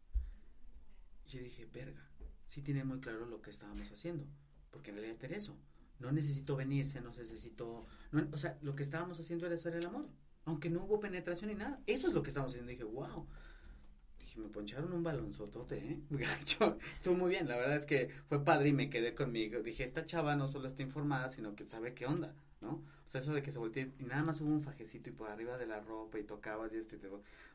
Y 1.25 1.31
yo 1.31 1.41
dije, 1.43 1.67
verga, 1.73 2.03
sí 2.47 2.61
tiene 2.61 2.85
muy 2.85 3.01
claro 3.01 3.25
lo 3.25 3.41
que 3.41 3.49
estábamos 3.49 3.91
haciendo. 3.91 4.27
Porque 4.71 4.91
en 4.91 4.97
realidad 4.97 5.25
era 5.25 5.37
eso. 5.37 5.57
No 5.99 6.13
necesito 6.13 6.55
venirse, 6.55 7.01
no 7.01 7.09
necesito... 7.09 7.87
no- 8.13 8.29
o 8.31 8.37
sea, 8.37 8.59
lo 8.61 8.75
que 8.77 8.83
estábamos 8.83 9.19
haciendo 9.19 9.47
era 9.47 9.55
hacer 9.55 9.75
el 9.75 9.87
amor. 9.87 10.07
Aunque 10.45 10.69
no 10.69 10.85
hubo 10.85 11.01
penetración 11.01 11.49
ni 11.49 11.57
nada. 11.57 11.81
Eso 11.87 12.07
es 12.09 12.13
lo 12.13 12.23
que 12.23 12.29
estábamos 12.29 12.53
haciendo. 12.53 12.71
dije, 12.71 12.85
wow. 12.85 13.27
Dije, 14.19 14.39
me 14.39 14.49
poncharon 14.51 14.93
un 14.93 15.03
balonzotote, 15.03 15.79
¿eh? 15.79 16.01
Gacho. 16.11 16.77
Estuvo 16.95 17.15
muy 17.15 17.31
bien. 17.31 17.49
La 17.49 17.57
verdad 17.57 17.77
es 17.77 17.87
que 17.87 18.11
fue 18.29 18.45
padre 18.45 18.69
y 18.69 18.73
me 18.75 18.91
quedé 18.91 19.15
conmigo. 19.15 19.63
Dije, 19.63 19.83
esta 19.85 20.05
chava 20.05 20.37
no 20.37 20.47
solo 20.47 20.67
está 20.69 20.83
informada, 20.83 21.31
sino 21.31 21.55
que 21.57 21.65
sabe 21.65 21.95
qué 21.95 22.05
onda. 22.05 22.35
¿No? 22.61 22.71
O 22.71 23.09
sea, 23.09 23.21
eso 23.21 23.33
de 23.35 23.43
que 23.43 23.53
se 23.53 23.59
voltee 23.59 23.93
y 23.99 24.05
nada 24.05 24.23
más 24.23 24.41
hubo 24.41 24.51
un 24.51 24.63
fajecito 24.63 25.11
y 25.11 25.13
por 25.13 25.31
arriba 25.31 25.59
de 25.59 25.67
la 25.67 25.81
ropa 25.81 26.19
y 26.19 26.25
tocabas 26.25 26.73
y 26.73 26.77
esto 26.77 26.97
y 26.97 26.99
te 26.99 27.09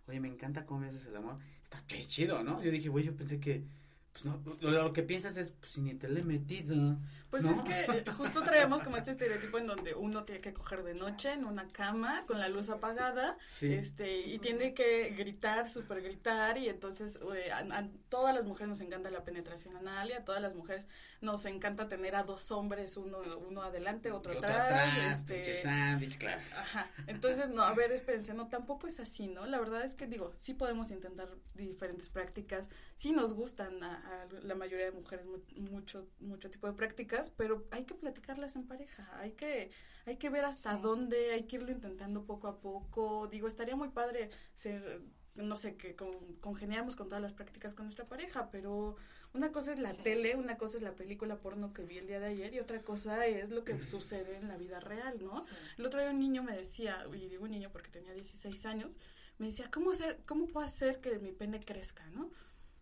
oye, 0.07 0.19
me 0.19 0.27
encanta 0.27 0.65
cómo 0.65 0.81
me 0.81 0.87
haces 0.87 1.05
el 1.05 1.15
amor, 1.15 1.37
está 1.63 1.79
chido, 1.85 2.43
¿no? 2.43 2.63
Yo 2.63 2.71
dije, 2.71 2.89
güey, 2.89 3.05
yo 3.05 3.15
pensé 3.15 3.39
que 3.39 3.63
pues 4.13 4.25
no, 4.25 4.41
lo, 4.61 4.93
que 4.93 5.03
piensas 5.03 5.37
es, 5.37 5.49
pues 5.49 5.71
si 5.71 5.81
ni 5.81 5.93
te 5.93 6.09
le 6.09 6.19
he 6.19 6.23
metido. 6.23 6.97
Pues 7.31 7.45
es 7.45 7.63
que 7.63 7.71
eh, 7.71 8.03
justo 8.17 8.43
traemos 8.43 8.83
como 8.83 8.97
este 8.97 9.11
estereotipo 9.11 9.57
en 9.57 9.65
donde 9.65 9.93
uno 9.93 10.25
tiene 10.25 10.41
que 10.41 10.53
coger 10.53 10.83
de 10.83 10.95
noche 10.95 11.31
en 11.31 11.45
una 11.45 11.65
cama 11.69 12.23
con 12.27 12.41
la 12.41 12.49
luz 12.49 12.69
apagada, 12.69 13.37
este, 13.61 14.19
y 14.19 14.37
tiene 14.39 14.73
que 14.73 15.11
gritar, 15.17 15.69
super 15.69 16.01
gritar, 16.01 16.57
y 16.57 16.67
entonces 16.67 17.21
eh, 17.33 17.49
a, 17.53 17.87
todas 18.09 18.35
las 18.35 18.43
mujeres 18.43 18.67
nos 18.67 18.81
encanta 18.81 19.09
la 19.09 19.23
penetración 19.23 19.77
anal 19.77 20.09
y 20.09 20.13
a 20.13 20.25
todas 20.25 20.41
las 20.41 20.53
mujeres 20.55 20.89
nos 21.21 21.45
encanta 21.45 21.87
tener 21.87 22.15
a 22.15 22.23
dos 22.23 22.51
hombres, 22.51 22.97
uno, 22.97 23.19
uno 23.47 23.61
adelante, 23.61 24.11
otro, 24.11 24.37
atrás. 24.37 24.97
este, 24.97 25.61
sándwich, 25.61 26.17
claro. 26.17 26.41
Ajá. 26.57 26.89
Entonces, 27.07 27.47
no, 27.49 27.63
a 27.63 27.73
ver, 27.73 27.93
espérense, 27.93 28.33
no, 28.33 28.49
tampoco 28.49 28.87
es 28.87 28.99
así, 28.99 29.27
¿no? 29.27 29.45
La 29.45 29.57
verdad 29.59 29.85
es 29.85 29.95
que 29.95 30.05
digo, 30.05 30.33
sí 30.37 30.53
podemos 30.53 30.91
intentar 30.91 31.29
diferentes 31.53 32.09
prácticas, 32.09 32.69
sí 32.97 33.13
nos 33.13 33.33
gustan 33.33 33.81
a, 33.83 34.00
a 34.05 34.27
la 34.43 34.55
mayoría 34.55 34.85
de 34.85 34.91
mujeres 34.91 35.25
mucho 35.55 36.07
mucho 36.19 36.49
tipo 36.49 36.67
de 36.67 36.73
prácticas, 36.73 37.29
pero 37.29 37.65
hay 37.71 37.85
que 37.85 37.95
platicarlas 37.95 38.55
en 38.55 38.67
pareja, 38.67 39.09
hay 39.19 39.31
que 39.31 39.71
hay 40.05 40.17
que 40.17 40.29
ver 40.29 40.45
hasta 40.45 40.77
dónde, 40.77 41.31
hay 41.31 41.43
que 41.43 41.57
irlo 41.57 41.71
intentando 41.71 42.25
poco 42.25 42.47
a 42.47 42.59
poco. 42.59 43.27
Digo, 43.27 43.47
estaría 43.47 43.75
muy 43.75 43.89
padre 43.89 44.29
ser 44.53 45.01
no 45.35 45.55
sé, 45.55 45.75
que 45.75 45.95
con, 45.95 46.11
congeniáramos 46.41 46.95
con 46.95 47.07
todas 47.07 47.21
las 47.21 47.33
prácticas 47.33 47.73
con 47.73 47.85
nuestra 47.85 48.05
pareja, 48.05 48.49
pero 48.51 48.95
una 49.33 49.51
cosa 49.51 49.71
es 49.71 49.79
la 49.79 49.93
tele, 49.93 50.35
una 50.35 50.57
cosa 50.57 50.77
es 50.77 50.83
la 50.83 50.93
película 50.93 51.37
porno 51.37 51.73
que 51.73 51.83
vi 51.83 51.97
el 51.97 52.07
día 52.07 52.19
de 52.19 52.27
ayer 52.27 52.53
y 52.53 52.59
otra 52.59 52.81
cosa 52.81 53.25
es 53.25 53.49
lo 53.49 53.63
que 53.63 53.81
sucede 53.83 54.37
en 54.37 54.47
la 54.47 54.57
vida 54.57 54.79
real, 54.79 55.23
¿no? 55.23 55.45
El 55.77 55.85
otro 55.85 56.01
día 56.01 56.09
un 56.09 56.19
niño 56.19 56.43
me 56.43 56.55
decía, 56.55 57.05
y 57.13 57.27
digo 57.27 57.45
un 57.45 57.51
niño 57.51 57.69
porque 57.71 57.89
tenía 57.89 58.13
16 58.13 58.65
años, 58.65 58.97
me 59.37 59.47
decía, 59.47 59.69
¿cómo, 59.71 59.91
hacer, 59.91 60.19
cómo 60.25 60.47
puedo 60.47 60.65
hacer 60.65 60.99
que 60.99 61.17
mi 61.19 61.31
pene 61.31 61.59
crezca, 61.59 62.05
no? 62.09 62.29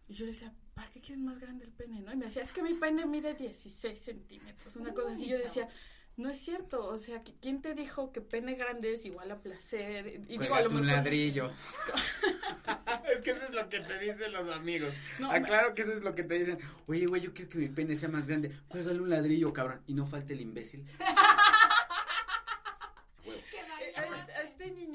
Y 0.10 0.13
yo 0.15 0.26
le 0.26 0.32
decía, 0.32 0.52
¿para 0.74 0.89
qué 0.89 1.00
quieres 1.00 1.24
más 1.24 1.38
grande 1.38 1.65
el 1.65 1.72
pene, 1.72 2.02
no? 2.02 2.12
Y 2.12 2.15
me 2.15 2.26
decía, 2.26 2.41
es 2.41 2.52
que 2.52 2.63
mi 2.63 2.74
pene 2.74 3.06
mide 3.06 3.36
16 3.36 3.98
centímetros, 3.98 4.76
una 4.76 4.91
cosa 4.91 5.12
así. 5.12 5.28
Yo 5.28 5.38
decía, 5.38 5.69
no 6.17 6.30
es 6.30 6.38
cierto, 6.39 6.88
o 6.88 6.98
sea, 6.98 7.22
¿quién 7.41 7.62
te 7.62 7.76
dijo 7.76 8.12
que 8.12 8.19
pene 8.19 8.56
grande 8.56 8.91
es 8.93 9.06
igual 9.06 9.30
a 9.30 9.39
placer? 9.39 10.08
Y 10.28 10.38
digo, 10.39 10.56
a 10.56 10.62
lo 10.62 10.69
mejor... 10.69 10.82
un 10.82 10.88
ladrillo. 10.88 11.52
es 13.13 13.22
que 13.22 13.32
eso 13.32 13.43
es 13.43 13.54
lo 13.54 13.69
que 13.69 13.82
te 13.82 14.00
dicen 14.00 14.32
los 14.32 14.50
amigos. 14.50 14.95
No, 15.19 15.30
ah, 15.32 15.39
claro 15.41 15.76
que 15.76 15.84
eso 15.84 15.93
es 15.93 16.02
lo 16.02 16.15
que 16.15 16.24
te 16.24 16.39
dicen. 16.39 16.58
Oye, 16.88 17.06
güey, 17.06 17.22
yo 17.22 17.32
quiero 17.34 17.50
que 17.50 17.60
mi 17.60 17.69
pene 17.69 17.95
sea 17.95 18.10
más 18.10 18.28
grande. 18.28 18.52
Cuélgale 18.67 19.00
un 19.00 19.12
ladrillo, 19.12 19.54
cabrón. 19.54 19.82
Y 19.86 19.93
no 19.93 20.08
falte 20.08 20.34
el 20.34 20.41
imbécil. 20.41 20.86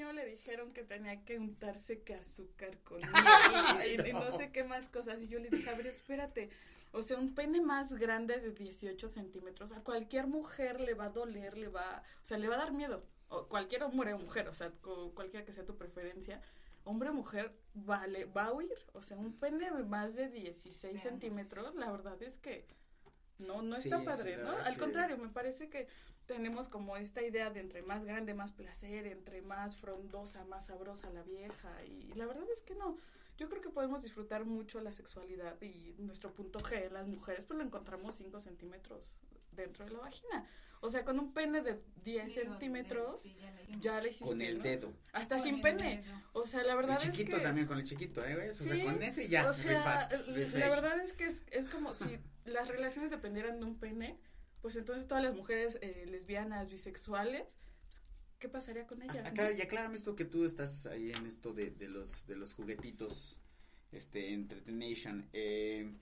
niño 0.05 0.13
le 0.13 0.27
dijeron 0.27 0.73
que 0.73 0.83
tenía 0.83 1.25
que 1.25 1.39
untarse 1.39 2.03
que 2.03 2.15
azúcar 2.15 2.79
con 2.81 3.01
miel 3.79 4.07
y, 4.07 4.13
no. 4.13 4.31
sé 4.31 4.51
qué 4.53 4.65
más 4.65 4.89
cosas. 4.89 5.23
Y 5.23 5.29
yo 5.29 5.39
le 5.39 5.51
dije, 5.51 5.71
a 5.71 5.75
ver, 5.75 5.87
espérate. 5.87 6.51
O 6.93 7.03
sea, 7.03 7.19
un 7.19 7.35
pene 7.35 7.61
más 7.61 7.95
grande 7.95 8.39
de 8.41 8.53
18 8.53 9.09
centímetros, 9.09 9.73
a 9.73 9.81
cualquier 9.81 10.29
mujer 10.29 10.81
le 10.81 10.95
va 10.95 11.07
a 11.07 11.11
doler, 11.11 11.57
le 11.59 11.69
va, 11.69 12.05
o 12.23 12.27
sea, 12.27 12.39
le 12.39 12.49
va 12.49 12.55
a 12.55 12.59
dar 12.59 12.73
miedo. 12.73 13.05
O 13.29 13.49
cualquier 13.49 13.83
hombre 13.83 14.13
o 14.15 14.19
mujer, 14.19 14.49
o 14.49 14.55
sea, 14.55 14.71
cualquiera 15.15 15.45
que 15.45 15.53
sea 15.53 15.65
tu 15.65 15.77
preferencia 15.77 16.41
hombre 16.85 17.09
o 17.09 17.15
mujer 17.15 17.53
vale, 17.73 18.27
va 18.27 18.45
a 18.45 18.53
huir. 18.53 18.77
O 18.93 19.03
sea, 19.03 19.17
un 19.17 19.33
pene 19.33 19.71
de 19.71 19.83
más 19.83 20.15
de 20.15 20.29
16 20.29 21.01
centímetros, 21.01 21.75
la 21.75 21.91
verdad 21.91 22.23
es 22.23 22.39
que 22.39 22.67
no, 23.39 23.63
no 23.63 23.75
está 23.75 24.05
padre, 24.05 24.37
¿no? 24.37 24.51
Al 24.51 24.77
contrario, 24.77 25.19
me 25.19 25.29
parece 25.29 25.69
que 25.69 25.89
tenemos 26.27 26.69
como 26.69 26.97
esta 26.97 27.23
idea 27.23 27.51
de 27.51 27.61
entre 27.61 27.83
más 27.83 28.05
grande, 28.05 28.35
más 28.35 28.53
placer, 28.53 29.07
entre 29.07 29.43
más 29.43 29.77
frondosa, 29.77 30.45
más 30.45 30.67
sabrosa 30.67 31.11
la 31.11 31.23
vieja. 31.23 31.71
Y 31.85 32.13
la 32.15 32.27
verdad 32.27 32.45
es 32.53 32.63
que 32.63 32.75
no. 32.75 32.99
Yo 33.37 33.49
creo 33.49 33.61
que 33.61 33.71
podemos 33.71 34.03
disfrutar 34.03 34.45
mucho 34.45 34.81
la 34.81 34.93
sexualidad 34.93 35.61
y 35.61 35.95
nuestro 35.99 36.33
punto 36.33 36.61
G, 36.61 36.91
las 36.91 37.09
mujeres, 37.09 37.45
pues 37.47 37.59
lo 37.59 37.65
encontramos 37.65 38.15
5 38.15 38.39
centímetros 38.39 39.17
dentro 39.53 39.85
de 39.85 39.91
la 39.91 39.99
vagina. 40.01 40.47
O 40.81 40.91
sea, 40.91 41.05
con 41.05 41.19
un 41.19 41.33
pene 41.33 41.63
de 41.63 41.81
10 42.05 42.33
centímetros, 42.33 43.23
ya, 43.81 44.01
le 44.01 44.11
hiciste. 44.11 44.27
Con 44.27 44.43
el 44.43 44.63
dedo. 44.63 44.93
Hasta 45.13 45.39
sin 45.39 45.63
pene. 45.63 46.05
O 46.33 46.47
sea, 46.47 46.63
la 46.63 46.75
verdad 46.75 46.99
el 47.03 47.11
chiquito 47.11 47.41
también, 47.41 47.67
con 47.67 47.79
el 47.79 47.85
chiquito, 47.85 48.25
¿eh? 48.25 48.51
O 48.51 48.53
sea, 48.53 48.85
con 48.85 49.03
ese 49.03 49.29
ya. 49.29 49.49
O 49.49 49.53
sea, 49.53 50.09
la 50.11 50.69
verdad 50.69 51.01
es 51.01 51.13
que 51.15 51.25
es, 51.25 51.43
es 51.51 51.69
como 51.69 51.95
si 51.95 52.19
las 52.45 52.69
relaciones 52.69 53.11
dependieran 53.11 53.59
de 53.59 53.65
un 53.65 53.79
pene 53.79 54.19
pues 54.65 54.77
entonces 54.77 55.07
todas 55.07 55.23
las 55.23 55.35
mujeres 55.35 55.79
eh, 55.83 56.07
lesbianas, 56.11 56.71
bisexuales, 56.71 57.43
pues, 57.87 58.01
¿qué 58.39 58.49
pasaría 58.49 58.87
con 58.87 59.03
ellas? 59.03 59.29
Acá, 59.29 59.53
y 59.53 59.61
aclárame 59.61 59.95
esto 59.95 60.17
que 60.17 60.25
tú 60.25 60.47
estás 60.47 60.87
ahí 60.87 61.13
en 61.13 61.27
esto 61.27 61.53
de, 61.53 61.71
de 61.71 61.87
los, 61.87 62.27
de 62.27 62.35
los 62.35 62.55
juguetitos, 62.55 63.39
este, 63.93 64.33
Entretenation. 64.33 65.29
Eh, 65.35 65.93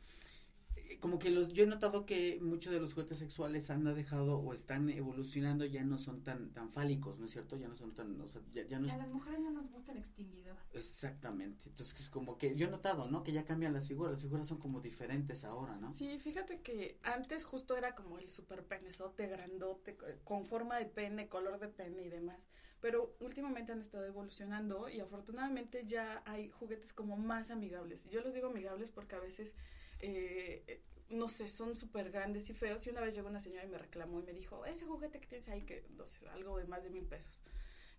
como 1.03 1.19
que 1.19 1.31
los 1.31 1.53
yo 1.53 1.65
he 1.65 1.67
notado 1.67 2.07
que 2.07 2.39
muchos 2.41 2.73
de 2.73 2.79
los 2.79 2.95
juguetes 2.95 3.19
sexuales 3.19 3.71
han 3.71 3.85
dejado 3.95 4.39
o 4.39 4.55
están 4.55 4.89
evolucionando 4.89 5.65
ya 5.65 5.83
no 5.83 5.99
son 5.99 6.23
tan 6.23 6.53
tan 6.53 6.71
fálicos 6.71 7.19
no 7.19 7.27
es 7.27 7.33
cierto 7.33 7.57
ya 7.57 7.67
no 7.67 7.75
son 7.77 7.93
tan 7.93 8.21
o 8.21 8.29
sea, 8.29 8.41
ya, 8.53 8.79
no 8.79 8.91
a 8.91 8.97
las 8.97 9.09
mujeres 9.09 9.41
no 9.41 9.51
nos 9.51 9.69
gusta 9.71 9.91
el 9.91 9.99
extinguidor. 9.99 10.57
Exactamente. 10.73 11.69
Entonces 11.69 12.01
es 12.01 12.09
como 12.09 12.39
que 12.39 12.55
yo 12.55 12.69
he 12.69 12.71
notado 12.71 13.11
no 13.11 13.25
que 13.25 13.33
ya 13.33 13.45
cambian 13.45 13.73
las 13.73 13.89
figuras 13.89 14.13
las 14.13 14.23
figuras 14.23 14.47
son 14.47 14.59
como 14.59 14.81
diferentes 14.81 15.43
ahora 15.43 15.77
no 15.77 15.93
sí 15.93 16.19
fíjate 16.19 16.61
que 16.61 16.99
antes 17.03 17.45
justo 17.45 17.77
era 17.77 17.97
como 17.97 18.19
el 18.19 18.31
super 18.31 18.65
penezote 18.65 19.27
grandote 19.27 19.97
con 20.25 20.45
forma 20.45 20.77
de 20.79 20.87
pene 20.87 21.29
color 21.29 21.59
de 21.59 21.69
pene 21.69 22.03
y 22.03 22.09
demás 22.09 22.39
pero 22.81 23.15
últimamente 23.21 23.71
han 23.71 23.81
estado 23.81 24.05
evolucionando 24.07 24.89
y 24.89 25.01
afortunadamente 25.01 25.85
ya 25.87 26.23
hay 26.27 26.51
juguetes 26.51 26.93
como 26.93 27.17
más 27.17 27.53
amigables. 27.53 28.09
Yo 28.11 28.23
los 28.23 28.35
digo 28.35 28.49
amigables 28.49 28.91
porque 28.91 29.15
a 29.15 29.21
veces 29.21 29.55
eh, 30.03 30.81
no 31.11 31.29
sé, 31.29 31.49
son 31.49 31.75
súper 31.75 32.11
grandes 32.11 32.51
y 32.51 32.55
feos. 32.55 32.87
Y 32.87 32.91
una 32.91 33.01
vez 33.01 33.15
llegó 33.15 33.29
una 33.29 33.41
señora 33.41 33.65
y 33.65 33.69
me 33.69 33.79
reclamó 33.79 34.21
y 34.21 34.25
me 34.25 34.33
dijo, 34.33 34.65
ese 34.67 34.87
juguete 34.87 35.21
que 35.21 35.27
tienes 35.27 35.49
ahí, 35.49 35.63
que 35.63 35.85
no 35.97 36.07
sé, 36.07 36.27
algo 36.29 36.59
de 36.59 36.65
más 36.67 36.83
de 36.83 36.91
mil 36.91 37.05
pesos 37.05 37.43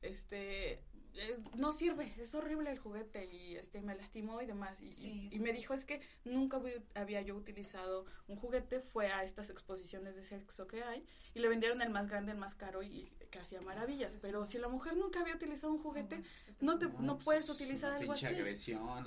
este, 0.03 0.79
eh, 1.15 1.37
no 1.55 1.71
sirve, 1.71 2.13
es 2.19 2.33
horrible 2.33 2.71
el 2.71 2.79
juguete 2.79 3.25
y 3.25 3.55
este 3.55 3.81
me 3.81 3.95
lastimó 3.95 4.41
y 4.41 4.45
demás. 4.45 4.81
Y, 4.81 5.29
y, 5.31 5.39
me 5.39 5.53
dijo, 5.53 5.73
es 5.73 5.85
que 5.85 6.01
nunca 6.25 6.59
había 6.95 7.21
yo 7.21 7.35
utilizado 7.35 8.05
un 8.27 8.35
juguete, 8.37 8.79
fue 8.79 9.11
a 9.11 9.23
estas 9.23 9.49
exposiciones 9.49 10.15
de 10.15 10.23
sexo 10.23 10.67
que 10.67 10.83
hay 10.83 11.05
y 11.35 11.39
le 11.39 11.47
vendieron 11.49 11.81
el 11.81 11.89
más 11.89 12.07
grande, 12.09 12.31
el 12.31 12.37
más 12.37 12.55
caro 12.55 12.81
y 12.81 13.11
que 13.29 13.39
hacía 13.39 13.61
maravillas. 13.61 14.17
Pero 14.21 14.45
si 14.45 14.57
la 14.57 14.67
mujer 14.67 14.95
nunca 14.95 15.19
había 15.19 15.35
utilizado 15.35 15.73
un 15.73 15.79
juguete, 15.79 16.23
no 16.59 16.79
te 16.79 16.87
no, 16.87 17.15
pues, 17.15 17.25
puedes 17.25 17.49
utilizar 17.49 17.93
algo 17.93 18.13
así. 18.13 18.25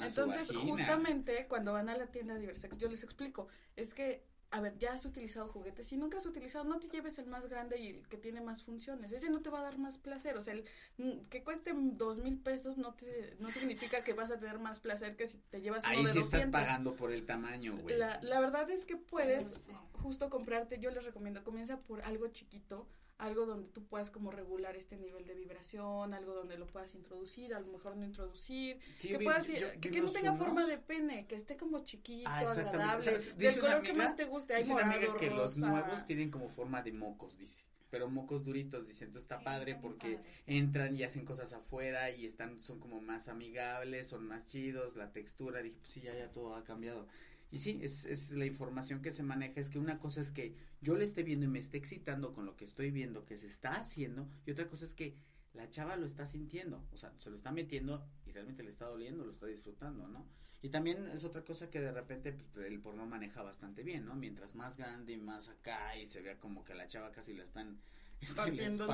Entonces, 0.01 0.51
justamente 0.57 1.47
cuando 1.49 1.73
van 1.73 1.89
a 1.89 1.97
la 1.97 2.07
tienda 2.07 2.35
de 2.35 2.41
Diversex, 2.41 2.79
yo 2.79 2.89
les 2.89 3.03
explico, 3.03 3.49
es 3.77 3.95
que 3.95 4.25
a 4.51 4.61
ver, 4.61 4.79
ya 4.79 4.93
has 4.93 5.05
utilizado 5.05 5.49
juguetes. 5.49 5.87
Si 5.87 5.97
nunca 5.97 6.19
has 6.19 6.27
utilizado, 6.27 6.65
no 6.65 6.79
te 6.79 6.89
lleves 6.89 7.19
el 7.19 7.27
más 7.27 7.49
grande 7.49 7.79
y 7.79 7.89
el 7.89 8.09
que 8.09 8.17
tiene 8.17 8.41
más 8.41 8.63
funciones. 8.63 9.13
Ese 9.13 9.29
no 9.29 9.41
te 9.41 9.51
va 9.51 9.61
a 9.61 9.63
dar 9.63 9.79
más 9.79 9.99
placer. 9.99 10.37
O 10.37 10.43
sea, 10.43 10.55
el 10.55 10.65
mm, 10.99 11.27
que 11.29 11.43
cueste 11.43 11.73
dos 11.75 12.19
mil 12.19 12.39
pesos 12.39 12.79
no 12.79 12.95
te, 12.95 13.37
no 13.41 13.49
significa 13.49 14.03
que 14.03 14.13
vas 14.15 14.31
a 14.31 14.39
tener 14.39 14.59
más 14.59 14.81
placer 14.81 15.17
que 15.17 15.27
si 15.27 15.39
te 15.51 15.61
llevas 15.61 15.85
uno 15.85 15.93
Ahí 15.93 16.05
de 16.05 16.13
sí 16.13 16.19
estás 16.21 16.47
pagando 16.47 16.95
por 16.95 17.13
el 17.13 17.27
tamaño, 17.27 17.77
güey. 17.77 17.97
La, 17.97 18.21
la 18.23 18.41
verdad 18.41 18.71
es 18.71 18.85
que 18.85 18.97
puedes 18.97 19.67
justo 19.93 20.31
comprarte, 20.31 20.79
yo 20.79 20.91
les 20.91 21.05
recomiendo, 21.05 21.43
comienza 21.43 21.81
por 21.81 22.03
algo 22.03 22.29
chiquito 22.29 22.87
algo 23.19 23.47
donde 23.47 23.69
tú 23.69 23.85
puedas 23.87 24.11
como 24.11 24.31
regular 24.31 24.77
este 24.77 24.97
nivel 24.97 25.27
de 25.27 25.35
vibración, 25.35 26.13
algo 26.13 26.35
donde 26.35 26.59
lo 26.59 26.67
puedas 26.67 26.95
introducir, 26.95 27.55
a 27.55 27.61
lo 27.61 27.67
mejor 27.69 27.97
no 27.97 28.05
introducir, 28.05 28.79
que 29.01 29.19
puedas, 29.19 29.47
que, 29.81 30.01
no 30.01 30.11
tenga 30.11 30.35
forma 30.35 30.67
de 30.67 30.79
pene, 30.79 31.27
que 31.27 31.37
esté 31.37 31.57
como 31.57 31.83
chiquito, 31.83 32.29
ah, 32.29 32.41
agradable, 32.41 33.19
del 33.37 33.59
color 33.59 33.83
que 33.83 33.95
más 33.95 34.17
te 34.17 34.25
guste, 34.25 34.55
hay 34.55 34.65
morado, 34.65 35.17
que 35.17 35.31
los 35.31 35.57
nuevos 35.57 36.07
tienen 36.07 36.31
como 36.31 36.49
forma 36.49 36.83
de 36.83 36.93
mocos, 36.93 37.39
dice 37.39 37.65
pero 37.91 38.11
mocos 38.11 38.45
duritos, 38.45 38.87
dice, 38.87 39.05
entonces 39.05 39.31
está 39.31 39.43
padre 39.43 39.77
porque 39.77 40.19
entran 40.47 40.95
y 40.95 41.03
hacen 41.03 41.25
cosas 41.25 41.53
afuera 41.53 42.11
y 42.11 42.27
están, 42.27 42.61
son 42.61 42.81
como 42.81 43.01
más 43.01 43.29
amigables, 43.29 44.09
son 44.09 44.27
más 44.27 44.45
chidos, 44.45 44.97
la 44.97 45.13
textura, 45.13 45.63
dije, 45.63 45.77
pues 45.79 45.93
sí, 45.93 46.01
ya, 46.01 46.15
ya 46.15 46.31
todo 46.31 46.57
ha 46.57 46.65
cambiado. 46.65 47.07
Y 47.51 47.59
sí, 47.59 47.79
es, 47.83 48.05
es 48.05 48.33
la 48.33 48.45
información 48.45 49.01
que 49.01 49.13
se 49.13 49.23
maneja, 49.23 49.61
es 49.61 49.71
que 49.71 49.79
una 49.79 49.99
cosa 49.99 50.21
es 50.21 50.31
que 50.31 50.55
yo 50.81 50.97
le 50.97 51.05
esté 51.05 51.23
viendo 51.23 51.47
y 51.47 51.49
me 51.49 51.59
esté 51.59 51.79
excitando 51.79 52.33
con 52.33 52.45
lo 52.45 52.57
que 52.57 52.65
estoy 52.65 52.91
viendo 52.91 53.25
que 53.25 53.37
se 53.37 53.47
está 53.47 53.77
haciendo, 53.77 54.29
y 54.45 54.51
otra 54.51 54.69
cosa 54.69 54.85
es 54.85 54.95
que 54.95 55.15
la 55.57 55.71
chava 55.71 55.97
lo 55.97 56.07
está 56.07 56.27
sintiendo, 56.27 56.85
o 56.93 56.97
sea, 56.97 57.13
se 57.19 57.31
lo 57.31 57.37
está 57.37 57.51
metiendo 57.51 58.05
y 58.27 58.33
realmente 58.33 58.63
le 58.63 58.71
está 58.71 58.87
doliendo, 58.87 59.25
lo 59.25 59.31
está 59.31 59.47
disfrutando, 59.47 60.07
¿no? 60.07 60.27
Y 60.63 60.69
también 60.69 61.09
es 61.09 61.25
otra 61.25 61.45
cosa 61.45 61.71
que 61.71 61.81
de 61.81 61.93
repente 61.93 62.33
pues, 62.33 62.67
el 62.67 62.81
porno 62.81 63.07
maneja 63.07 63.43
bastante 63.43 63.83
bien, 63.83 64.05
¿no? 64.05 64.15
Mientras 64.15 64.55
más 64.55 64.77
grande 64.77 65.13
y 65.13 65.19
más 65.19 65.49
acá 65.49 65.97
y 65.97 66.07
se 66.07 66.23
vea 66.23 66.39
como 66.39 66.65
que 66.65 66.75
la 66.75 66.89
chava 66.89 67.13
casi 67.13 67.35
la 67.35 67.45
están 67.45 67.79
este, 68.21 68.35
partiendo, 68.35 68.87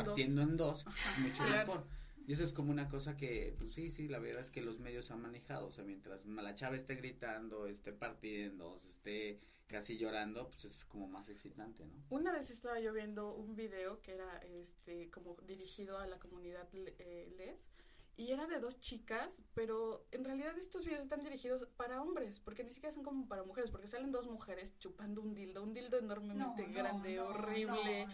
en 0.43 0.57
dos, 0.57 0.85
es 0.87 1.19
mucho 1.19 1.45
mejor. 1.45 1.87
Y 2.27 2.33
eso 2.33 2.45
es 2.45 2.53
como 2.53 2.71
una 2.71 2.89
cosa 2.89 3.17
que, 3.17 3.55
pues 3.59 3.75
sí, 3.75 3.91
sí, 3.91 4.09
la 4.09 4.19
verdad 4.19 4.43
es 4.43 4.51
que 4.51 4.63
los 4.63 4.81
medios 4.81 5.11
han 5.11 5.21
manejado. 5.21 5.67
O 5.67 5.71
sea, 5.71 5.85
mientras 5.85 6.25
la 6.27 6.55
chava 6.55 6.77
esté 6.77 6.97
gritando, 6.97 7.67
esté 7.67 7.93
partiendo, 7.93 8.77
esté 8.77 9.41
casi 9.67 9.97
llorando, 9.97 10.49
pues 10.49 10.67
es 10.67 10.85
como 10.85 11.09
más 11.09 11.29
excitante, 11.29 11.85
¿no? 11.87 11.95
Una 12.11 12.33
vez 12.33 12.51
estaba 12.51 12.79
yo 12.79 12.93
viendo 12.93 13.35
un 13.35 13.57
video 13.57 14.01
que 14.03 14.13
era 14.13 14.39
este 14.39 15.11
como 15.11 15.35
dirigido 15.47 15.99
a 15.99 16.07
la 16.07 16.19
comunidad 16.19 16.69
eh, 16.73 17.33
les 17.39 17.71
y 18.17 18.31
era 18.31 18.47
de 18.47 18.61
dos 18.61 18.79
chicas, 18.79 19.43
pero 19.55 20.07
en 20.13 20.25
realidad 20.25 20.57
estos 20.59 20.85
videos 20.85 21.03
están 21.03 21.23
dirigidos 21.23 21.67
para 21.77 22.03
hombres, 22.03 22.41
porque 22.41 22.63
ni 22.63 22.71
siquiera 22.71 22.95
son 22.95 23.05
como 23.05 23.27
para 23.27 23.43
mujeres, 23.43 23.71
porque 23.71 23.87
salen 23.87 24.13
dos 24.13 24.27
mujeres 24.27 24.79
chupando 24.79 25.23
un 25.23 25.35
dildo, 25.35 25.63
un 25.63 25.73
dildo 25.73 25.99
enormemente 25.99 26.67
grande, 26.67 27.21
horrible, 27.21 28.07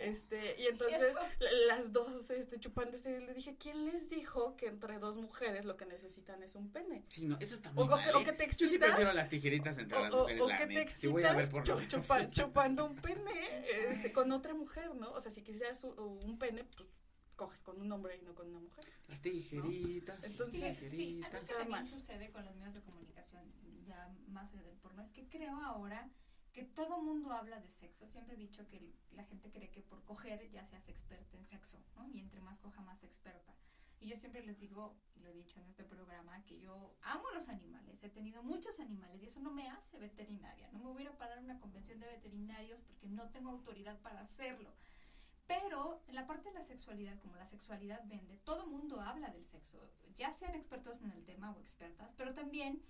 este, 0.00 0.56
y 0.58 0.66
entonces 0.66 1.14
las 1.68 1.92
dos 1.92 2.30
este 2.30 2.58
chupando 2.58 2.96
ese 2.96 3.18
dildo, 3.18 3.34
dije, 3.34 3.56
¿quién 3.58 3.84
les 3.84 4.08
dijo 4.08 4.56
que 4.56 4.66
entre 4.66 4.98
dos 4.98 5.18
mujeres 5.18 5.64
lo 5.66 5.76
que 5.76 5.84
necesitan 5.84 6.42
es 6.42 6.54
un 6.54 6.70
pene? 6.70 7.04
Sí, 7.08 7.26
no, 7.26 7.36
eso 7.38 7.54
está 7.54 7.72
muy 7.72 7.84
o, 7.84 7.86
mal, 7.88 8.00
o, 8.14 8.24
que, 8.24 8.30
¿eh? 8.30 8.32
te 8.32 8.44
excitas, 8.44 8.70
Yo 8.70 8.72
sí 8.72 8.78
prefiero 8.78 9.12
las 9.12 9.28
tijeritas 9.28 9.76
entre 9.76 10.00
las 10.00 10.14
mujeres, 10.14 10.42
o, 10.42 10.48
que 10.48 10.66
te 10.66 10.80
excitas 10.80 11.50
chupando 12.30 12.86
un 12.86 12.96
pene 12.96 13.64
este, 13.88 14.12
con 14.12 14.32
otra 14.32 14.54
mujer, 14.54 14.94
¿no? 14.94 15.12
O 15.12 15.20
sea, 15.20 15.30
si 15.30 15.42
quisieras 15.42 15.84
un 15.84 16.38
pene, 16.38 16.64
pues 16.64 16.88
coges 17.42 17.62
con 17.62 17.80
un 17.80 17.90
hombre 17.90 18.16
y 18.16 18.22
no 18.22 18.34
con 18.34 18.46
una 18.48 18.60
mujer. 18.60 18.84
Las 19.08 19.20
tijeritas. 19.20 20.22
Entonces, 20.22 20.78
sí, 20.78 21.20
algo 21.24 21.44
que 21.44 21.54
también 21.54 21.84
sucede 21.84 22.30
con 22.30 22.44
los 22.44 22.54
medios 22.54 22.74
de 22.74 22.82
comunicación, 22.82 23.42
ya 23.84 24.14
más 24.28 24.52
allá 24.52 24.62
del 24.62 24.76
porno, 24.76 25.02
es 25.02 25.10
que 25.10 25.28
creo 25.28 25.56
ahora 25.64 26.08
que 26.52 26.62
todo 26.62 27.02
mundo 27.02 27.32
habla 27.32 27.58
de 27.60 27.68
sexo. 27.68 28.06
Siempre 28.06 28.34
he 28.34 28.38
dicho 28.38 28.68
que 28.68 28.80
la 29.10 29.24
gente 29.24 29.50
cree 29.50 29.70
que 29.70 29.82
por 29.82 30.04
coger 30.04 30.48
ya 30.50 30.64
seas 30.66 30.88
experta 30.88 31.36
en 31.36 31.44
sexo, 31.46 31.82
¿no? 31.96 32.06
Y 32.06 32.20
entre 32.20 32.40
más 32.40 32.60
coja, 32.60 32.80
más 32.82 33.02
experta. 33.02 33.56
Y 33.98 34.08
yo 34.08 34.16
siempre 34.16 34.44
les 34.44 34.58
digo, 34.60 34.96
y 35.16 35.20
lo 35.20 35.30
he 35.30 35.32
dicho 35.32 35.58
en 35.58 35.66
este 35.66 35.84
programa, 35.84 36.44
que 36.44 36.60
yo 36.60 36.94
amo 37.02 37.24
los 37.34 37.48
animales. 37.48 38.02
He 38.02 38.08
tenido 38.08 38.42
muchos 38.42 38.78
animales 38.78 39.20
y 39.22 39.26
eso 39.26 39.40
no 39.40 39.52
me 39.52 39.68
hace 39.68 39.98
veterinaria. 39.98 40.70
No 40.72 40.78
me 40.78 40.86
voy 40.86 41.02
a 41.02 41.04
ir 41.06 41.08
a 41.08 41.18
parar 41.18 41.38
una 41.40 41.58
convención 41.58 41.98
de 41.98 42.06
veterinarios 42.06 42.80
porque 42.82 43.08
no 43.08 43.30
tengo 43.30 43.50
autoridad 43.50 43.98
para 44.00 44.20
hacerlo. 44.20 44.74
Pero 45.60 46.00
en 46.06 46.14
la 46.14 46.26
parte 46.26 46.48
de 46.48 46.54
la 46.54 46.64
sexualidad, 46.64 47.18
como 47.18 47.36
la 47.36 47.46
sexualidad 47.46 48.00
vende, 48.06 48.38
todo 48.38 48.66
mundo 48.66 49.02
habla 49.02 49.28
del 49.30 49.46
sexo, 49.46 49.90
ya 50.16 50.32
sean 50.32 50.54
expertos 50.54 51.02
en 51.02 51.10
el 51.10 51.24
tema 51.24 51.50
o 51.52 51.60
expertas, 51.60 52.10
pero 52.16 52.32
también 52.32 52.82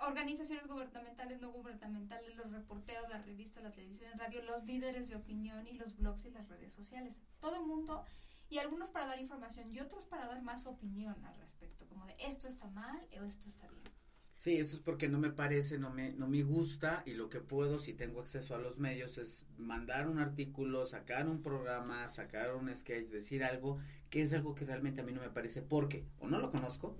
organizaciones 0.00 0.66
gubernamentales, 0.66 1.40
no 1.40 1.52
gubernamentales, 1.52 2.34
los 2.34 2.50
reporteros, 2.50 3.08
las 3.08 3.24
revistas, 3.24 3.62
la 3.62 3.70
televisión, 3.70 4.10
el 4.12 4.18
radio, 4.18 4.42
los 4.42 4.64
líderes 4.64 5.08
de 5.08 5.14
opinión 5.14 5.68
y 5.68 5.74
los 5.74 5.96
blogs 5.96 6.24
y 6.24 6.30
las 6.30 6.48
redes 6.48 6.72
sociales. 6.72 7.20
Todo 7.38 7.56
el 7.56 7.66
mundo, 7.66 8.04
y 8.48 8.58
algunos 8.58 8.90
para 8.90 9.06
dar 9.06 9.20
información 9.20 9.72
y 9.72 9.78
otros 9.78 10.04
para 10.04 10.26
dar 10.26 10.42
más 10.42 10.66
opinión 10.66 11.24
al 11.24 11.36
respecto, 11.36 11.86
como 11.86 12.06
de 12.06 12.16
esto 12.18 12.48
está 12.48 12.66
mal 12.70 13.06
o 13.20 13.24
esto 13.24 13.46
está 13.46 13.68
bien. 13.68 13.99
Sí, 14.40 14.56
eso 14.56 14.74
es 14.74 14.80
porque 14.80 15.06
no 15.06 15.18
me 15.18 15.30
parece, 15.30 15.78
no 15.78 15.90
me, 15.90 16.12
no 16.12 16.26
me 16.26 16.42
gusta 16.42 17.02
y 17.04 17.12
lo 17.12 17.28
que 17.28 17.40
puedo, 17.40 17.78
si 17.78 17.92
tengo 17.92 18.20
acceso 18.20 18.54
a 18.54 18.58
los 18.58 18.78
medios, 18.78 19.18
es 19.18 19.46
mandar 19.58 20.08
un 20.08 20.18
artículo, 20.18 20.86
sacar 20.86 21.28
un 21.28 21.42
programa, 21.42 22.08
sacar 22.08 22.56
un 22.56 22.74
sketch, 22.74 23.08
decir 23.08 23.44
algo 23.44 23.80
que 24.08 24.22
es 24.22 24.32
algo 24.32 24.54
que 24.54 24.64
realmente 24.64 25.02
a 25.02 25.04
mí 25.04 25.12
no 25.12 25.20
me 25.20 25.28
parece 25.28 25.60
porque 25.60 26.06
o 26.20 26.26
no 26.26 26.38
lo 26.38 26.50
conozco 26.50 26.96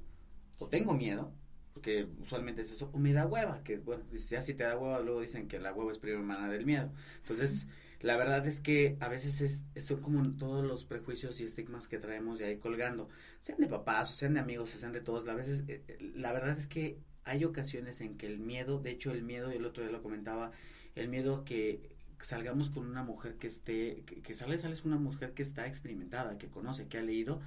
o 0.59 0.68
tengo 0.68 0.93
miedo, 0.93 1.32
porque 1.72 2.07
usualmente 2.18 2.61
es 2.61 2.72
eso, 2.72 2.91
o 2.93 2.99
me 2.99 3.14
da 3.14 3.26
hueva, 3.26 3.62
que 3.62 3.78
bueno, 3.78 4.05
ya 4.12 4.43
si 4.43 4.53
te 4.53 4.64
da 4.64 4.76
hueva, 4.78 5.01
luego 5.01 5.22
dicen 5.22 5.49
que 5.49 5.59
la 5.59 5.72
hueva 5.72 5.93
es 5.93 5.99
prima 5.99 6.18
hermana 6.18 6.51
del 6.51 6.66
miedo. 6.66 6.93
Entonces, 7.20 7.66
la 8.01 8.18
verdad 8.18 8.47
es 8.47 8.61
que 8.61 8.99
a 9.01 9.09
veces 9.09 9.41
es, 9.41 9.64
son 9.82 10.03
como 10.03 10.36
todos 10.36 10.66
los 10.66 10.84
prejuicios 10.84 11.41
y 11.41 11.45
estigmas 11.45 11.88
que 11.88 11.97
traemos 11.97 12.38
de 12.38 12.45
ahí 12.45 12.59
colgando, 12.59 13.09
sean 13.41 13.61
de 13.61 13.66
papás, 13.66 14.11
o 14.11 14.12
sean 14.14 14.34
de 14.34 14.41
amigos, 14.41 14.74
o 14.74 14.78
sean 14.78 14.93
de 14.93 15.01
todos, 15.01 15.26
a 15.26 15.34
veces, 15.34 15.64
eh, 15.68 15.82
eh, 15.88 16.12
la 16.14 16.34
verdad 16.34 16.59
es 16.59 16.66
que 16.66 16.99
hay 17.31 17.45
ocasiones 17.45 18.01
en 18.01 18.16
que 18.16 18.26
el 18.26 18.39
miedo, 18.39 18.81
de 18.81 18.91
hecho 18.91 19.12
el 19.12 19.22
miedo, 19.22 19.51
el 19.51 19.64
otro 19.64 19.83
día 19.83 19.93
lo 19.93 20.03
comentaba, 20.03 20.51
el 20.97 21.09
miedo 21.09 21.45
que 21.45 21.97
salgamos 22.20 22.70
con 22.70 22.87
una 22.87 23.03
mujer 23.05 23.37
que 23.37 23.47
esté, 23.47 24.03
que, 24.05 24.20
que 24.20 24.35
sales, 24.35 24.62
sales 24.62 24.83
con 24.83 24.93
una 24.93 25.01
mujer 25.01 25.33
que 25.33 25.43
está 25.43 25.66
experimentada, 25.66 26.39
que 26.39 26.49
conoce, 26.49 26.89
que 26.89 26.99
ha 26.99 27.03
leído, 27.03 27.41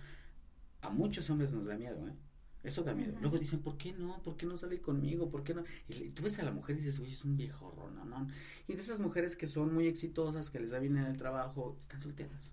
a 0.81 0.89
muchos 0.89 1.29
hombres 1.29 1.53
nos 1.53 1.65
da 1.65 1.75
miedo, 1.75 2.07
¿eh? 2.07 2.13
Eso 2.63 2.81
da 2.83 2.93
miedo. 2.93 3.17
Luego 3.19 3.37
dicen, 3.37 3.59
¿por 3.59 3.77
qué 3.77 3.91
no? 3.91 4.23
¿Por 4.23 4.37
qué 4.37 4.45
no 4.45 4.57
sale 4.57 4.79
conmigo? 4.79 5.29
¿Por 5.29 5.43
qué 5.43 5.53
no? 5.53 5.65
Y 5.89 6.11
tú 6.11 6.23
ves 6.23 6.39
a 6.39 6.45
la 6.45 6.51
mujer 6.51 6.77
y 6.77 6.79
dices, 6.79 6.97
oye, 6.99 7.11
es 7.11 7.25
un 7.25 7.35
viejo. 7.35 7.91
¿no? 8.05 8.27
Y 8.69 8.75
de 8.75 8.81
esas 8.81 9.01
mujeres 9.01 9.35
que 9.35 9.47
son 9.47 9.73
muy 9.73 9.85
exitosas, 9.87 10.49
que 10.49 10.61
les 10.61 10.71
da 10.71 10.79
bien 10.79 10.95
en 10.95 11.03
el 11.03 11.17
trabajo, 11.17 11.77
están 11.81 11.99
solteras. 11.99 12.51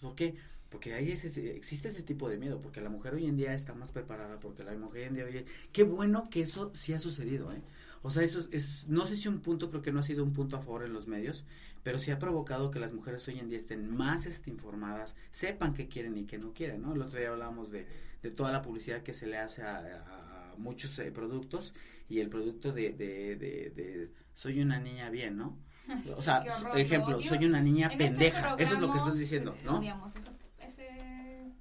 ¿Por 0.00 0.14
qué? 0.14 0.34
Porque 0.70 0.94
ahí 0.94 1.10
existe 1.10 1.88
ese 1.88 2.02
tipo 2.02 2.28
de 2.28 2.38
miedo, 2.38 2.60
porque 2.62 2.80
la 2.80 2.90
mujer 2.90 3.14
hoy 3.14 3.26
en 3.26 3.36
día 3.36 3.52
está 3.54 3.74
más 3.74 3.90
preparada, 3.90 4.38
porque 4.38 4.62
la 4.62 4.72
mujer 4.76 5.02
hoy 5.02 5.08
en 5.08 5.14
día, 5.14 5.24
oye, 5.24 5.44
qué 5.72 5.82
bueno 5.82 6.30
que 6.30 6.42
eso 6.42 6.70
sí 6.72 6.92
ha 6.92 7.00
sucedido, 7.00 7.52
¿eh? 7.52 7.60
O 8.02 8.10
sea, 8.10 8.22
eso 8.22 8.48
es, 8.50 8.86
no 8.88 9.04
sé 9.04 9.16
si 9.16 9.28
un 9.28 9.40
punto, 9.40 9.68
creo 9.68 9.82
que 9.82 9.92
no 9.92 9.98
ha 9.98 10.02
sido 10.02 10.24
un 10.24 10.32
punto 10.32 10.56
a 10.56 10.60
favor 10.60 10.84
en 10.84 10.92
los 10.92 11.06
medios, 11.06 11.44
pero 11.82 11.98
sí 11.98 12.10
ha 12.10 12.18
provocado 12.18 12.70
que 12.70 12.78
las 12.78 12.92
mujeres 12.92 13.26
hoy 13.28 13.38
en 13.38 13.48
día 13.48 13.58
estén 13.58 13.94
más 13.94 14.26
este, 14.26 14.48
informadas, 14.50 15.16
sepan 15.30 15.74
qué 15.74 15.88
quieren 15.88 16.16
y 16.16 16.24
qué 16.24 16.38
no 16.38 16.52
quieren, 16.54 16.82
¿no? 16.82 16.94
El 16.94 17.02
otro 17.02 17.18
día 17.18 17.30
hablábamos 17.30 17.70
de, 17.70 17.86
de 18.22 18.30
toda 18.30 18.52
la 18.52 18.62
publicidad 18.62 19.02
que 19.02 19.12
se 19.12 19.26
le 19.26 19.38
hace 19.38 19.62
a, 19.62 20.54
muchos 20.56 20.98
eh, 20.98 21.10
productos 21.10 21.72
y 22.08 22.20
el 22.20 22.28
producto 22.28 22.70
de, 22.70 22.92
de, 22.92 23.36
de, 23.36 24.10
soy 24.34 24.60
una 24.60 24.78
niña 24.78 25.10
bien, 25.10 25.36
¿no? 25.36 25.56
O 26.16 26.22
sea, 26.22 26.44
ejemplo, 26.74 27.20
soy 27.20 27.44
una 27.46 27.60
niña 27.60 27.88
este 27.88 27.98
pendeja, 27.98 28.56
eso 28.58 28.74
es 28.74 28.80
lo 28.80 28.92
que 28.92 28.98
estás 28.98 29.18
diciendo, 29.18 29.56
¿no? 29.64 29.80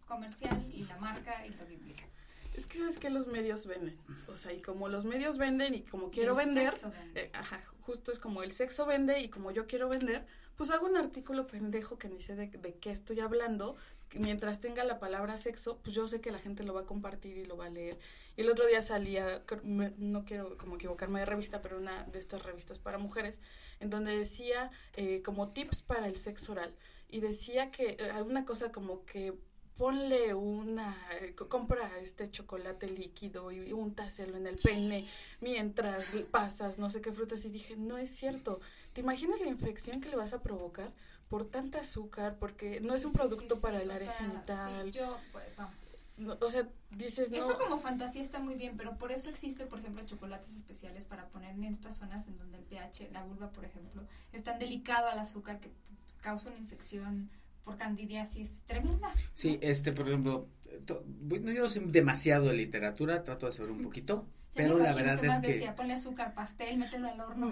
Comercial 0.10 0.62
y 0.74 0.84
la 0.84 0.98
marca 0.98 1.46
y 1.46 1.52
lo 1.52 1.66
que 1.66 1.74
implica. 1.74 2.04
Es 2.58 2.66
que 2.66 2.80
sabes 2.80 2.98
que 2.98 3.10
los 3.10 3.28
medios 3.28 3.68
venden, 3.68 3.98
o 4.28 4.36
sea, 4.36 4.52
y 4.52 4.60
como 4.60 4.90
los 4.90 5.06
medios 5.06 5.38
venden 5.38 5.76
y 5.76 5.82
como 5.82 6.12
quiero 6.12 6.36
vender, 6.36 6.74
eh, 7.16 7.30
ajá, 7.34 7.64
justo 7.82 8.12
es 8.12 8.20
como 8.20 8.44
el 8.44 8.52
sexo 8.52 8.86
vende 8.86 9.22
y 9.22 9.30
como 9.30 9.52
yo 9.52 9.66
quiero 9.66 9.88
vender, 9.88 10.26
pues 10.58 10.72
hago 10.72 10.88
un 10.88 10.98
artículo 10.98 11.48
pendejo 11.48 11.98
que 11.98 12.10
ni 12.10 12.22
sé 12.22 12.36
de, 12.36 12.48
de 12.48 12.74
qué 12.76 12.92
estoy 12.92 13.22
hablando, 13.22 13.78
que 14.10 14.20
mientras 14.20 14.60
tenga 14.60 14.84
la 14.84 15.00
palabra 15.00 15.38
sexo, 15.38 15.78
pues 15.84 15.96
yo 15.96 16.08
sé 16.08 16.20
que 16.20 16.32
la 16.32 16.40
gente 16.40 16.64
lo 16.64 16.74
va 16.74 16.82
a 16.82 16.86
compartir 16.86 17.38
y 17.38 17.46
lo 17.46 17.56
va 17.56 17.68
a 17.68 17.70
leer. 17.70 17.98
Y 18.36 18.42
el 18.42 18.50
otro 18.50 18.66
día 18.66 18.82
salía, 18.82 19.44
no 19.64 20.26
quiero 20.26 20.58
como 20.58 20.76
equivocarme 20.76 21.20
de 21.20 21.28
revista, 21.28 21.62
pero 21.62 21.78
una 21.78 22.04
de 22.06 22.20
estas 22.20 22.44
revistas 22.44 22.80
para 22.80 22.98
mujeres, 22.98 23.40
en 23.80 23.90
donde 23.90 24.18
decía 24.18 24.72
eh, 24.98 25.22
como 25.22 25.50
tips 25.50 25.84
para 25.84 26.08
el 26.08 26.18
sexo 26.18 26.54
oral. 26.54 26.74
Y 27.08 27.22
decía 27.22 27.72
que 27.72 27.98
eh, 28.00 28.22
una 28.24 28.46
cosa 28.46 28.72
como 28.72 29.06
que 29.06 29.34
ponle 29.80 30.34
una, 30.34 30.94
compra 31.48 31.90
este 32.02 32.30
chocolate 32.30 32.86
líquido 32.86 33.50
y 33.50 33.72
untaselo 33.72 34.36
en 34.36 34.46
el 34.46 34.58
pene 34.58 35.08
mientras 35.40 36.12
pasas 36.30 36.78
no 36.80 36.90
sé 36.90 37.00
qué 37.00 37.14
frutas 37.14 37.46
y 37.46 37.50
dije, 37.50 37.78
no 37.78 37.98
es 37.98 38.14
cierto. 38.14 38.60
¿Te 38.92 39.00
imaginas 39.00 39.40
la 39.40 39.48
infección 39.48 40.02
que 40.02 40.10
le 40.10 40.18
vas 40.18 40.34
a 40.34 40.42
provocar 40.42 40.92
por 41.30 41.46
tanta 41.46 41.80
azúcar? 41.80 42.36
Porque 42.40 42.82
no 42.82 42.94
es 42.94 43.06
un 43.06 43.14
producto 43.14 43.62
para 43.62 43.82
el 43.82 43.90
área 43.90 44.12
genital. 44.12 44.92
yo, 44.92 45.18
pues, 45.32 45.46
vamos. 45.56 46.04
o 46.42 46.50
sea, 46.50 46.68
dices, 46.92 47.32
no. 47.32 47.38
Eso 47.38 47.58
como 47.58 47.78
fantasía 47.78 48.22
está 48.22 48.40
muy 48.40 48.56
bien, 48.56 48.76
pero 48.76 48.98
por 48.98 49.14
eso 49.14 49.30
existe, 49.30 49.66
por 49.66 49.80
ejemplo, 49.80 50.06
chocolates 50.06 50.58
especiales 50.58 51.06
para 51.06 51.30
poner 51.30 51.52
en 51.52 51.64
estas 51.64 51.96
zonas 51.96 52.28
en 52.28 52.38
donde 52.38 52.58
el 52.58 52.66
pH, 52.66 53.12
la 53.14 53.24
vulva, 53.24 53.50
por 53.52 53.64
ejemplo, 53.64 54.04
es 54.34 54.44
tan 54.44 54.60
delicado 54.60 55.08
al 55.08 55.20
azúcar 55.20 55.62
que 55.62 55.72
causa 56.20 56.50
una 56.50 56.58
infección 56.58 57.30
por 57.64 57.78
candidiasis 57.78 58.64
tremenda. 58.66 59.10
Sí, 59.34 59.60
este, 59.62 59.92
por 59.92 60.08
ejemplo, 60.08 60.48
bueno, 61.06 61.52
yo 61.52 61.70
soy 61.70 61.84
demasiado 61.86 62.48
de 62.48 62.54
literatura, 62.54 63.24
trato 63.24 63.46
de 63.46 63.52
saber 63.52 63.72
un 63.72 63.82
poquito, 63.82 64.26
pero 64.56 64.78
la 64.78 64.94
verdad 64.94 65.24
es 65.24 65.40
que 65.40 65.54
decía, 65.54 65.76
ponle 65.76 65.94
azúcar 65.94 66.34
pastel, 66.34 66.78
mételo 66.78 67.08
al 67.08 67.20
horno. 67.20 67.52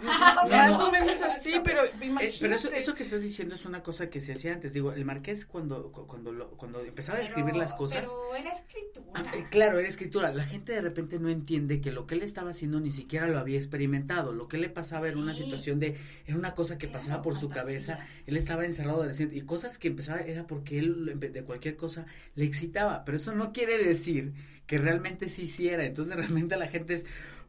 Más 0.49 0.79
o 0.79 0.91
menos 0.91 1.21
así, 1.21 1.53
pero 1.63 1.81
imagínate. 2.01 2.27
Eh, 2.27 2.37
pero 2.39 2.55
eso, 2.55 2.71
eso 2.71 2.95
que 2.95 3.03
estás 3.03 3.21
diciendo 3.21 3.55
es 3.55 3.65
una 3.65 3.83
cosa 3.83 4.09
que 4.09 4.19
se 4.19 4.33
hacía 4.33 4.53
antes. 4.53 4.73
Digo, 4.73 4.91
el 4.91 5.05
marqués 5.05 5.45
cuando 5.45 5.91
cuando 5.91 6.31
lo, 6.31 6.51
cuando 6.51 6.81
empezaba 6.81 7.19
a 7.19 7.21
escribir 7.21 7.55
las 7.55 7.73
cosas. 7.73 8.07
Pero 8.07 8.35
era 8.35 8.51
escritura. 8.51 9.11
Ah, 9.15 9.25
eh, 9.35 9.45
claro, 9.49 9.79
era 9.79 9.87
escritura. 9.87 10.31
La 10.33 10.43
gente 10.43 10.73
de 10.73 10.81
repente 10.81 11.19
no 11.19 11.29
entiende 11.29 11.81
que 11.81 11.91
lo 11.91 12.07
que 12.07 12.15
él 12.15 12.23
estaba 12.23 12.49
haciendo 12.49 12.79
ni 12.79 12.91
siquiera 12.91 13.27
lo 13.27 13.39
había 13.39 13.57
experimentado. 13.57 14.33
Lo 14.33 14.47
que 14.47 14.57
le 14.57 14.69
pasaba 14.69 15.07
era 15.07 15.17
una 15.17 15.33
situación 15.33 15.79
de 15.79 15.97
era 16.25 16.37
una 16.37 16.53
cosa 16.53 16.77
que 16.77 16.87
pasaba 16.87 17.21
por 17.21 17.37
su 17.37 17.49
cabeza. 17.49 17.99
Él 18.25 18.35
estaba 18.35 18.65
encerrado 18.65 19.03
de 19.03 19.29
y 19.31 19.41
cosas 19.41 19.77
que 19.77 19.87
empezaba 19.87 20.19
era 20.21 20.45
porque 20.45 20.79
él 20.79 21.19
de 21.19 21.43
cualquier 21.43 21.77
cosa 21.77 22.05
le 22.35 22.45
excitaba. 22.45 23.05
Pero 23.07 23.15
eso 23.15 23.31
no 23.31 23.53
quiere 23.53 23.77
decir 23.77 24.33
que 24.65 24.79
realmente 24.79 25.29
se 25.29 25.43
hiciera. 25.43 25.85
Entonces 25.85 26.13
realmente 26.13 26.57
la 26.57 26.67
gente 26.67 26.93
es, 26.93 27.05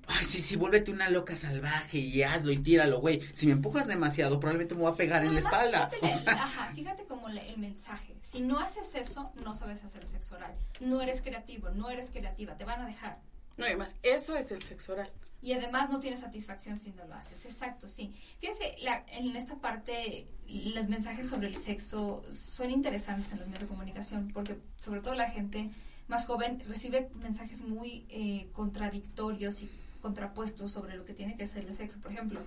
ay, 0.07 0.25
sí, 0.25 0.41
sí, 0.41 0.55
vuélvete 0.55 0.93
una 0.93 1.11
loca 1.11 1.35
salvaje 1.35 1.99
y 1.99 2.23
hazlo 2.23 2.53
y 2.53 2.59
tíralo, 2.59 3.01
güey. 3.01 3.21
Si 3.35 3.49
me 3.49 3.55
empujas 3.55 3.89
demasiado, 3.89 4.39
probablemente 4.39 4.77
me 4.77 4.83
voy 4.83 4.93
a 4.93 4.95
pegar 4.95 5.25
en 5.25 5.35
la 5.35 5.41
espalda. 5.41 5.91
Fíjate, 5.91 6.31
ajá, 6.31 6.73
fíjate 6.73 7.07
como 7.07 7.29
el 7.29 7.59
mensaje. 7.59 8.15
Si 8.21 8.41
no 8.41 8.61
haces 8.61 8.95
eso, 8.95 9.33
no 9.45 9.53
sabes 9.57 9.83
hacer 9.83 10.07
sexo 10.07 10.37
oral. 10.37 10.55
No 10.79 11.03
eres 11.03 11.23
creativo, 11.23 11.71
no 11.71 11.91
eres 11.91 12.11
creativa, 12.11 12.57
te 12.57 12.65
van 12.65 12.83
a 12.83 12.87
dejar. 12.87 13.19
No, 13.59 13.67
además, 13.67 13.95
eso 14.03 14.37
es 14.37 14.51
el 14.53 14.63
sexo 14.63 14.93
oral. 14.93 15.11
Y 15.41 15.53
además 15.53 15.89
no 15.91 16.01
tienes 16.01 16.21
satisfacción 16.21 16.79
si 16.79 16.91
no 16.93 17.05
lo 17.05 17.15
haces. 17.15 17.45
Exacto, 17.45 17.87
sí. 17.87 18.13
Fíjense, 18.39 18.75
la, 18.81 19.05
en 19.09 19.37
esta 19.37 19.57
parte, 19.57 20.27
los 20.47 20.89
mensajes 20.89 21.29
sobre 21.29 21.47
el 21.47 21.57
sexo 21.57 22.23
son 22.31 22.71
interesantes 22.71 23.31
en 23.31 23.39
los 23.39 23.47
medios 23.47 23.63
de 23.63 23.69
comunicación, 23.69 24.31
porque 24.33 24.59
sobre 24.79 25.01
todo 25.01 25.15
la 25.15 25.31
gente 25.31 25.71
más 26.09 26.27
joven 26.27 26.61
recibe 26.67 27.11
mensajes 27.15 27.61
muy 27.61 28.05
eh, 28.09 28.49
contradictorios 28.53 29.63
y 29.63 29.71
contrapuestos 30.01 30.71
sobre 30.73 30.97
lo 30.97 31.05
que 31.05 31.13
tiene 31.13 31.37
que 31.37 31.47
ser 31.47 31.65
el 31.65 31.75
sexo. 31.75 32.01
Por 32.01 32.13
ejemplo, 32.13 32.41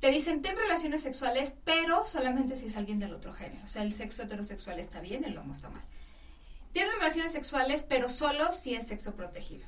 te 0.00 0.10
dicen, 0.10 0.42
ten 0.42 0.56
relaciones 0.56 1.02
sexuales, 1.02 1.54
pero 1.64 2.06
solamente 2.06 2.56
si 2.56 2.66
es 2.66 2.76
alguien 2.76 2.98
del 2.98 3.14
otro 3.14 3.32
género. 3.32 3.64
O 3.64 3.68
sea, 3.68 3.82
el 3.82 3.92
sexo 3.92 4.22
heterosexual 4.22 4.78
está 4.78 5.00
bien, 5.00 5.24
el 5.24 5.38
homo 5.38 5.52
está 5.52 5.70
mal. 5.70 5.82
Tienes 6.72 6.92
relaciones 6.94 7.32
sexuales, 7.32 7.84
pero 7.88 8.08
solo 8.08 8.52
si 8.52 8.74
es 8.74 8.88
sexo 8.88 9.14
protegido. 9.14 9.64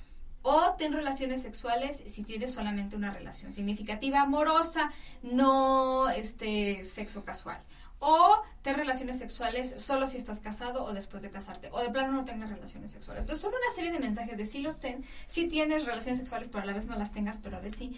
O 0.49 0.77
ten 0.79 0.93
relaciones 0.93 1.43
sexuales 1.43 2.01
si 2.07 2.23
tienes 2.23 2.55
solamente 2.55 2.95
una 2.95 3.11
relación 3.11 3.51
significativa, 3.51 4.21
amorosa, 4.21 4.93
no 5.21 6.09
este 6.09 6.85
sexo 6.85 7.25
casual. 7.25 7.61
O 7.99 8.41
ten 8.63 8.77
relaciones 8.77 9.19
sexuales 9.19 9.75
solo 9.83 10.07
si 10.07 10.17
estás 10.17 10.39
casado 10.39 10.85
o 10.85 10.93
después 10.93 11.25
de 11.25 11.31
casarte. 11.31 11.69
O 11.73 11.81
de 11.81 11.91
plano 11.91 12.13
no 12.13 12.25
tengas 12.25 12.49
relaciones 12.49 12.93
sexuales. 12.93 13.23
Entonces 13.23 13.43
son 13.43 13.51
una 13.51 13.75
serie 13.75 13.91
de 13.91 13.99
mensajes 13.99 14.39
de 14.39 14.47
sí 14.47 14.61
los 14.61 14.79
ten, 14.79 15.05
sí 15.27 15.49
tienes 15.49 15.85
relaciones 15.85 16.21
sexuales, 16.21 16.47
pero 16.47 16.63
a 16.63 16.67
la 16.67 16.75
vez 16.75 16.87
no 16.87 16.97
las 16.97 17.11
tengas, 17.11 17.39
pero 17.39 17.57
a 17.57 17.61
veces 17.61 17.81
sí. 17.81 17.97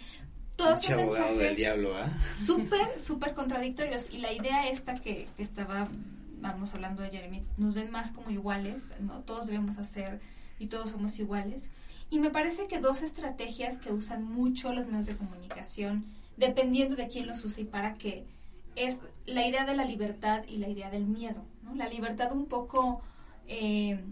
Todos 0.55 0.81
son 0.81 0.95
mensajes 0.95 1.37
del 1.37 1.55
diablo, 1.55 1.95
¿ah? 1.95 2.11
Súper, 2.47 2.99
súper 2.99 3.35
contradictorios. 3.35 4.09
Y 4.09 4.17
la 4.17 4.33
idea 4.33 4.67
esta 4.69 4.95
que, 4.95 5.29
que 5.37 5.43
estaba, 5.43 5.87
vamos 6.41 6.73
hablando 6.73 7.03
de 7.03 7.11
Jeremy, 7.11 7.43
nos 7.57 7.75
ven 7.75 7.91
más 7.91 8.09
como 8.09 8.31
iguales, 8.31 8.85
¿no? 9.01 9.19
Todos 9.19 9.45
debemos 9.45 9.77
hacer 9.77 10.19
y 10.57 10.65
todos 10.65 10.89
somos 10.89 11.19
iguales. 11.19 11.69
Y 12.09 12.19
me 12.19 12.31
parece 12.31 12.67
que 12.67 12.79
dos 12.79 13.01
estrategias 13.01 13.77
que 13.77 13.91
usan 13.91 14.23
mucho 14.23 14.73
los 14.73 14.87
medios 14.87 15.05
de 15.05 15.15
comunicación, 15.15 16.05
dependiendo 16.37 16.95
de 16.95 17.07
quién 17.07 17.27
los 17.27 17.43
usa 17.45 17.61
y 17.61 17.65
para 17.65 17.93
qué, 17.95 18.25
es 18.75 18.97
la 19.25 19.45
idea 19.45 19.65
de 19.65 19.75
la 19.75 19.85
libertad 19.85 20.43
y 20.47 20.57
la 20.57 20.69
idea 20.69 20.89
del 20.89 21.05
miedo. 21.05 21.43
La 21.75 21.87
libertad 21.87 22.31
un 22.31 22.45
poco, 22.45 23.01
eh, 23.47 24.03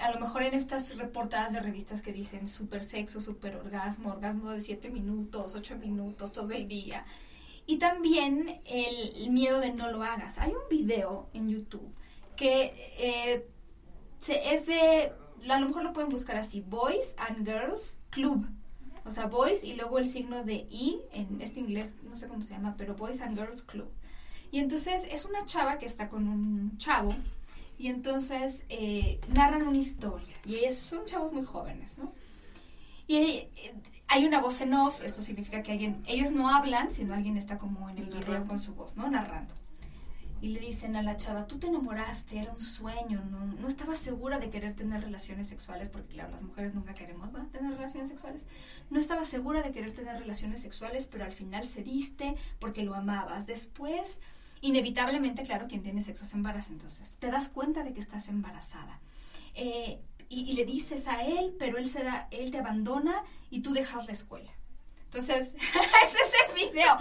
a 0.00 0.10
lo 0.10 0.20
mejor 0.20 0.42
en 0.42 0.52
estas 0.52 0.96
reportadas 0.98 1.52
de 1.52 1.60
revistas 1.60 2.02
que 2.02 2.12
dicen 2.12 2.48
super 2.48 2.84
sexo, 2.84 3.20
super 3.20 3.56
orgasmo, 3.56 4.10
orgasmo 4.10 4.50
de 4.50 4.60
siete 4.60 4.90
minutos, 4.90 5.54
ocho 5.54 5.76
minutos, 5.76 6.32
todo 6.32 6.50
el 6.50 6.68
día. 6.68 7.06
Y 7.66 7.78
también 7.78 8.60
el, 8.66 9.30
miedo 9.30 9.60
de 9.60 9.72
no 9.72 9.90
lo 9.90 10.02
hagas. 10.02 10.38
Hay 10.38 10.50
un 10.50 10.68
video 10.70 11.28
en 11.32 11.48
YouTube 11.48 11.90
que 12.36 12.74
eh, 12.98 13.46
es 14.28 14.66
de 14.66 15.12
a 15.48 15.60
lo 15.60 15.66
mejor 15.66 15.82
lo 15.82 15.92
pueden 15.92 16.10
buscar 16.10 16.36
así, 16.36 16.60
Boys 16.60 17.14
and 17.18 17.46
Girls 17.46 17.96
Club. 18.10 18.46
O 19.04 19.10
sea, 19.10 19.26
Boys 19.26 19.62
y 19.62 19.74
luego 19.74 19.98
el 19.98 20.06
signo 20.06 20.42
de 20.44 20.66
I, 20.70 21.00
en 21.12 21.40
este 21.40 21.60
inglés, 21.60 21.94
no 22.02 22.16
sé 22.16 22.26
cómo 22.26 22.42
se 22.42 22.54
llama, 22.54 22.74
pero 22.76 22.94
Boys 22.94 23.20
and 23.20 23.38
Girls 23.38 23.62
Club. 23.62 23.88
Y 24.50 24.58
entonces 24.58 25.04
es 25.10 25.24
una 25.24 25.44
chava 25.44 25.78
que 25.78 25.86
está 25.86 26.08
con 26.08 26.28
un 26.28 26.76
chavo 26.78 27.14
y 27.78 27.88
entonces 27.88 28.64
eh, 28.68 29.20
narran 29.32 29.66
una 29.66 29.78
historia. 29.78 30.34
Y 30.44 30.72
son 30.72 31.04
chavos 31.04 31.32
muy 31.32 31.44
jóvenes, 31.44 31.98
¿no? 31.98 32.10
Y 33.06 33.16
eh, 33.16 33.50
hay 34.08 34.26
una 34.26 34.40
voz 34.40 34.60
en 34.60 34.74
off, 34.74 35.02
esto 35.04 35.22
significa 35.22 35.62
que 35.62 35.72
alguien, 35.72 36.02
ellos 36.06 36.32
no 36.32 36.48
hablan, 36.48 36.90
sino 36.90 37.14
alguien 37.14 37.36
está 37.36 37.58
como 37.58 37.88
en 37.88 37.98
el 37.98 38.06
video 38.06 38.44
con 38.46 38.58
su 38.58 38.74
voz, 38.74 38.96
¿no? 38.96 39.08
Narrando 39.08 39.54
y 40.40 40.48
le 40.48 40.60
dicen 40.60 40.96
a 40.96 41.02
la 41.02 41.16
chava, 41.16 41.46
tú 41.46 41.58
te 41.58 41.68
enamoraste, 41.68 42.38
era 42.38 42.52
un 42.52 42.60
sueño, 42.60 43.24
no, 43.30 43.46
no 43.46 43.68
estabas 43.68 43.98
segura 43.98 44.38
de 44.38 44.50
querer 44.50 44.74
tener 44.74 45.02
relaciones 45.02 45.46
sexuales, 45.46 45.88
porque 45.88 46.14
claro, 46.14 46.30
las 46.30 46.42
mujeres 46.42 46.74
nunca 46.74 46.94
queremos 46.94 47.30
tener 47.50 47.72
relaciones 47.72 48.08
sexuales, 48.08 48.44
no 48.90 49.00
estabas 49.00 49.28
segura 49.28 49.62
de 49.62 49.72
querer 49.72 49.92
tener 49.92 50.18
relaciones 50.18 50.60
sexuales, 50.60 51.06
pero 51.06 51.24
al 51.24 51.32
final 51.32 51.64
cediste 51.64 52.34
porque 52.58 52.82
lo 52.82 52.94
amabas. 52.94 53.46
Después, 53.46 54.20
inevitablemente, 54.60 55.42
claro, 55.42 55.68
quien 55.68 55.82
tiene 55.82 56.02
sexo 56.02 56.24
se 56.24 56.36
embaraza, 56.36 56.72
entonces 56.72 57.16
te 57.18 57.30
das 57.30 57.48
cuenta 57.48 57.82
de 57.82 57.94
que 57.94 58.00
estás 58.00 58.28
embarazada. 58.28 59.00
Eh, 59.54 59.98
y, 60.28 60.40
y, 60.50 60.54
le 60.54 60.64
dices 60.64 61.06
a 61.06 61.22
él, 61.22 61.54
pero 61.58 61.78
él, 61.78 61.88
se 61.88 62.02
da, 62.02 62.28
él 62.32 62.50
te 62.50 62.58
abandona 62.58 63.22
y 63.48 63.60
tú 63.60 63.72
dejas 63.72 64.06
la 64.06 64.12
escuela. 64.12 64.50
Entonces, 65.06 65.54
ese 65.54 66.18
es 66.18 66.32
el 66.48 66.54
video. 66.54 66.96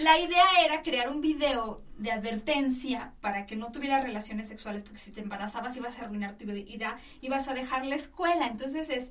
La 0.00 0.18
idea 0.18 0.44
era 0.64 0.82
crear 0.82 1.08
un 1.08 1.20
video 1.20 1.82
de 1.98 2.10
advertencia 2.10 3.12
para 3.20 3.46
que 3.46 3.56
no 3.56 3.70
tuviera 3.70 4.00
relaciones 4.00 4.48
sexuales, 4.48 4.82
porque 4.82 4.98
si 4.98 5.12
te 5.12 5.20
embarazabas 5.20 5.76
ibas 5.76 5.98
a 5.98 6.04
arruinar 6.04 6.36
tu 6.36 6.46
vida, 6.46 6.96
ibas 7.20 7.48
a 7.48 7.54
dejar 7.54 7.86
la 7.86 7.96
escuela. 7.96 8.46
Entonces 8.46 8.88
es, 8.88 9.10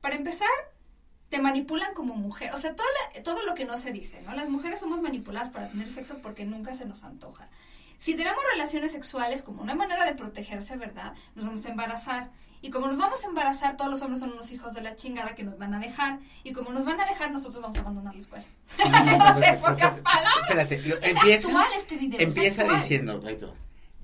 para 0.00 0.14
empezar, 0.16 0.48
te 1.28 1.40
manipulan 1.40 1.94
como 1.94 2.14
mujer. 2.14 2.52
O 2.54 2.58
sea, 2.58 2.74
todo, 2.74 2.86
todo 3.24 3.44
lo 3.44 3.54
que 3.54 3.64
no 3.64 3.78
se 3.78 3.92
dice, 3.92 4.20
¿no? 4.22 4.34
Las 4.34 4.48
mujeres 4.48 4.80
somos 4.80 5.00
manipuladas 5.00 5.50
para 5.50 5.68
tener 5.68 5.90
sexo 5.90 6.18
porque 6.22 6.44
nunca 6.44 6.74
se 6.74 6.84
nos 6.84 7.02
antoja. 7.02 7.48
Si 7.98 8.14
tenemos 8.14 8.42
relaciones 8.52 8.92
sexuales 8.92 9.42
como 9.42 9.62
una 9.62 9.74
manera 9.74 10.04
de 10.04 10.14
protegerse, 10.14 10.76
¿verdad? 10.76 11.14
Nos 11.34 11.44
vamos 11.44 11.64
a 11.64 11.70
embarazar. 11.70 12.30
Y 12.62 12.70
como 12.70 12.86
nos 12.86 12.96
vamos 12.96 13.22
a 13.24 13.28
embarazar, 13.28 13.76
todos 13.76 13.90
los 13.90 14.02
hombres 14.02 14.20
son 14.20 14.32
unos 14.32 14.50
hijos 14.50 14.74
de 14.74 14.82
la 14.82 14.96
chingada 14.96 15.34
que 15.34 15.42
nos 15.42 15.58
van 15.58 15.74
a 15.74 15.78
dejar. 15.78 16.20
Y 16.44 16.52
como 16.52 16.70
nos 16.70 16.84
van 16.84 17.00
a 17.00 17.06
dejar, 17.06 17.30
nosotros 17.30 17.62
vamos 17.62 17.76
a 17.76 17.80
abandonar 17.80 18.14
la 18.14 18.20
escuela. 18.20 18.44
No, 18.78 19.38
sé, 19.40 19.58
pocas 19.60 19.94
palabras. 20.00 20.32
Espérate, 20.42 20.74
empieza, 21.10 21.50
este 21.76 21.96
video. 21.96 22.20
Empieza 22.20 22.64
diciendo, 22.64 23.22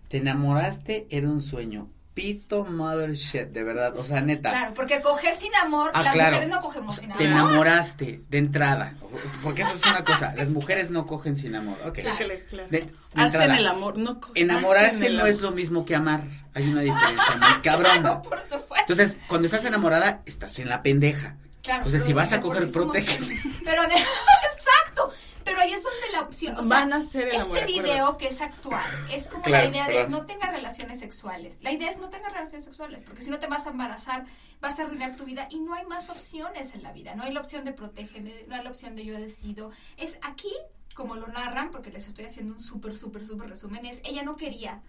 te 0.08 0.16
enamoraste, 0.18 1.06
era 1.10 1.28
un 1.28 1.40
sueño 1.40 1.88
pito 2.14 2.64
mother 2.64 3.12
shit, 3.12 3.48
de 3.48 3.62
verdad, 3.62 3.96
o 3.96 4.04
sea, 4.04 4.20
neta. 4.20 4.50
Claro, 4.50 4.74
porque 4.74 5.00
coger 5.00 5.34
sin 5.34 5.54
amor, 5.56 5.90
ah, 5.94 6.02
las 6.02 6.14
mujeres 6.14 6.48
no 6.48 6.60
cogemos 6.60 6.96
sin 6.96 7.04
amor. 7.06 7.18
Te 7.18 7.24
enamoraste 7.24 8.20
de 8.28 8.38
entrada, 8.38 8.94
porque 9.42 9.62
eso 9.62 9.74
es 9.74 9.84
una 9.86 10.04
cosa, 10.04 10.34
las 10.36 10.50
mujeres 10.50 10.90
no 10.90 11.06
cogen 11.06 11.36
sin 11.36 11.54
amor, 11.54 11.78
ok. 11.84 11.98
Claro, 12.00 12.26
claro. 12.48 12.86
Hacen 13.14 13.50
el 13.52 13.66
amor, 13.66 13.98
no 13.98 14.20
cogen. 14.20 14.42
Enamorarse 14.42 15.10
no 15.10 15.26
es 15.26 15.40
lo 15.40 15.52
mismo 15.52 15.84
que 15.84 15.94
amar, 15.94 16.22
hay 16.54 16.68
una 16.68 16.82
diferencia 16.82 17.36
muy 17.36 17.60
cabrón. 17.62 18.22
por 18.22 18.40
supuesto. 18.40 18.74
Entonces, 18.78 19.16
cuando 19.28 19.46
estás 19.46 19.64
enamorada, 19.64 20.22
estás 20.26 20.58
en 20.58 20.68
la 20.68 20.82
pendeja. 20.82 21.36
Claro, 21.62 21.78
Entonces, 21.78 22.04
si 22.04 22.12
vas 22.12 22.32
a 22.32 22.40
coger, 22.40 22.70
protege. 22.72 23.18
Pero, 23.64 23.82
de, 23.82 23.94
pero 25.44 25.60
ahí 25.60 25.72
es 25.72 25.82
donde 25.82 26.12
la 26.12 26.20
opción, 26.22 26.56
o 26.56 26.62
sea, 26.62 26.68
van 26.68 26.92
a 26.92 27.00
ser 27.00 27.28
el 27.28 27.40
este 27.40 27.66
video 27.66 28.16
que 28.16 28.28
es 28.28 28.40
actual, 28.40 28.84
es 29.10 29.28
como 29.28 29.44
la 29.46 29.64
idea 29.64 29.86
de 29.86 30.08
no 30.08 30.26
tenga 30.26 30.50
relaciones 30.50 31.00
sexuales. 31.00 31.58
La 31.60 31.72
idea 31.72 31.90
es 31.90 31.98
no 31.98 32.08
tenga 32.08 32.28
relaciones 32.28 32.64
sexuales, 32.64 33.02
porque 33.04 33.22
si 33.22 33.30
no 33.30 33.38
te 33.38 33.46
vas 33.46 33.66
a 33.66 33.70
embarazar, 33.70 34.24
vas 34.60 34.78
a 34.78 34.82
arruinar 34.82 35.16
tu 35.16 35.24
vida 35.24 35.48
y 35.50 35.60
no 35.60 35.74
hay 35.74 35.86
más 35.86 36.08
opciones 36.10 36.74
en 36.74 36.82
la 36.82 36.92
vida. 36.92 37.14
No 37.14 37.22
hay 37.22 37.32
la 37.32 37.40
opción 37.40 37.64
de 37.64 37.72
proteger, 37.72 38.46
no 38.48 38.54
hay 38.54 38.64
la 38.64 38.70
opción 38.70 38.96
de 38.96 39.04
yo 39.04 39.18
decido. 39.18 39.70
Es 39.96 40.18
aquí, 40.22 40.52
como 40.94 41.16
lo 41.16 41.26
narran, 41.28 41.70
porque 41.70 41.90
les 41.90 42.06
estoy 42.06 42.24
haciendo 42.24 42.54
un 42.54 42.60
súper, 42.60 42.96
súper, 42.96 43.24
súper 43.24 43.48
resumen, 43.48 43.86
es 43.86 44.00
ella 44.04 44.22
no 44.22 44.36
quería, 44.36 44.82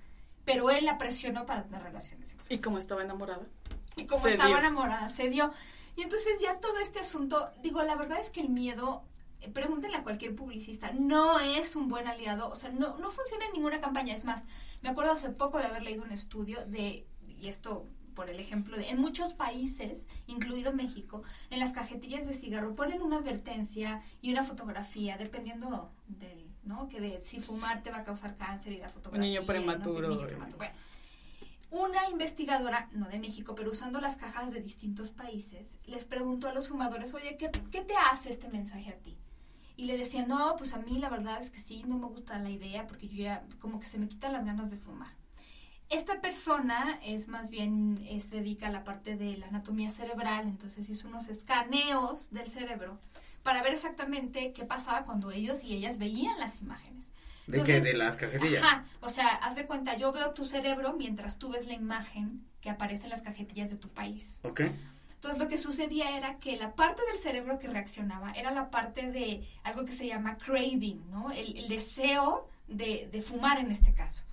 pero 0.46 0.70
él 0.70 0.86
la 0.86 0.98
presionó 0.98 1.46
para 1.46 1.64
tener 1.64 1.84
relaciones 1.84 2.30
sexuales. 2.30 2.58
¿Y 2.58 2.62
como 2.62 2.78
estaba 2.78 3.04
enamorada? 3.04 3.48
Y 3.96 4.06
como 4.06 4.28
estaba 4.28 4.60
enamorada, 4.60 5.10
se 5.10 5.30
dio. 5.30 5.52
Y 5.96 6.02
entonces 6.02 6.42
ya 6.42 6.60
todo 6.60 6.80
este 6.80 7.00
asunto, 7.00 7.52
digo, 7.62 7.84
la 7.84 7.96
verdad 7.96 8.20
es 8.20 8.30
que 8.30 8.42
el 8.42 8.50
miedo 8.50 9.04
pregúntenle 9.50 9.98
a 9.98 10.04
cualquier 10.04 10.36
publicista, 10.36 10.92
no 10.94 11.40
es 11.40 11.76
un 11.76 11.88
buen 11.88 12.08
aliado, 12.08 12.50
o 12.50 12.56
sea, 12.56 12.70
no, 12.72 12.98
no 12.98 13.10
funciona 13.10 13.46
en 13.46 13.54
ninguna 13.54 13.82
campaña. 13.82 14.14
Es 14.14 14.24
más, 14.24 14.46
me 14.82 14.90
acuerdo 14.90 15.12
hace 15.12 15.30
poco 15.30 15.58
de 15.58 15.66
haber 15.66 15.84
leído 15.84 16.04
un 16.04 16.12
estudio 16.12 16.66
de, 16.66 17.06
y 17.28 17.48
esto 17.48 17.88
por 18.14 18.30
el 18.30 18.40
ejemplo 18.40 18.78
de, 18.78 18.90
en 18.90 19.00
muchos 19.00 19.34
países, 19.34 20.08
incluido 20.28 20.72
México, 20.72 21.24
en 21.50 21.60
las 21.60 21.74
cajetillas 21.74 22.28
de 22.28 22.34
cigarro 22.34 22.76
ponen 22.76 23.02
una 23.02 23.18
advertencia 23.18 24.02
y 24.22 24.32
una 24.32 24.44
fotografía, 24.44 25.18
dependiendo 25.18 25.92
del, 26.08 26.48
¿no? 26.64 26.88
Que 26.88 27.02
de 27.02 27.24
si 27.24 27.40
fumar 27.40 27.84
te 27.84 27.92
va 27.92 27.98
a 27.98 28.04
causar 28.04 28.38
cáncer 28.38 28.74
y 28.74 28.78
la 28.78 28.90
fotografía. 28.90 29.24
Un 29.24 29.34
niño 29.34 29.44
prematuro. 29.44 30.16
Bueno, 30.58 30.76
una 31.72 32.08
investigadora, 32.10 32.88
no 32.94 33.10
de 33.10 33.18
México, 33.18 33.56
pero 33.56 33.72
usando 33.72 34.00
las 34.00 34.16
cajas 34.16 34.52
de 34.52 34.62
distintos 34.62 35.10
países, 35.10 35.78
les 35.86 36.06
preguntó 36.06 36.48
a 36.48 36.54
los 36.54 36.68
fumadores, 36.68 37.14
oye, 37.16 37.36
¿qué, 37.38 37.50
qué 37.72 37.82
te 37.82 37.96
hace 38.12 38.30
este 38.30 38.48
mensaje 38.48 38.92
a 38.92 38.98
ti? 38.98 39.18
Y 39.76 39.86
le 39.86 39.98
decía, 39.98 40.26
no, 40.26 40.56
pues 40.58 40.74
a 40.74 40.78
mí 40.78 41.00
la 41.00 41.10
verdad 41.10 41.42
es 41.42 41.50
que 41.50 41.60
sí, 41.60 41.84
no 41.88 41.98
me 41.98 42.08
gusta 42.08 42.38
la 42.40 42.50
idea 42.50 42.86
porque 42.86 43.08
yo 43.08 43.24
ya 43.24 43.44
como 43.60 43.80
que 43.80 43.88
se 43.88 43.98
me 43.98 44.08
quitan 44.08 44.34
las 44.34 44.46
ganas 44.46 44.70
de 44.70 44.78
fumar. 44.78 45.12
Esta 45.90 46.22
persona 46.22 47.00
es 47.04 47.28
más 47.28 47.50
bien, 47.50 48.00
se 48.20 48.36
dedica 48.36 48.68
a 48.68 48.72
la 48.72 48.84
parte 48.84 49.16
de 49.16 49.38
la 49.38 49.48
anatomía 49.48 49.90
cerebral, 49.90 50.48
entonces 50.48 50.90
hizo 50.90 51.08
unos 51.08 51.28
escaneos 51.28 52.30
del 52.32 52.48
cerebro 52.48 53.00
para 53.44 53.62
ver 53.62 53.74
exactamente 53.74 54.54
qué 54.54 54.64
pasaba 54.64 55.04
cuando 55.04 55.32
ellos 55.32 55.64
y 55.64 55.74
ellas 55.74 55.98
veían 55.98 56.40
las 56.40 56.62
imágenes. 56.62 57.12
¿De 57.46 57.62
qué? 57.62 57.82
¿De 57.82 57.94
las 57.94 58.16
cajetillas? 58.16 58.64
Ajá, 58.64 58.86
o 59.02 59.10
sea, 59.10 59.28
haz 59.28 59.56
de 59.56 59.66
cuenta, 59.66 59.98
yo 59.98 60.12
veo 60.12 60.32
tu 60.32 60.46
cerebro 60.46 60.94
mientras 60.94 61.38
tú 61.38 61.50
ves 61.50 61.68
la 61.68 61.74
imagen 61.74 62.46
que 62.62 62.70
aparece 62.70 63.04
en 63.04 63.10
las 63.10 63.22
cajetillas 63.22 63.70
de 63.70 63.76
tu 63.76 63.90
país. 63.90 64.40
Ok. 64.44 64.62
Entonces 65.24 65.42
lo 65.42 65.48
que 65.48 65.58
sucedía 65.58 66.18
era 66.18 66.38
que 66.38 66.58
la 66.58 66.76
parte 66.76 67.02
del 67.10 67.18
cerebro 67.18 67.58
que 67.58 67.70
reaccionaba 67.70 68.32
era 68.32 68.52
la 68.52 68.70
parte 68.70 69.10
de 69.10 69.48
algo 69.64 69.86
que 69.86 69.94
se 69.94 70.06
llama 70.06 70.38
craving, 70.38 71.10
¿no? 71.12 71.32
El, 71.32 71.70
deseo 71.70 72.50
de, 72.68 73.24
fumar 73.26 73.58
en 73.58 73.72
este 73.72 73.94
caso. 73.94 74.24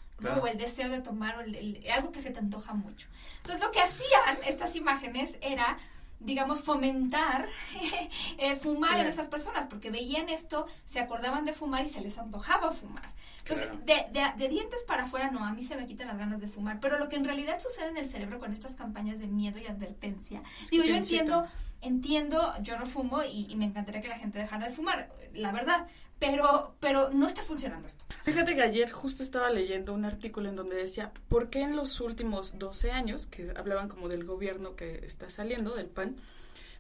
O 0.43 0.49
el 0.49 0.59
deseo 0.59 0.89
de 0.89 0.99
tomar, 0.99 1.37
o 1.37 1.93
algo 1.95 2.11
que 2.11 2.19
se 2.19 2.31
te 2.31 2.41
antoja 2.41 2.75
mucho. 2.75 3.07
Entonces 3.37 3.63
lo 3.63 3.71
que 3.71 3.79
hacían 3.79 4.39
estas 4.49 4.75
imágenes 4.75 5.39
era 5.41 5.79
digamos, 6.21 6.63
fomentar 6.63 7.49
eh, 8.39 8.55
fumar 8.57 9.01
en 9.01 9.07
esas 9.07 9.29
personas, 9.29 9.67
porque 9.67 9.91
veían 9.91 10.29
esto, 10.29 10.67
se 10.85 11.01
acordaban 11.01 11.45
de 11.45 11.53
fumar 11.53 11.85
y 11.85 11.89
se 11.89 12.01
les 12.01 12.19
antojaba 12.19 12.71
fumar. 12.71 13.13
Entonces, 13.39 13.69
de, 13.85 14.07
de, 14.37 14.49
dientes 14.49 14.85
para 14.85 15.05
afuera, 15.05 15.31
no, 15.31 15.45
a 15.45 15.53
mí 15.53 15.65
se 15.65 15.77
me 15.77 15.87
quitan 15.87 16.09
las 16.09 16.19
ganas 16.19 16.41
de 16.41 16.47
fumar, 16.47 16.79
pero 16.81 16.99
lo 16.99 17.09
que 17.09 17.17
en 17.17 17.25
realidad 17.25 17.59
sucede 17.59 17.89
en 17.89 17.97
el 17.97 18.07
cerebro 18.07 18.39
con 18.39 18.53
estas 18.53 18.75
campañas 18.75 19.19
de 19.19 19.27
miedo 19.27 19.59
y 19.59 19.67
advertencia, 19.67 20.43
digo, 20.71 20.85
yo 20.85 20.95
entiendo, 20.95 21.47
entiendo, 21.81 22.53
yo 22.63 22.79
no 22.79 22.87
fumo 22.87 23.23
y, 23.23 23.47
y 23.49 23.57
me 23.57 23.65
encantaría 23.65 24.01
que 24.01 24.09
la 24.09 24.19
gente 24.19 24.39
dejara 24.39 24.67
de 24.67 24.73
fumar, 24.73 25.09
la 25.33 25.53
verdad, 25.53 25.87
pero, 26.21 26.75
pero 26.81 27.11
no 27.11 27.27
está 27.27 27.43
funcionando 27.43 27.87
esto. 27.89 28.05
Fíjate 28.23 28.55
que 28.55 28.63
ayer 28.63 28.91
justo 28.91 29.23
estaba 29.23 29.51
leyendo 29.51 29.95
un 29.95 30.05
artículo 30.05 30.51
en 30.51 30.57
donde 30.57 30.77
decía, 30.77 31.13
¿por 31.29 31.49
qué 31.49 31.63
en 31.63 31.75
los 31.75 31.99
últimos 32.01 32.59
12 32.59 32.93
años, 32.93 33.27
que 33.27 33.53
hablaban 33.57 33.89
como 33.89 34.09
del 34.09 34.25
gobierno 34.25 34.77
que 34.77 35.01
está 35.05 35.31
saliendo, 35.31 35.75
del 35.75 35.87
PAN, 35.87 36.15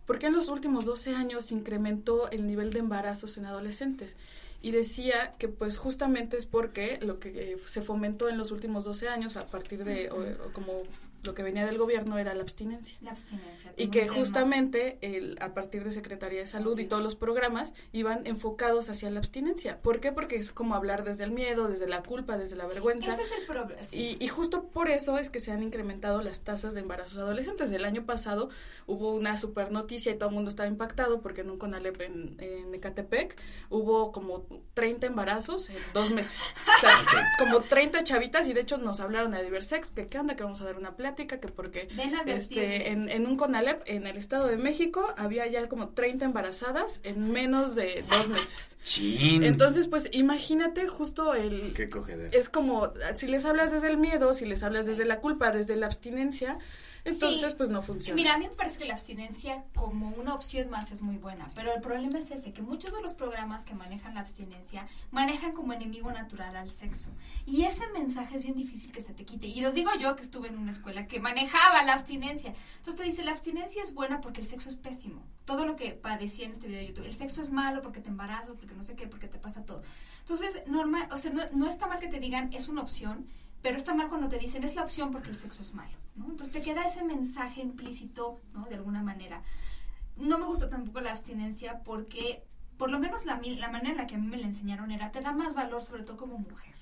¿por 0.04 0.18
qué 0.18 0.26
en 0.26 0.34
los 0.34 0.50
últimos 0.50 0.84
12 0.84 1.14
años 1.14 1.50
incrementó 1.52 2.30
el 2.30 2.46
nivel 2.46 2.72
de 2.72 2.80
embarazos 2.80 3.38
en 3.38 3.46
adolescentes? 3.46 4.18
Y 4.60 4.72
decía 4.72 5.36
que 5.38 5.48
pues 5.48 5.78
justamente 5.78 6.36
es 6.36 6.44
porque 6.44 6.98
lo 7.00 7.18
que 7.18 7.52
eh, 7.52 7.56
se 7.64 7.80
fomentó 7.80 8.28
en 8.28 8.36
los 8.36 8.50
últimos 8.50 8.84
12 8.84 9.08
años 9.08 9.38
a 9.38 9.46
partir 9.46 9.84
de, 9.84 10.10
como 10.52 10.82
lo 11.22 11.34
que 11.34 11.42
venía 11.42 11.66
del 11.66 11.78
gobierno 11.78 12.18
era 12.18 12.34
la 12.34 12.42
abstinencia. 12.42 12.96
La 13.00 13.10
abstinencia. 13.10 13.72
Y 13.76 13.88
que 13.88 14.08
justamente 14.08 14.98
el, 15.02 15.36
a 15.40 15.54
partir 15.54 15.84
de 15.84 15.92
Secretaría 15.92 16.40
de 16.40 16.46
Salud 16.46 16.78
y 16.78 16.84
todos 16.84 17.02
los 17.02 17.14
programas 17.14 17.74
iban 17.92 18.26
enfocados 18.26 18.88
hacia 18.88 19.10
la 19.10 19.18
abstinencia. 19.18 19.80
¿Por 19.80 20.00
qué? 20.00 20.12
Porque 20.12 20.36
es 20.36 20.52
como 20.52 20.74
hablar 20.74 21.04
desde 21.04 21.24
el 21.24 21.30
miedo, 21.30 21.68
desde 21.68 21.88
la 21.88 22.02
culpa, 22.02 22.38
desde 22.38 22.56
la 22.56 22.66
vergüenza. 22.66 23.14
Ese 23.14 23.22
es 23.22 23.32
el 23.40 23.46
problema. 23.46 23.80
Y, 23.92 24.22
y, 24.22 24.28
justo 24.28 24.68
por 24.68 24.88
eso 24.88 25.18
es 25.18 25.30
que 25.30 25.40
se 25.40 25.52
han 25.52 25.62
incrementado 25.62 26.22
las 26.22 26.40
tasas 26.40 26.74
de 26.74 26.80
embarazos 26.80 27.18
adolescentes. 27.18 27.70
El 27.70 27.84
año 27.84 28.06
pasado 28.06 28.48
hubo 28.86 29.12
una 29.14 29.36
super 29.36 29.72
noticia 29.72 30.12
y 30.12 30.16
todo 30.16 30.28
el 30.30 30.34
mundo 30.34 30.50
estaba 30.50 30.68
impactado 30.68 31.20
porque 31.20 31.42
en 31.42 31.50
un 31.50 31.58
CONALEP 31.58 32.00
en, 32.00 32.36
en 32.38 32.74
Ecatepec 32.74 33.36
hubo 33.68 34.12
como 34.12 34.46
30 34.74 35.06
embarazos 35.06 35.70
en 35.70 35.76
dos 35.92 36.10
meses. 36.12 36.38
O 36.76 36.80
sea, 36.80 36.94
como 37.38 37.60
30 37.60 38.02
chavitas 38.04 38.46
y 38.48 38.52
de 38.52 38.60
hecho 38.60 38.78
nos 38.78 39.00
hablaron 39.00 39.32
de 39.32 39.42
Diversex 39.42 39.90
que 39.90 40.08
qué 40.08 40.18
onda 40.18 40.36
que 40.36 40.42
vamos 40.42 40.60
a 40.60 40.64
dar 40.64 40.76
una 40.76 40.96
plata 41.14 41.40
que 41.40 41.48
porque 41.48 41.88
este, 42.26 42.90
en, 42.90 43.08
en, 43.08 43.26
un 43.26 43.36
CONALEP 43.36 43.82
en 43.86 44.06
el 44.06 44.16
Estado 44.16 44.46
de 44.46 44.56
México 44.56 45.14
había 45.16 45.46
ya 45.46 45.68
como 45.68 45.90
30 45.90 46.24
embarazadas 46.24 47.00
en 47.04 47.32
menos 47.32 47.74
de 47.74 48.04
dos 48.08 48.28
meses. 48.28 48.76
Entonces, 48.98 49.88
pues 49.88 50.08
imagínate 50.12 50.86
justo 50.88 51.34
el... 51.34 51.72
Qué 51.74 51.88
cogedero. 51.88 52.30
Es 52.36 52.48
como, 52.48 52.92
si 53.14 53.26
les 53.26 53.44
hablas 53.44 53.72
desde 53.72 53.88
el 53.88 53.96
miedo, 53.96 54.32
si 54.34 54.46
les 54.46 54.62
hablas 54.62 54.86
desde 54.86 55.04
la 55.04 55.20
culpa, 55.20 55.52
desde 55.52 55.76
la 55.76 55.86
abstinencia, 55.86 56.58
entonces, 57.04 57.54
pues 57.54 57.70
no 57.70 57.82
funciona. 57.82 58.14
Mira, 58.14 58.34
a 58.34 58.38
mí 58.38 58.46
me 58.48 58.54
parece 58.54 58.78
que 58.78 58.84
la 58.84 58.94
abstinencia 58.94 59.64
como 59.74 60.10
una 60.10 60.34
opción 60.34 60.70
más 60.70 60.92
es 60.92 61.00
muy 61.00 61.16
buena, 61.16 61.50
pero 61.54 61.72
el 61.72 61.80
problema 61.80 62.18
es 62.18 62.30
ese, 62.30 62.52
que 62.52 62.62
muchos 62.62 62.92
de 62.92 63.00
los 63.00 63.14
programas 63.14 63.64
que 63.64 63.74
manejan 63.74 64.14
la 64.14 64.20
abstinencia 64.20 64.86
manejan 65.10 65.52
como 65.52 65.72
enemigo 65.72 66.12
natural 66.12 66.56
al 66.56 66.70
sexo. 66.70 67.08
Y 67.46 67.62
ese 67.62 67.86
mensaje 67.88 68.36
es 68.36 68.42
bien 68.42 68.54
difícil 68.54 68.92
que 68.92 69.00
se 69.00 69.14
te 69.14 69.24
quite. 69.24 69.46
Y 69.46 69.60
lo 69.60 69.72
digo 69.72 69.90
yo 69.98 70.16
que 70.16 70.22
estuve 70.22 70.48
en 70.48 70.58
una 70.58 70.70
escuela 70.70 70.99
que 71.06 71.20
manejaba 71.20 71.82
la 71.82 71.94
abstinencia. 71.94 72.52
Entonces 72.76 72.96
te 72.96 73.04
dice, 73.04 73.24
la 73.24 73.32
abstinencia 73.32 73.82
es 73.82 73.94
buena 73.94 74.20
porque 74.20 74.40
el 74.40 74.46
sexo 74.46 74.68
es 74.68 74.76
pésimo. 74.76 75.26
Todo 75.44 75.66
lo 75.66 75.76
que 75.76 75.92
parecía 75.92 76.46
en 76.46 76.52
este 76.52 76.66
video 76.66 76.80
de 76.80 76.86
YouTube. 76.88 77.06
El 77.06 77.14
sexo 77.14 77.42
es 77.42 77.50
malo 77.50 77.82
porque 77.82 78.00
te 78.00 78.08
embarazas, 78.08 78.54
porque 78.56 78.74
no 78.74 78.82
sé 78.82 78.96
qué, 78.96 79.06
porque 79.06 79.28
te 79.28 79.38
pasa 79.38 79.64
todo. 79.64 79.82
Entonces, 80.20 80.62
normal, 80.66 81.08
o 81.10 81.16
sea, 81.16 81.32
no, 81.32 81.42
no 81.52 81.66
está 81.68 81.86
mal 81.86 81.98
que 81.98 82.08
te 82.08 82.20
digan, 82.20 82.50
es 82.52 82.68
una 82.68 82.82
opción, 82.82 83.26
pero 83.62 83.76
está 83.76 83.94
mal 83.94 84.08
cuando 84.08 84.28
te 84.28 84.38
dicen 84.38 84.64
es 84.64 84.74
la 84.74 84.82
opción 84.82 85.10
porque 85.10 85.30
el 85.30 85.36
sexo 85.36 85.62
es 85.62 85.74
malo. 85.74 85.96
Entonces 86.16 86.50
te 86.50 86.62
queda 86.62 86.86
ese 86.86 87.04
mensaje 87.04 87.60
implícito. 87.60 88.40
De 88.68 88.74
alguna 88.74 89.02
manera. 89.02 89.42
No 90.16 90.38
me 90.38 90.44
gusta 90.44 90.68
tampoco 90.68 91.00
la 91.00 91.10
abstinencia 91.10 91.82
porque, 91.82 92.44
por 92.76 92.90
lo 92.90 92.98
menos 92.98 93.24
la, 93.24 93.40
la 93.42 93.70
manera 93.70 93.90
en 93.90 93.96
la 93.96 94.06
que 94.06 94.16
a 94.16 94.18
mí 94.18 94.26
me 94.26 94.36
la 94.36 94.46
enseñaron 94.46 94.90
era, 94.90 95.10
te 95.10 95.20
da 95.20 95.32
más 95.32 95.54
valor, 95.54 95.80
sobre 95.80 96.02
todo 96.02 96.16
como 96.16 96.38
mujer. 96.38 96.74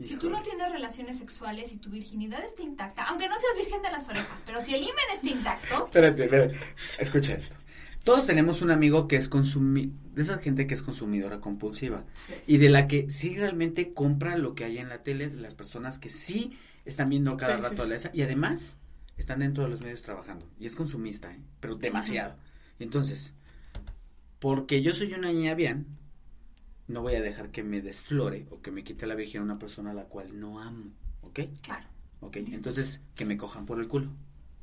Si 0.00 0.16
tú 0.16 0.28
no 0.28 0.42
tienes 0.42 0.72
relaciones 0.72 1.18
sexuales 1.18 1.72
y 1.72 1.76
tu 1.76 1.88
virginidad 1.88 2.44
está 2.44 2.62
intacta, 2.62 3.04
aunque 3.04 3.28
no 3.28 3.34
seas 3.38 3.56
virgen 3.56 3.80
de 3.80 3.92
las 3.92 4.08
orejas, 4.08 4.42
pero 4.44 4.60
si 4.60 4.74
el 4.74 4.82
himen 4.82 4.94
está 5.12 5.28
intacto... 5.28 5.84
espérate, 5.84 6.24
espérate, 6.24 6.58
escucha 6.98 7.34
esto. 7.34 7.54
Todos 8.02 8.26
tenemos 8.26 8.60
un 8.60 8.70
amigo 8.70 9.08
que 9.08 9.16
es 9.16 9.28
consumidor, 9.28 9.92
de 10.12 10.22
esa 10.22 10.38
gente 10.38 10.66
que 10.66 10.74
es 10.74 10.82
consumidora 10.82 11.40
compulsiva. 11.40 12.04
Y 12.46 12.58
de 12.58 12.68
la 12.68 12.86
que 12.86 13.08
sí 13.08 13.36
realmente 13.38 13.94
compra 13.94 14.36
lo 14.36 14.54
que 14.54 14.64
hay 14.64 14.78
en 14.78 14.90
la 14.90 15.02
tele, 15.02 15.30
de 15.30 15.40
las 15.40 15.54
personas 15.54 15.98
que 15.98 16.10
sí 16.10 16.58
están 16.84 17.08
viendo 17.08 17.36
cada 17.36 17.56
rato 17.56 17.86
la 17.86 17.94
esa. 17.94 18.10
Y 18.12 18.20
además 18.22 18.76
están 19.16 19.38
dentro 19.38 19.64
de 19.64 19.70
los 19.70 19.80
medios 19.80 20.02
trabajando. 20.02 20.46
Y 20.58 20.66
es 20.66 20.76
consumista, 20.76 21.32
¿eh? 21.32 21.40
pero 21.60 21.76
demasiado. 21.76 22.36
Entonces, 22.78 23.32
porque 24.38 24.82
yo 24.82 24.92
soy 24.92 25.14
una 25.14 25.32
niña 25.32 25.54
bien, 25.54 25.86
no 26.86 27.02
voy 27.02 27.14
a 27.14 27.22
dejar 27.22 27.50
que 27.50 27.62
me 27.62 27.80
desflore 27.80 28.46
o 28.50 28.60
que 28.60 28.70
me 28.70 28.84
quite 28.84 29.06
la 29.06 29.14
virgen 29.14 29.40
a 29.40 29.44
una 29.44 29.58
persona 29.58 29.92
a 29.92 29.94
la 29.94 30.04
cual 30.04 30.38
no 30.38 30.60
amo. 30.60 30.90
¿Ok? 31.22 31.40
Claro. 31.62 31.86
Ok, 32.20 32.36
entonces 32.36 33.00
que 33.14 33.24
me 33.24 33.36
cojan 33.36 33.66
por 33.66 33.78
el 33.80 33.88
culo. 33.88 34.08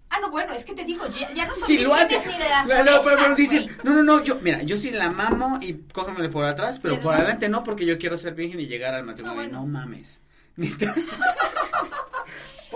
Ah, 0.10 0.18
no, 0.20 0.30
bueno, 0.30 0.54
es 0.54 0.66
que 0.66 0.74
te 0.74 0.84
digo, 0.84 1.06
ya, 1.34 1.46
no 1.46 1.54
son 1.54 1.68
si 1.68 1.78
lo 1.78 1.94
hace, 1.94 2.20
ni 2.26 2.34
de 2.34 2.50
las 2.50 2.68
no, 2.68 2.84
no, 2.84 3.02
pero, 3.02 3.34
dicen, 3.34 3.70
no, 3.84 3.94
no, 3.94 4.04
no, 4.04 4.22
yo, 4.22 4.40
mira, 4.42 4.62
yo 4.62 4.76
sí 4.76 4.92
la 4.92 5.10
mamo 5.10 5.58
y 5.62 5.74
cógemele 5.94 6.28
por 6.28 6.44
atrás, 6.44 6.80
pero 6.80 7.00
por 7.00 7.14
adelante 7.14 7.48
no, 7.48 7.64
porque 7.64 7.86
yo 7.86 7.98
quiero 7.98 8.18
ser 8.18 8.34
virgen 8.34 8.60
y 8.60 8.68
llegar 8.68 8.94
al 8.94 9.06
matrimonio. 9.06 9.48
No, 9.48 9.66
mames. 9.66 10.20
por 10.58 10.74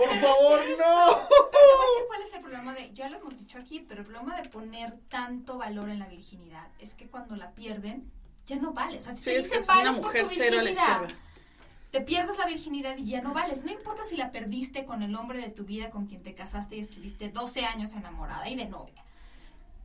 favor, 0.08 0.60
no. 0.78 1.28
te 1.28 1.58
voy 1.58 1.74
a 1.74 1.84
decir 1.84 2.04
cuál 2.06 2.22
es 2.22 2.32
el 2.32 2.40
problema 2.40 2.72
de, 2.72 2.94
ya 2.94 3.10
lo 3.10 3.18
hemos 3.18 3.38
dicho 3.38 3.58
aquí, 3.58 3.84
pero 3.86 4.00
el 4.00 4.06
problema 4.06 4.40
de 4.40 4.48
poner 4.48 4.94
tanto 5.08 5.58
valor 5.58 5.90
en 5.90 5.98
la 5.98 6.06
virginidad 6.06 6.68
es 6.78 6.94
que 6.94 7.06
cuando 7.06 7.36
la 7.36 7.50
pierden, 7.50 8.10
ya 8.46 8.56
no 8.56 8.72
vale. 8.72 8.98
O 8.98 9.00
sea, 9.00 9.12
si 9.12 9.22
sí, 9.22 9.30
te 9.30 9.38
es 9.38 9.48
que 9.48 9.58
es 9.58 9.68
una 9.68 9.92
mujer 9.92 10.26
cero 10.28 10.60
a 10.60 10.62
la 10.62 10.70
izquierda 10.70 11.08
te 11.96 12.02
pierdes 12.02 12.36
la 12.36 12.44
virginidad 12.44 12.96
y 12.98 13.06
ya 13.06 13.22
no 13.22 13.32
vales. 13.32 13.64
No 13.64 13.72
importa 13.72 14.02
si 14.06 14.18
la 14.18 14.30
perdiste 14.30 14.84
con 14.84 15.02
el 15.02 15.14
hombre 15.14 15.40
de 15.40 15.50
tu 15.50 15.64
vida 15.64 15.88
con 15.88 16.06
quien 16.06 16.22
te 16.22 16.34
casaste 16.34 16.76
y 16.76 16.80
estuviste 16.80 17.30
12 17.30 17.64
años 17.64 17.94
enamorada 17.94 18.48
y 18.50 18.54
de 18.54 18.66
novia. 18.66 19.02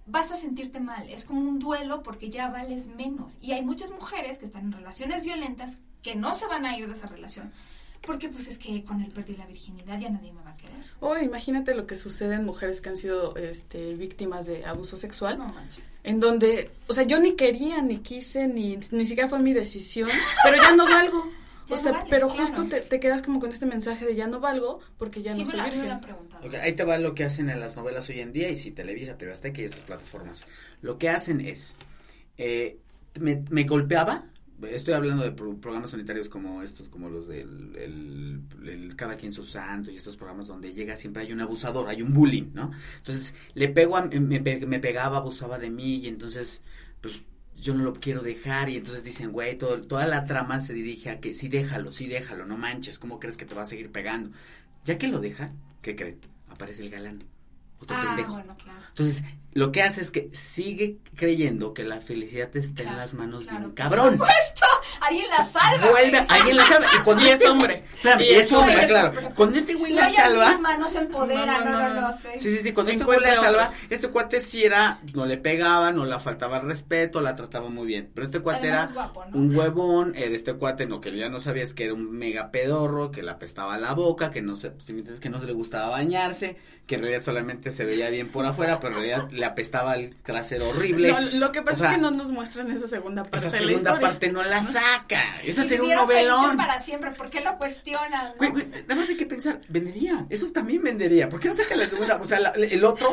Vas 0.07 0.29
a 0.29 0.35
sentirte 0.35 0.81
mal. 0.81 1.09
Es 1.09 1.23
como 1.23 1.39
un 1.39 1.59
duelo 1.59 2.03
porque 2.03 2.29
ya 2.29 2.49
vales 2.49 2.87
menos. 2.87 3.37
Y 3.39 3.53
hay 3.53 3.61
muchas 3.61 3.91
mujeres 3.91 4.37
que 4.37 4.43
están 4.45 4.65
en 4.65 4.71
relaciones 4.73 5.23
violentas 5.23 5.77
que 6.01 6.15
no 6.15 6.33
se 6.33 6.47
van 6.47 6.65
a 6.65 6.77
ir 6.77 6.87
de 6.87 6.93
esa 6.93 7.07
relación. 7.07 7.53
Porque 8.01 8.29
pues 8.29 8.47
es 8.47 8.57
que 8.57 8.83
con 8.83 9.01
el 9.01 9.11
perdí 9.11 9.35
la 9.35 9.45
virginidad 9.45 9.99
ya 9.99 10.09
nadie 10.09 10.33
me 10.33 10.41
va 10.41 10.51
a 10.51 10.57
querer. 10.57 10.83
O 10.99 11.17
imagínate 11.17 11.75
lo 11.75 11.85
que 11.85 11.95
sucede 11.97 12.35
en 12.35 12.45
mujeres 12.45 12.81
que 12.81 12.89
han 12.89 12.97
sido 12.97 13.35
este, 13.35 13.93
víctimas 13.93 14.47
de 14.47 14.65
abuso 14.65 14.95
sexual. 14.95 15.37
No 15.37 15.47
manches. 15.49 15.99
En 16.03 16.19
donde, 16.19 16.71
o 16.87 16.93
sea, 16.93 17.03
yo 17.03 17.19
ni 17.19 17.35
quería, 17.35 17.81
ni 17.81 17.99
quise, 17.99 18.47
ni, 18.47 18.77
ni 18.91 19.05
siquiera 19.05 19.29
fue 19.29 19.39
mi 19.39 19.53
decisión, 19.53 20.09
pero 20.43 20.57
ya 20.57 20.75
no 20.75 20.85
valgo 20.85 21.25
o 21.69 21.77
sea, 21.77 22.05
pero 22.09 22.29
justo 22.29 22.65
te, 22.65 22.99
quedas 22.99 23.21
como 23.21 23.39
con 23.39 23.51
este 23.51 23.65
mensaje 23.65 24.05
de 24.05 24.15
ya 24.15 24.27
no 24.27 24.39
valgo 24.39 24.79
porque 24.97 25.21
ya 25.21 25.35
no 25.35 25.45
soy 25.45 25.61
virgen. 25.61 25.99
Okay, 26.43 26.59
ahí 26.59 26.73
te 26.73 26.83
va 26.83 26.97
lo 26.97 27.13
que 27.15 27.23
hacen 27.23 27.49
en 27.49 27.59
las 27.59 27.75
novelas 27.77 28.09
hoy 28.09 28.19
en 28.19 28.33
día 28.33 28.49
y 28.49 28.55
si 28.55 28.71
Televisa, 28.71 29.17
TV 29.17 29.31
Azteca 29.31 29.61
y 29.61 29.65
estas 29.65 29.83
plataformas. 29.83 30.45
Lo 30.81 30.97
que 30.97 31.09
hacen 31.09 31.39
es, 31.41 31.75
eh, 32.37 32.77
me, 33.19 33.43
me, 33.49 33.63
golpeaba, 33.63 34.25
estoy 34.69 34.93
hablando 34.93 35.23
de 35.23 35.31
programas 35.31 35.91
sanitarios 35.91 36.29
como 36.29 36.61
estos, 36.61 36.89
como 36.89 37.09
los 37.09 37.27
del 37.27 37.75
el, 37.75 38.95
Cada 38.95 39.15
quien 39.15 39.31
su 39.31 39.43
santo 39.43 39.91
y 39.91 39.95
estos 39.95 40.17
programas 40.17 40.47
donde 40.47 40.73
llega 40.73 40.95
siempre 40.95 41.23
hay 41.23 41.31
un 41.31 41.41
abusador, 41.41 41.87
hay 41.87 42.01
un 42.01 42.13
bullying, 42.13 42.51
¿no? 42.53 42.71
Entonces, 42.97 43.33
le 43.53 43.69
pego 43.69 43.97
a, 43.97 44.03
me, 44.05 44.39
me 44.39 44.79
pegaba, 44.79 45.17
abusaba 45.17 45.57
de 45.59 45.69
mí 45.69 45.97
y 45.97 46.07
entonces, 46.07 46.61
pues 47.01 47.21
yo 47.61 47.75
no 47.75 47.83
lo 47.83 47.93
quiero 47.93 48.21
dejar 48.21 48.69
y 48.69 48.77
entonces 48.77 49.03
dicen, 49.03 49.31
güey, 49.31 49.57
todo, 49.57 49.81
toda 49.81 50.07
la 50.07 50.25
trama 50.25 50.61
se 50.61 50.73
dirige 50.73 51.11
a 51.11 51.19
que 51.19 51.33
sí 51.33 51.47
déjalo, 51.47 51.91
sí 51.91 52.07
déjalo, 52.07 52.45
no 52.45 52.57
manches, 52.57 52.99
¿cómo 52.99 53.19
crees 53.19 53.37
que 53.37 53.45
te 53.45 53.55
va 53.55 53.61
a 53.63 53.67
seguir 53.67 53.91
pegando? 53.91 54.31
Ya 54.83 54.97
que 54.97 55.07
lo 55.07 55.19
deja, 55.19 55.53
¿qué 55.81 55.95
creen? 55.95 56.19
Aparece 56.49 56.81
el 56.81 56.89
galán. 56.89 57.23
Otro 57.79 57.95
ah, 57.97 58.03
pendejo. 58.07 58.33
Bueno, 58.33 58.57
claro. 58.57 58.81
Entonces, 58.89 59.23
lo 59.53 59.71
que 59.71 59.81
hace 59.81 60.01
es 60.01 60.11
que 60.11 60.29
sigue 60.33 60.97
creyendo 61.15 61.73
que 61.73 61.83
la 61.83 61.99
felicidad 61.99 62.55
está 62.55 62.83
en 62.83 62.97
las 62.97 63.13
manos 63.13 63.45
de 63.45 63.55
un 63.55 63.71
cabrón. 63.71 64.17
Por 64.17 64.27
supuesto, 64.27 64.65
alguien 65.01 65.25
la 65.29 65.43
salva. 65.43 65.89
Vuelve, 65.89 66.25
alguien 66.29 66.57
la 66.57 66.67
salva. 66.67 66.89
Y 66.95 67.03
cuando 67.03 67.25
es 67.27 67.45
hombre. 67.45 67.83
y 68.19 68.23
es, 68.23 68.51
hombre, 68.51 68.87
claro. 68.87 69.13
Cuando 69.35 69.57
este 69.57 69.73
güey 69.73 69.93
la 69.93 70.09
salva. 70.09 70.57
no 70.77 70.87
se 70.87 70.99
empodera, 70.99 71.63
no, 71.63 71.71
no, 71.71 72.01
no. 72.01 72.13
sí. 72.13 72.27
sí, 72.37 72.57
sí, 72.59 72.71
Cuando 72.71 72.91
este 72.91 73.03
güey 73.03 73.19
la 73.19 73.35
salva, 73.35 73.73
este 73.89 74.09
cuate 74.09 74.41
sí 74.41 74.63
era, 74.63 74.99
no 75.13 75.25
le 75.25 75.37
pegaba, 75.37 75.91
no 75.91 76.05
la 76.05 76.19
faltaba 76.19 76.57
el 76.57 76.67
respeto, 76.67 77.21
la 77.21 77.35
trataba 77.35 77.69
muy 77.69 77.85
bien. 77.85 78.09
Pero 78.13 78.25
este 78.25 78.39
cuate 78.39 78.67
era 78.67 78.89
un 79.33 79.55
huevón, 79.55 80.13
era 80.15 80.35
este 80.35 80.53
cuate, 80.53 80.85
no, 80.85 81.01
que 81.01 81.15
ya 81.15 81.29
no 81.29 81.39
sabías 81.39 81.73
que 81.73 81.85
era 81.85 81.93
un 81.93 82.11
mega 82.11 82.51
pedorro, 82.51 83.11
que 83.11 83.23
le 83.23 83.31
apestaba 83.31 83.77
la 83.77 83.93
boca, 83.93 84.31
que 84.31 84.41
no 84.41 84.55
se, 84.55 84.73
que 85.19 85.29
no 85.29 85.39
se 85.39 85.45
le 85.45 85.53
gustaba 85.53 85.89
bañarse, 85.89 86.57
que 86.85 86.95
en 86.95 87.01
realidad 87.01 87.23
solamente 87.23 87.71
se 87.71 87.85
veía 87.85 88.09
bien 88.09 88.29
por 88.29 88.45
afuera, 88.45 88.79
pero 88.79 88.95
en 88.95 89.03
realidad 89.03 89.31
le 89.31 89.45
apestaba 89.45 89.95
el 89.95 90.15
trasero 90.17 90.69
horrible. 90.69 91.13
lo 91.33 91.51
que 91.51 91.61
pasa 91.61 91.87
es 91.87 91.95
que 91.95 92.01
no 92.01 92.11
nos 92.11 92.31
muestran 92.31 92.71
esa 92.71 92.87
segunda 92.87 93.23
parte. 93.23 93.47
Esa 93.47 93.57
segunda 93.57 93.99
parte 93.99 94.31
no 94.31 94.43
la 94.43 94.61
caca. 94.99 95.39
Eso 95.43 95.61
Y 95.63 95.67
sería 95.67 95.83
un 96.01 96.07
novelón. 96.07 96.57
para 96.57 96.79
siempre, 96.79 97.11
¿por 97.11 97.29
qué 97.29 97.41
lo 97.41 97.57
cuestionan? 97.57 98.33
no? 98.39 98.49
Nada 98.49 98.95
más 98.95 99.09
hay 99.09 99.17
que 99.17 99.25
pensar, 99.25 99.61
vendería, 99.69 100.25
eso 100.29 100.51
también 100.51 100.83
vendería. 100.83 101.29
¿Por 101.29 101.39
qué 101.39 101.47
no 101.49 101.53
saca 101.55 101.75
la 101.75 101.87
segunda? 101.87 102.17
O 102.21 102.25
sea, 102.25 102.39
la- 102.39 102.49
el 102.51 102.83
otro, 102.85 103.09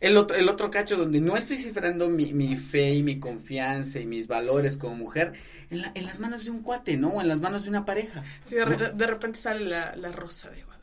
el 0.00 0.16
otro, 0.16 0.36
el 0.36 0.48
otro 0.48 0.70
cacho 0.70 0.96
donde 0.96 1.20
no 1.20 1.36
estoy 1.36 1.56
cifrando 1.56 2.08
mi, 2.08 2.32
mi 2.32 2.56
fe 2.56 2.94
y 2.94 3.02
mi 3.02 3.18
confianza 3.20 3.98
y 4.00 4.06
mis 4.06 4.26
valores 4.26 4.76
como 4.76 4.94
mujer 4.96 5.32
en, 5.70 5.82
la- 5.82 5.92
en 5.94 6.06
las 6.06 6.20
manos 6.20 6.44
de 6.44 6.50
un 6.50 6.62
cuate, 6.62 6.96
¿no? 6.96 7.08
O 7.08 7.20
en 7.20 7.28
las 7.28 7.40
manos 7.40 7.64
de 7.64 7.70
una 7.70 7.84
pareja. 7.84 8.22
Sí, 8.44 8.54
de, 8.56 8.64
de 8.64 9.06
repente 9.06 9.38
sale 9.38 9.64
la, 9.66 9.94
la 9.96 10.10
rosa 10.12 10.48
de 10.50 10.62
Guadalupe. 10.62 10.81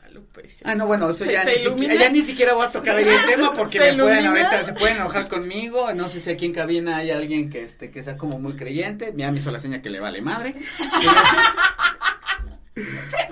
Ah, 0.64 0.74
no, 0.74 0.86
bueno, 0.86 1.10
eso 1.10 1.24
se- 1.24 1.32
ya, 1.32 1.42
se 1.42 1.50
ni 1.50 1.58
siquiera, 1.62 1.94
ya 1.94 2.08
ni 2.10 2.20
siquiera 2.22 2.54
voy 2.54 2.66
a 2.66 2.70
tocar 2.70 2.96
ahí 2.96 3.04
el 3.08 3.26
tema 3.34 3.52
porque 3.54 3.78
Se 3.78 3.92
me 3.92 4.02
pueden 4.02 4.26
ahorita, 4.26 4.62
se 4.62 4.72
pueden 4.72 4.96
enojar 4.96 5.28
conmigo. 5.28 5.92
No 5.94 6.08
sé 6.08 6.20
si 6.20 6.30
aquí 6.30 6.46
en 6.46 6.52
cabina 6.52 6.96
hay 6.98 7.10
alguien 7.10 7.50
que 7.50 7.62
este, 7.64 7.90
que 7.90 8.02
sea 8.02 8.16
como 8.16 8.38
muy 8.38 8.54
creyente. 8.56 9.12
Mira, 9.12 9.30
me 9.32 9.38
hizo 9.38 9.50
la 9.50 9.58
seña 9.60 9.80
que 9.82 9.90
le 9.90 10.00
vale 10.00 10.20
madre. 10.22 10.54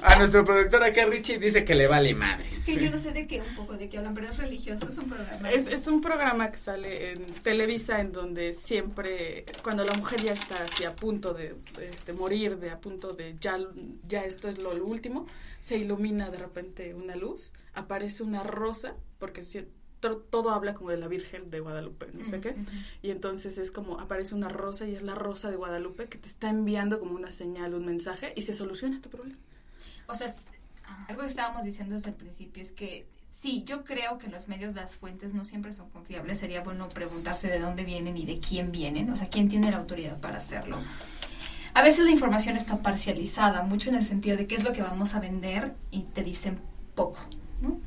A 0.03 0.17
nuestro 0.17 0.45
productor 0.45 0.83
acá, 0.83 1.07
Richie, 1.07 1.39
dice 1.39 1.65
que 1.65 1.75
le 1.75 1.87
vale 1.87 2.15
madre. 2.15 2.51
Sí, 2.51 2.77
yo 2.79 2.91
no 2.91 2.99
sé 2.99 3.13
de 3.13 3.27
qué, 3.27 3.41
un 3.41 3.55
poco 3.55 3.77
de 3.77 3.89
qué 3.89 3.99
hablan, 3.99 4.15
pero 4.15 4.29
es 4.29 4.37
religioso, 4.37 4.89
es 4.89 4.99
un 4.99 5.09
programa. 5.09 5.51
Es, 5.51 5.67
es 5.69 5.87
un 5.87 6.01
programa 6.01 6.51
que 6.51 6.59
sale 6.59 7.13
en 7.13 7.25
Televisa 7.43 8.01
en 8.01 8.13
donde 8.13 8.53
siempre, 8.53 9.45
cuando 9.63 9.85
la 9.85 9.95
mujer 9.95 10.21
ya 10.23 10.33
está 10.33 10.63
así 10.63 10.85
a 10.85 10.95
punto 10.95 11.35
de 11.35 11.55
este, 11.81 12.13
morir, 12.13 12.59
de 12.59 12.71
a 12.71 12.81
punto 12.81 13.13
de 13.13 13.37
ya, 13.41 13.59
ya 14.07 14.25
esto 14.25 14.49
es 14.49 14.59
lo, 14.59 14.75
lo 14.75 14.85
último, 14.85 15.27
se 15.61 15.79
ilumina 15.79 16.31
de 16.31 16.39
repente 16.39 16.95
una 16.95 17.15
luz, 17.15 17.53
aparece 17.75 18.25
una 18.25 18.43
rosa, 18.43 18.97
porque 19.19 19.45
todo 20.01 20.51
habla 20.51 20.75
como 20.75 20.91
de 20.91 20.97
la 20.97 21.09
Virgen 21.09 21.51
de 21.51 21.61
Guadalupe, 21.61 22.07
no 22.13 22.25
sé 22.25 22.41
qué, 22.41 22.55
y 23.03 23.11
entonces 23.11 23.59
es 23.59 23.71
como 23.71 23.99
aparece 23.99 24.35
una 24.35 24.49
rosa 24.49 24.87
y 24.87 24.95
es 24.95 25.03
la 25.03 25.15
rosa 25.15 25.51
de 25.51 25.57
Guadalupe 25.57 26.09
que 26.09 26.19
te 26.19 26.29
está 26.29 26.51
enviando 26.51 26.99
como 27.01 27.15
una 27.15 27.31
señal, 27.31 27.75
un 27.75 27.85
mensaje 27.85 28.33
y 28.37 28.43
se 28.43 28.53
soluciona 28.53 29.01
tu 29.01 29.11
problema. 29.11 29.39
O 30.07 30.15
sea, 30.15 30.35
ah, 30.85 31.07
algo 31.09 31.23
que 31.23 31.29
estábamos 31.29 31.65
diciendo 31.65 31.95
desde 31.95 32.11
el 32.11 32.17
principio 32.17 32.63
es 32.63 32.73
que 32.73 33.07
sí, 33.31 33.63
yo 33.65 33.85
creo 33.85 34.19
que 34.19 34.29
los 34.29 34.49
medios, 34.49 34.75
las 34.75 34.97
fuentes 34.97 35.33
no 35.35 35.45
siempre 35.45 35.73
son 35.73 35.91
confiables. 35.91 36.39
Sería 36.39 36.63
bueno 36.63 36.89
preguntarse 36.89 37.49
de 37.49 37.61
dónde 37.61 37.85
vienen 37.85 38.17
y 38.17 38.25
de 38.25 38.41
quién 38.41 38.73
vienen, 38.73 39.11
o 39.11 39.17
sea, 39.17 39.29
quién 39.29 39.49
tiene 39.49 39.71
la 39.71 39.79
autoridad 39.79 40.19
para 40.21 40.39
hacerlo. 40.39 40.79
A 41.75 41.83
veces 41.83 42.05
la 42.05 42.11
información 42.11 42.57
está 42.57 42.83
parcializada, 42.83 43.63
mucho 43.63 43.91
en 43.91 43.97
el 43.97 44.05
sentido 44.05 44.37
de 44.37 44.47
qué 44.47 44.57
es 44.57 44.65
lo 44.65 44.73
que 44.73 44.83
vamos 44.83 45.15
a 45.15 45.21
vender 45.21 45.75
y 45.91 46.03
te 46.03 46.25
dicen 46.25 46.61
poco, 46.95 47.21
¿no? 47.61 47.81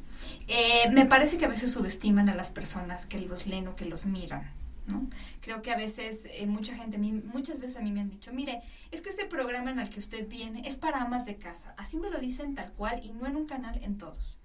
Eh, 0.48 0.90
me 0.92 1.06
parece 1.06 1.38
que 1.38 1.46
a 1.46 1.50
veces 1.50 1.72
subestiman 1.72 2.30
a 2.30 2.36
las 2.36 2.52
personas 2.52 3.06
que 3.06 3.20
los 3.20 3.48
leen 3.48 3.68
o 3.68 3.76
que 3.76 3.86
los 3.86 4.06
miran. 4.06 4.52
¿no? 4.88 5.08
Creo 5.42 5.62
que 5.62 5.72
a 5.72 5.78
veces 5.78 6.22
eh, 6.26 6.46
mucha 6.48 6.76
gente, 6.76 6.98
muchas 6.98 7.60
veces 7.60 7.78
a 7.78 7.82
mí 7.82 7.92
me 7.92 8.02
han 8.02 8.10
dicho, 8.10 8.34
mire, 8.34 8.62
es 8.92 9.02
que 9.02 9.10
este 9.10 9.26
programa 9.26 9.72
en 9.72 9.80
el 9.80 9.90
que 9.90 10.00
usted 10.00 10.28
viene 10.28 10.68
es 10.68 10.78
para 10.78 11.02
amas 11.02 11.26
de 11.26 11.38
casa. 11.38 11.74
Así 11.78 11.98
me 11.98 12.10
lo 12.10 12.20
dicen 12.20 12.56
tal 12.56 12.72
cual 12.74 13.00
y 13.04 13.12
no 13.12 13.28
en 13.28 13.36
un 13.36 13.46
canal, 13.46 13.80
en 13.84 13.98
todos. 13.98 14.38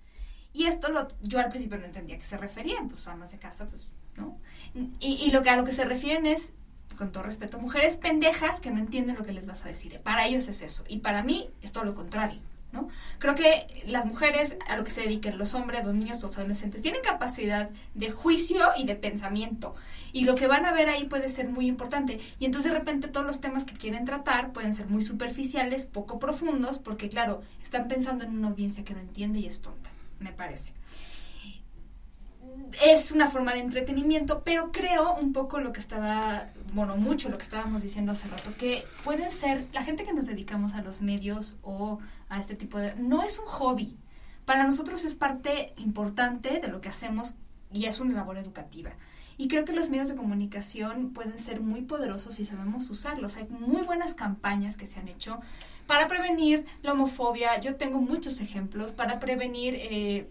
Y 0.52 0.66
esto 0.66 0.90
lo, 0.90 1.08
yo 1.22 1.38
al 1.38 1.48
principio 1.48 1.78
no 1.78 1.84
entendía 1.84 2.16
a 2.16 2.18
qué 2.18 2.24
se 2.24 2.36
referían, 2.36 2.88
pues 2.88 3.06
amas 3.08 3.30
de 3.30 3.38
casa, 3.38 3.66
pues, 3.66 3.88
¿no? 4.16 4.38
Y, 5.00 5.14
y 5.26 5.30
lo 5.30 5.42
que 5.42 5.50
a 5.50 5.56
lo 5.56 5.64
que 5.64 5.72
se 5.72 5.84
refieren 5.84 6.26
es, 6.26 6.52
con 6.96 7.12
todo 7.12 7.22
respeto, 7.24 7.58
mujeres 7.58 7.96
pendejas 7.98 8.60
que 8.60 8.70
no 8.70 8.78
entienden 8.78 9.16
lo 9.16 9.24
que 9.24 9.32
les 9.32 9.46
vas 9.46 9.64
a 9.64 9.68
decir. 9.68 10.00
Para 10.00 10.26
ellos 10.26 10.48
es 10.48 10.62
eso. 10.62 10.82
Y 10.88 10.98
para 10.98 11.22
mí 11.22 11.50
es 11.60 11.72
todo 11.72 11.84
lo 11.84 11.94
contrario. 11.94 12.40
¿No? 12.76 12.88
Creo 13.18 13.34
que 13.34 13.66
las 13.86 14.04
mujeres 14.04 14.56
a 14.68 14.76
lo 14.76 14.84
que 14.84 14.90
se 14.90 15.02
dediquen, 15.02 15.38
los 15.38 15.54
hombres, 15.54 15.84
los 15.84 15.94
niños, 15.94 16.22
los 16.22 16.36
adolescentes, 16.36 16.82
tienen 16.82 17.00
capacidad 17.02 17.70
de 17.94 18.10
juicio 18.10 18.58
y 18.76 18.84
de 18.84 18.94
pensamiento. 18.94 19.74
Y 20.12 20.24
lo 20.24 20.34
que 20.34 20.46
van 20.46 20.66
a 20.66 20.72
ver 20.72 20.88
ahí 20.88 21.04
puede 21.04 21.28
ser 21.28 21.48
muy 21.48 21.66
importante. 21.66 22.20
Y 22.38 22.44
entonces 22.44 22.72
de 22.72 22.78
repente 22.78 23.08
todos 23.08 23.26
los 23.26 23.40
temas 23.40 23.64
que 23.64 23.74
quieren 23.74 24.04
tratar 24.04 24.52
pueden 24.52 24.74
ser 24.74 24.86
muy 24.86 25.02
superficiales, 25.02 25.86
poco 25.86 26.18
profundos, 26.18 26.78
porque 26.78 27.08
claro, 27.08 27.42
están 27.62 27.88
pensando 27.88 28.24
en 28.24 28.36
una 28.36 28.48
audiencia 28.48 28.84
que 28.84 28.94
no 28.94 29.00
entiende 29.00 29.38
y 29.40 29.46
es 29.46 29.60
tonta, 29.60 29.90
me 30.20 30.32
parece. 30.32 30.72
Es 32.84 33.10
una 33.10 33.28
forma 33.28 33.52
de 33.52 33.60
entretenimiento, 33.60 34.42
pero 34.44 34.72
creo 34.72 35.14
un 35.14 35.32
poco 35.32 35.60
lo 35.60 35.72
que 35.72 35.80
estaba, 35.80 36.46
bueno, 36.72 36.96
mucho 36.96 37.28
lo 37.28 37.38
que 37.38 37.44
estábamos 37.44 37.82
diciendo 37.82 38.12
hace 38.12 38.28
rato, 38.28 38.52
que 38.58 38.84
pueden 39.04 39.30
ser, 39.30 39.66
la 39.72 39.84
gente 39.84 40.04
que 40.04 40.12
nos 40.12 40.26
dedicamos 40.26 40.74
a 40.74 40.82
los 40.82 41.00
medios 41.00 41.56
o 41.62 41.98
a 42.28 42.40
este 42.40 42.54
tipo 42.54 42.78
de... 42.78 42.94
No 42.96 43.22
es 43.22 43.38
un 43.38 43.46
hobby. 43.46 43.96
Para 44.44 44.64
nosotros 44.64 45.04
es 45.04 45.14
parte 45.14 45.74
importante 45.76 46.60
de 46.60 46.68
lo 46.68 46.80
que 46.80 46.88
hacemos 46.88 47.34
y 47.72 47.86
es 47.86 48.00
una 48.00 48.14
labor 48.14 48.38
educativa. 48.38 48.92
Y 49.38 49.48
creo 49.48 49.64
que 49.64 49.72
los 49.72 49.90
medios 49.90 50.08
de 50.08 50.16
comunicación 50.16 51.12
pueden 51.12 51.38
ser 51.38 51.60
muy 51.60 51.82
poderosos 51.82 52.36
si 52.36 52.44
sabemos 52.44 52.88
usarlos. 52.88 53.36
Hay 53.36 53.46
muy 53.50 53.82
buenas 53.82 54.14
campañas 54.14 54.76
que 54.76 54.86
se 54.86 54.98
han 54.98 55.08
hecho 55.08 55.40
para 55.86 56.08
prevenir 56.08 56.64
la 56.82 56.92
homofobia. 56.92 57.60
Yo 57.60 57.76
tengo 57.76 58.00
muchos 58.00 58.40
ejemplos 58.40 58.92
para 58.92 59.18
prevenir, 59.18 59.74
eh, 59.76 60.30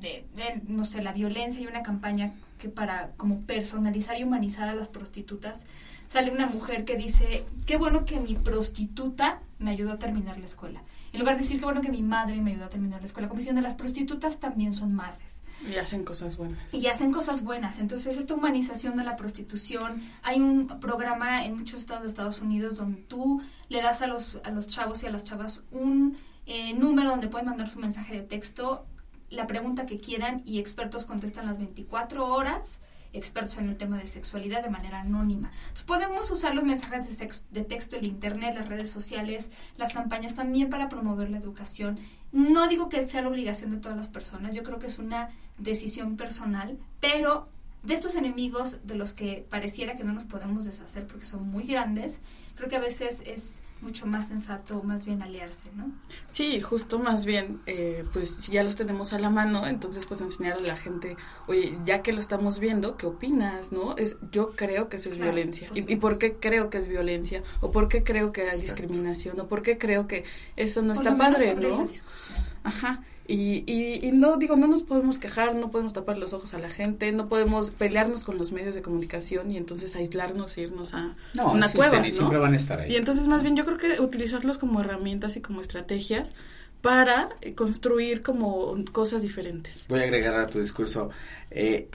de, 0.00 0.26
de, 0.34 0.62
no 0.66 0.84
sé, 0.84 1.02
la 1.02 1.12
violencia. 1.12 1.60
Hay 1.60 1.66
una 1.66 1.82
campaña 1.82 2.32
que 2.58 2.68
para 2.68 3.12
como 3.12 3.40
personalizar 3.42 4.18
y 4.18 4.24
humanizar 4.24 4.68
a 4.68 4.74
las 4.74 4.88
prostitutas 4.88 5.66
sale 6.06 6.30
una 6.30 6.46
mujer 6.46 6.84
que 6.84 6.96
dice, 6.96 7.44
qué 7.66 7.76
bueno 7.76 8.04
que 8.04 8.20
mi 8.20 8.34
prostituta 8.34 9.40
me 9.58 9.70
ayudó 9.70 9.92
a 9.92 9.98
terminar 9.98 10.38
la 10.38 10.46
escuela. 10.46 10.82
En 11.12 11.20
lugar 11.20 11.36
de 11.36 11.42
decir, 11.42 11.58
qué 11.58 11.64
bueno 11.64 11.80
que 11.80 11.90
mi 11.90 12.02
madre 12.02 12.40
me 12.40 12.50
ayudó 12.50 12.66
a 12.66 12.68
terminar 12.68 13.00
la 13.00 13.06
escuela, 13.06 13.28
como 13.28 13.38
diciendo, 13.38 13.60
las 13.60 13.74
prostitutas 13.74 14.38
también 14.38 14.72
son 14.72 14.94
madres. 14.94 15.42
Y 15.68 15.76
hacen 15.76 16.04
cosas 16.04 16.36
buenas. 16.36 16.58
Y 16.72 16.86
hacen 16.86 17.12
cosas 17.12 17.42
buenas. 17.42 17.78
Entonces, 17.78 18.18
esta 18.18 18.34
humanización 18.34 18.96
de 18.96 19.04
la 19.04 19.16
prostitución, 19.16 20.02
hay 20.22 20.40
un 20.40 20.68
programa 20.80 21.44
en 21.44 21.56
muchos 21.56 21.80
estados 21.80 22.02
de 22.02 22.08
Estados 22.08 22.40
Unidos 22.40 22.76
donde 22.76 23.00
tú 23.02 23.42
le 23.68 23.82
das 23.82 24.02
a 24.02 24.06
los, 24.06 24.38
a 24.44 24.50
los 24.50 24.66
chavos 24.66 25.02
y 25.02 25.06
a 25.06 25.10
las 25.10 25.24
chavas 25.24 25.62
un 25.72 26.16
eh, 26.44 26.74
número 26.74 27.10
donde 27.10 27.28
pueden 27.28 27.46
mandar 27.46 27.68
su 27.68 27.78
mensaje 27.78 28.14
de 28.14 28.22
texto, 28.22 28.86
la 29.30 29.46
pregunta 29.46 29.86
que 29.86 29.98
quieran 29.98 30.42
y 30.44 30.58
expertos 30.58 31.04
contestan 31.04 31.46
las 31.46 31.58
24 31.58 32.26
horas 32.26 32.80
expertos 33.12 33.56
en 33.58 33.68
el 33.68 33.76
tema 33.76 33.98
de 33.98 34.06
sexualidad 34.06 34.62
de 34.62 34.70
manera 34.70 35.00
anónima. 35.00 35.50
Podemos 35.86 36.30
usar 36.30 36.54
los 36.54 36.64
mensajes 36.64 37.06
de, 37.08 37.14
sex, 37.14 37.44
de, 37.50 37.62
texto, 37.62 37.96
el 37.96 38.06
internet, 38.06 38.54
las 38.54 38.68
redes 38.68 38.90
sociales, 38.90 39.50
las 39.76 39.92
campañas 39.92 40.34
también 40.34 40.70
para 40.70 40.88
promover 40.88 41.30
la 41.30 41.38
educación. 41.38 41.98
No 42.32 42.68
digo 42.68 42.88
que 42.88 43.06
sea 43.06 43.22
la 43.22 43.28
obligación 43.28 43.70
de 43.70 43.78
todas 43.78 43.96
las 43.96 44.08
personas, 44.08 44.54
yo 44.54 44.62
creo 44.62 44.78
que 44.78 44.86
es 44.86 44.98
una 44.98 45.30
decisión 45.58 46.16
personal, 46.16 46.78
pero 47.00 47.48
de 47.86 47.94
estos 47.94 48.14
enemigos 48.16 48.78
de 48.84 48.94
los 48.96 49.12
que 49.12 49.46
pareciera 49.48 49.96
que 49.96 50.04
no 50.04 50.12
nos 50.12 50.24
podemos 50.24 50.64
deshacer 50.64 51.06
porque 51.06 51.24
son 51.26 51.48
muy 51.48 51.64
grandes, 51.64 52.20
creo 52.56 52.68
que 52.68 52.76
a 52.76 52.80
veces 52.80 53.20
es 53.24 53.60
mucho 53.82 54.06
más 54.06 54.28
sensato 54.28 54.82
más 54.82 55.04
bien 55.04 55.22
aliarse, 55.22 55.70
¿no? 55.74 55.92
Sí, 56.30 56.60
justo 56.62 56.98
más 56.98 57.26
bien, 57.26 57.60
eh, 57.66 58.04
pues 58.12 58.36
si 58.40 58.52
ya 58.52 58.64
los 58.64 58.74
tenemos 58.74 59.12
a 59.12 59.18
la 59.18 59.28
mano, 59.30 59.66
entonces 59.66 60.06
pues 60.06 60.20
enseñar 60.22 60.54
a 60.54 60.60
la 60.60 60.76
gente, 60.76 61.16
oye, 61.46 61.78
ya 61.84 62.02
que 62.02 62.12
lo 62.12 62.20
estamos 62.20 62.58
viendo, 62.58 62.96
¿qué 62.96 63.06
opinas, 63.06 63.70
no? 63.72 63.94
Es, 63.96 64.16
yo 64.32 64.52
creo 64.52 64.88
que 64.88 64.96
eso 64.96 65.10
es 65.10 65.16
Claro, 65.16 65.32
violencia. 65.32 65.68
por 65.68 65.78
¿Y, 65.78 65.92
¿Y 65.92 65.96
por 65.96 66.18
qué 66.18 66.36
creo 66.36 66.70
que 66.70 66.78
es 66.78 66.88
violencia? 66.88 67.42
¿O 67.60 67.70
por 67.70 67.88
qué 67.88 68.02
creo 68.02 68.32
que 68.32 68.42
hay 68.42 68.58
Exacto. 68.58 68.82
discriminación? 68.82 69.38
¿O 69.40 69.46
por 69.46 69.62
qué 69.62 69.76
creo 69.78 70.08
que 70.08 70.24
eso 70.56 70.80
no 70.82 70.94
Por 70.94 70.96
está 70.96 71.10
lo 71.10 71.16
menos 71.18 71.32
padre, 71.42 71.54
no? 71.54 71.78
la 71.78 71.84
discusión. 71.84 72.38
Ajá. 72.64 73.04
Y, 73.28 73.64
y, 73.66 74.06
y 74.06 74.12
no, 74.12 74.36
digo, 74.36 74.56
no 74.56 74.66
nos 74.66 74.82
podemos 74.82 75.18
quejar, 75.18 75.54
no 75.54 75.70
podemos 75.70 75.92
tapar 75.92 76.18
los 76.18 76.32
ojos 76.32 76.54
a 76.54 76.58
la 76.58 76.68
gente, 76.68 77.10
no 77.12 77.28
podemos 77.28 77.70
pelearnos 77.70 78.24
con 78.24 78.38
los 78.38 78.52
medios 78.52 78.74
de 78.74 78.82
comunicación 78.82 79.50
y 79.50 79.56
entonces 79.56 79.96
aislarnos 79.96 80.56
e 80.56 80.62
irnos 80.62 80.94
a 80.94 81.16
No, 81.34 81.52
una 81.52 81.66
existen 81.66 81.90
cueva, 81.90 82.06
y 82.06 82.10
¿no? 82.10 82.16
siempre 82.16 82.38
van 82.38 82.52
a 82.52 82.56
estar 82.56 82.80
ahí. 82.80 82.92
Y 82.92 82.96
entonces 82.96 83.26
más 83.26 83.42
bien 83.42 83.56
yo 83.56 83.64
creo 83.64 83.78
que 83.78 84.00
utilizarlos 84.00 84.58
como 84.58 84.80
herramientas 84.80 85.36
y 85.36 85.40
como 85.40 85.60
estrategias 85.60 86.34
para 86.82 87.30
eh, 87.40 87.54
construir 87.54 88.22
como 88.22 88.76
cosas 88.92 89.22
diferentes. 89.22 89.84
Voy 89.88 90.00
a 90.00 90.04
agregar 90.04 90.34
a 90.36 90.46
tu 90.46 90.60
discurso 90.60 91.10
eh, 91.50 91.88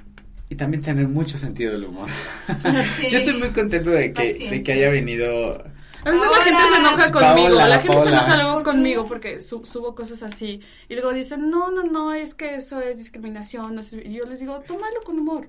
y 0.49 0.55
también 0.55 0.81
tener 0.83 1.07
mucho 1.07 1.37
sentido 1.37 1.71
del 1.71 1.85
humor. 1.85 2.09
Sí. 2.97 3.07
Yo 3.09 3.19
estoy 3.19 3.35
muy 3.35 3.49
contento 3.49 3.89
de 3.89 4.11
que, 4.11 4.49
de 4.49 4.61
que 4.61 4.71
haya 4.73 4.89
venido 4.89 5.63
A 6.03 6.09
veces 6.09 6.27
Hola. 6.27 6.37
la 6.37 6.43
gente 6.43 6.61
se 6.63 6.77
enoja 6.79 7.11
Paola, 7.11 7.27
conmigo, 7.35 7.55
la 7.57 7.65
gente 7.79 7.87
Paola. 7.87 8.03
se 8.03 8.09
enoja 8.09 8.35
luego 8.43 8.63
conmigo 8.63 9.07
porque 9.07 9.41
su- 9.41 9.65
subo 9.65 9.93
cosas 9.93 10.23
así 10.23 10.59
y 10.89 10.93
luego 10.95 11.13
dicen, 11.13 11.49
no, 11.51 11.69
no, 11.71 11.83
no, 11.83 12.13
es 12.13 12.33
que 12.33 12.55
eso 12.55 12.79
es 12.81 12.97
discriminación. 12.97 13.75
no 13.75 13.83
sé. 13.83 14.09
Yo 14.11 14.25
les 14.25 14.39
digo, 14.39 14.59
tómalo 14.65 15.01
con 15.03 15.19
humor. 15.19 15.47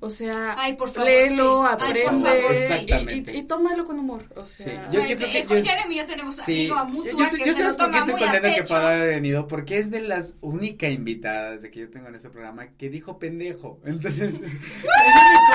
O 0.00 0.10
sea, 0.10 0.54
Ay, 0.56 0.74
por 0.76 0.90
favor, 0.90 1.10
léelo, 1.10 1.62
sí. 1.64 1.68
Ay, 1.70 1.76
por 1.76 1.86
aprende 2.12 2.30
favor, 2.30 3.12
y- 3.12 3.32
y, 3.32 3.38
y 3.38 3.42
tómalo 3.44 3.84
con 3.84 3.98
humor. 3.98 4.22
O 4.36 4.46
sea, 4.46 4.64
Sí, 4.66 4.72
yo- 4.92 5.02
Ay, 5.02 5.16
creo 5.16 5.28
que 5.28 5.42
yo- 5.48 5.90
y 5.90 5.96
yo 5.96 6.04
tenemos 6.06 6.36
Sí, 6.36 6.52
amigo 6.70 6.74
a 6.76 6.86
yo, 6.86 6.92
mutua 6.92 7.10
yo, 7.10 7.36
que 7.36 7.44
yo 7.46 7.52
se 7.52 7.58
sabes 7.62 7.76
por 7.76 7.90
qué 7.90 7.98
estoy 7.98 8.12
muy 8.14 8.22
a 8.22 8.30
contento 8.30 8.62
que. 8.62 8.68
Paola 8.68 8.90
haya 8.90 9.04
venido, 9.06 9.46
porque 9.48 9.78
es 9.78 9.90
de 9.90 10.00
las 10.02 10.34
únicas 10.40 10.92
invitadas 10.92 11.62
de 11.62 11.70
que 11.72 11.80
yo 11.80 11.90
tengo 11.90 12.06
en 12.08 12.14
este 12.14 12.30
programa 12.30 12.68
que 12.76 12.90
dijo 12.90 13.18
pendejo. 13.18 13.80
Entonces, 13.84 14.34
el 14.40 14.44
único, 14.44 15.54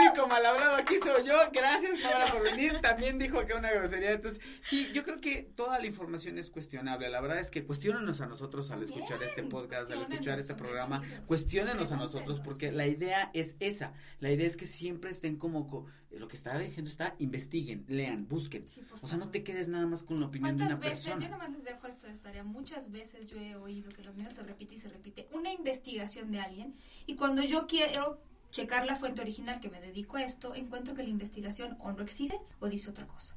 único 0.00 0.26
mal 0.26 0.44
hablado 0.44 0.76
aquí 0.76 0.96
soy 0.98 1.26
yo. 1.26 1.34
Gracias, 1.52 1.98
Paola, 2.02 2.26
por 2.32 2.42
venir. 2.42 2.78
También 2.80 3.18
dijo 3.18 3.44
que 3.46 3.54
una 3.54 3.70
grosería. 3.70 4.12
Entonces, 4.12 4.40
sí, 4.62 4.90
yo 4.92 5.02
creo 5.02 5.20
que 5.20 5.42
toda 5.42 5.78
la 5.78 5.86
información 5.86 6.38
es 6.38 6.50
cuestionable. 6.50 7.08
La 7.08 7.20
verdad 7.20 7.40
es 7.40 7.50
que 7.50 7.64
cuestionenos 7.64 8.20
a 8.20 8.26
nosotros 8.26 8.70
al 8.70 8.82
escuchar 8.82 9.22
este 9.22 9.42
podcast, 9.42 9.90
al 9.90 10.02
escuchar 10.02 10.38
este 10.38 10.54
programa. 10.54 11.02
Cuestionenos 11.26 11.92
a 11.92 11.96
nosotros 11.96 12.40
porque 12.40 12.72
la 12.72 12.86
idea 12.86 13.30
es 13.34 13.56
esa. 13.60 13.92
La 14.20 14.30
idea 14.30 14.46
es 14.46 14.56
que 14.56 14.66
siempre 14.66 15.10
estén 15.10 15.36
como, 15.36 15.86
lo 16.10 16.28
que 16.28 16.36
estaba 16.36 16.58
diciendo 16.58 16.90
está, 16.90 17.14
investiguen, 17.18 17.84
lean, 17.88 18.26
busquen. 18.28 18.64
o 19.02 19.06
sea, 19.06 19.18
no 19.18 19.30
te 19.30 19.42
quedes 19.42 19.68
nada 19.68 19.86
más 19.86 20.02
con 20.02 20.20
la 20.20 20.26
opinión 20.26 20.56
de 20.56 20.64
una 20.64 20.76
veces, 20.76 21.04
persona. 21.04 21.24
Yo 21.24 21.30
nomás 21.30 21.50
les 21.50 21.64
dejo 21.64 21.86
esto 21.86 22.06
de 22.06 22.12
historia. 22.12 22.44
Muchas 22.44 22.90
veces 22.90 23.26
yo 23.26 23.38
he 23.38 23.56
oído 23.56 23.90
que 23.90 24.02
los 24.02 24.14
míos 24.14 24.32
se 24.32 24.42
repite 24.42 24.74
y 24.74 24.78
se 24.78 24.88
repite 24.88 25.28
una 25.32 25.52
investigación 25.52 26.30
de 26.30 26.40
alguien 26.40 26.74
y 27.06 27.16
cuando 27.16 27.42
yo 27.42 27.66
quiero 27.66 28.20
checar 28.56 28.86
la 28.86 28.94
fuente 28.94 29.20
original 29.20 29.60
que 29.60 29.68
me 29.68 29.82
dedico 29.82 30.16
a 30.16 30.22
esto, 30.22 30.54
encuentro 30.54 30.94
que 30.94 31.02
la 31.02 31.10
investigación 31.10 31.76
o 31.80 31.92
no 31.92 32.02
existe 32.02 32.40
o 32.58 32.68
dice 32.68 32.88
otra 32.88 33.06
cosa. 33.06 33.34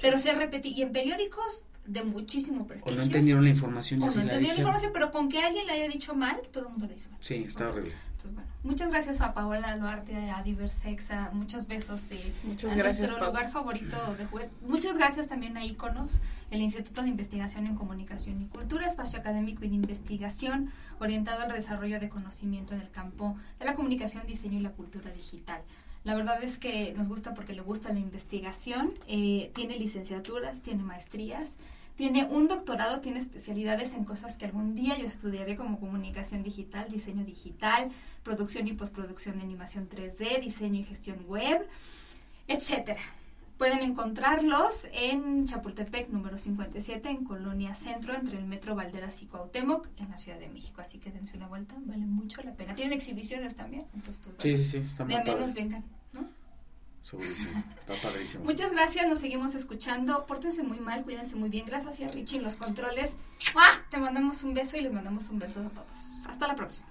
Pero 0.00 0.18
se 0.18 0.32
repite, 0.32 0.68
y 0.68 0.82
en 0.82 0.92
periódicos 0.92 1.64
de 1.86 2.04
muchísimo 2.04 2.66
prestigio. 2.66 2.94
O 2.94 2.96
no 2.96 3.04
entendieron 3.04 3.42
la 3.42 3.50
información. 3.50 4.02
O 4.02 4.06
no 4.06 4.12
entendieron 4.12 4.56
la 4.56 4.60
información, 4.60 4.92
pero 4.92 5.10
con 5.10 5.28
que 5.28 5.42
alguien 5.42 5.66
la 5.66 5.72
haya 5.72 5.88
dicho 5.88 6.14
mal, 6.14 6.40
todo 6.52 6.64
el 6.64 6.70
mundo 6.70 6.86
le 6.86 6.94
dice 6.94 7.08
mal. 7.08 7.18
Sí, 7.20 7.44
está 7.46 7.68
horrible. 7.68 7.92
Entonces, 8.10 8.34
bueno, 8.34 8.50
muchas 8.62 8.90
gracias 8.90 9.20
a 9.22 9.32
Paola 9.32 9.74
Luarte, 9.76 10.30
a 10.30 10.42
Diversexa, 10.42 11.30
muchos 11.32 11.66
besos. 11.66 12.10
Eh, 12.12 12.32
muchas 12.44 12.72
a 12.72 12.74
gracias, 12.76 13.08
nuestro 13.08 13.26
lugar 13.26 13.50
favorito 13.50 13.96
de 14.18 14.26
juguete. 14.26 14.50
Muchas 14.60 14.98
gracias 14.98 15.26
también 15.26 15.56
a 15.56 15.64
Iconos, 15.64 16.20
el 16.50 16.60
Instituto 16.60 17.02
de 17.02 17.08
Investigación 17.08 17.66
en 17.66 17.74
Comunicación 17.74 18.40
y 18.42 18.46
Cultura, 18.46 18.86
espacio 18.86 19.18
académico 19.18 19.64
y 19.64 19.68
de 19.70 19.76
investigación 19.76 20.70
orientado 21.00 21.42
al 21.42 21.52
desarrollo 21.52 21.98
de 21.98 22.08
conocimiento 22.08 22.74
en 22.74 22.82
el 22.82 22.90
campo 22.90 23.36
de 23.58 23.64
la 23.64 23.74
comunicación, 23.74 24.26
diseño 24.26 24.58
y 24.58 24.62
la 24.62 24.72
cultura 24.72 25.10
digital. 25.10 25.62
La 26.04 26.14
verdad 26.14 26.42
es 26.42 26.56
que 26.56 26.94
nos 26.96 27.08
gusta 27.08 27.34
porque 27.34 27.52
le 27.52 27.60
gusta 27.60 27.92
la 27.92 27.98
investigación, 27.98 28.94
eh, 29.06 29.50
tiene 29.54 29.78
licenciaturas, 29.78 30.62
tiene 30.62 30.82
maestrías, 30.82 31.56
tiene 31.96 32.24
un 32.24 32.48
doctorado, 32.48 33.00
tiene 33.00 33.18
especialidades 33.18 33.92
en 33.92 34.04
cosas 34.04 34.38
que 34.38 34.46
algún 34.46 34.74
día 34.74 34.96
yo 34.96 35.06
estudiaré 35.06 35.56
como 35.56 35.78
comunicación 35.78 36.42
digital, 36.42 36.90
diseño 36.90 37.26
digital, 37.26 37.90
producción 38.22 38.66
y 38.66 38.72
postproducción 38.72 39.36
de 39.36 39.42
animación 39.44 39.88
3D, 39.90 40.40
diseño 40.40 40.80
y 40.80 40.84
gestión 40.84 41.22
web, 41.28 41.68
etcétera. 42.48 43.00
Pueden 43.60 43.80
encontrarlos 43.80 44.88
en 44.90 45.44
Chapultepec 45.44 46.08
número 46.08 46.38
57 46.38 47.10
en 47.10 47.24
Colonia 47.24 47.74
Centro 47.74 48.14
entre 48.14 48.38
el 48.38 48.46
Metro 48.46 48.74
Valderas 48.74 49.20
y 49.20 49.26
Cuauhtémoc 49.26 49.86
en 49.98 50.08
la 50.08 50.16
Ciudad 50.16 50.38
de 50.38 50.48
México. 50.48 50.80
Así 50.80 50.96
que 50.96 51.10
dense 51.12 51.36
una 51.36 51.46
vuelta, 51.46 51.74
vale 51.80 52.06
mucho 52.06 52.40
la 52.40 52.54
pena. 52.54 52.72
Tienen 52.72 52.94
exhibiciones 52.94 53.54
también, 53.54 53.84
entonces 53.92 54.18
pues 54.24 54.36
Sí, 54.38 54.56
sí, 54.56 54.64
sí, 54.64 54.78
está 54.78 55.04
de 55.04 55.22
menos 55.22 55.52
vengan, 55.52 55.84
¿no? 56.14 56.26
Segurísimo, 57.02 57.62
está 57.78 57.92
padrísimo. 58.02 58.44
Muchas 58.44 58.72
gracias, 58.72 59.06
nos 59.06 59.18
seguimos 59.18 59.54
escuchando. 59.54 60.24
Pórtense 60.24 60.62
muy 60.62 60.80
mal, 60.80 61.04
cuídense 61.04 61.36
muy 61.36 61.50
bien. 61.50 61.66
Gracias 61.66 62.00
a 62.00 62.10
Richie 62.10 62.38
en 62.38 62.44
los 62.44 62.54
controles. 62.54 63.18
¡Ah! 63.54 63.82
Te 63.90 63.98
mandamos 63.98 64.42
un 64.42 64.54
beso 64.54 64.78
y 64.78 64.80
les 64.80 64.92
mandamos 64.94 65.28
un 65.28 65.38
beso 65.38 65.60
a 65.60 65.68
todos. 65.68 66.26
Hasta 66.26 66.48
la 66.48 66.56
próxima. 66.56 66.86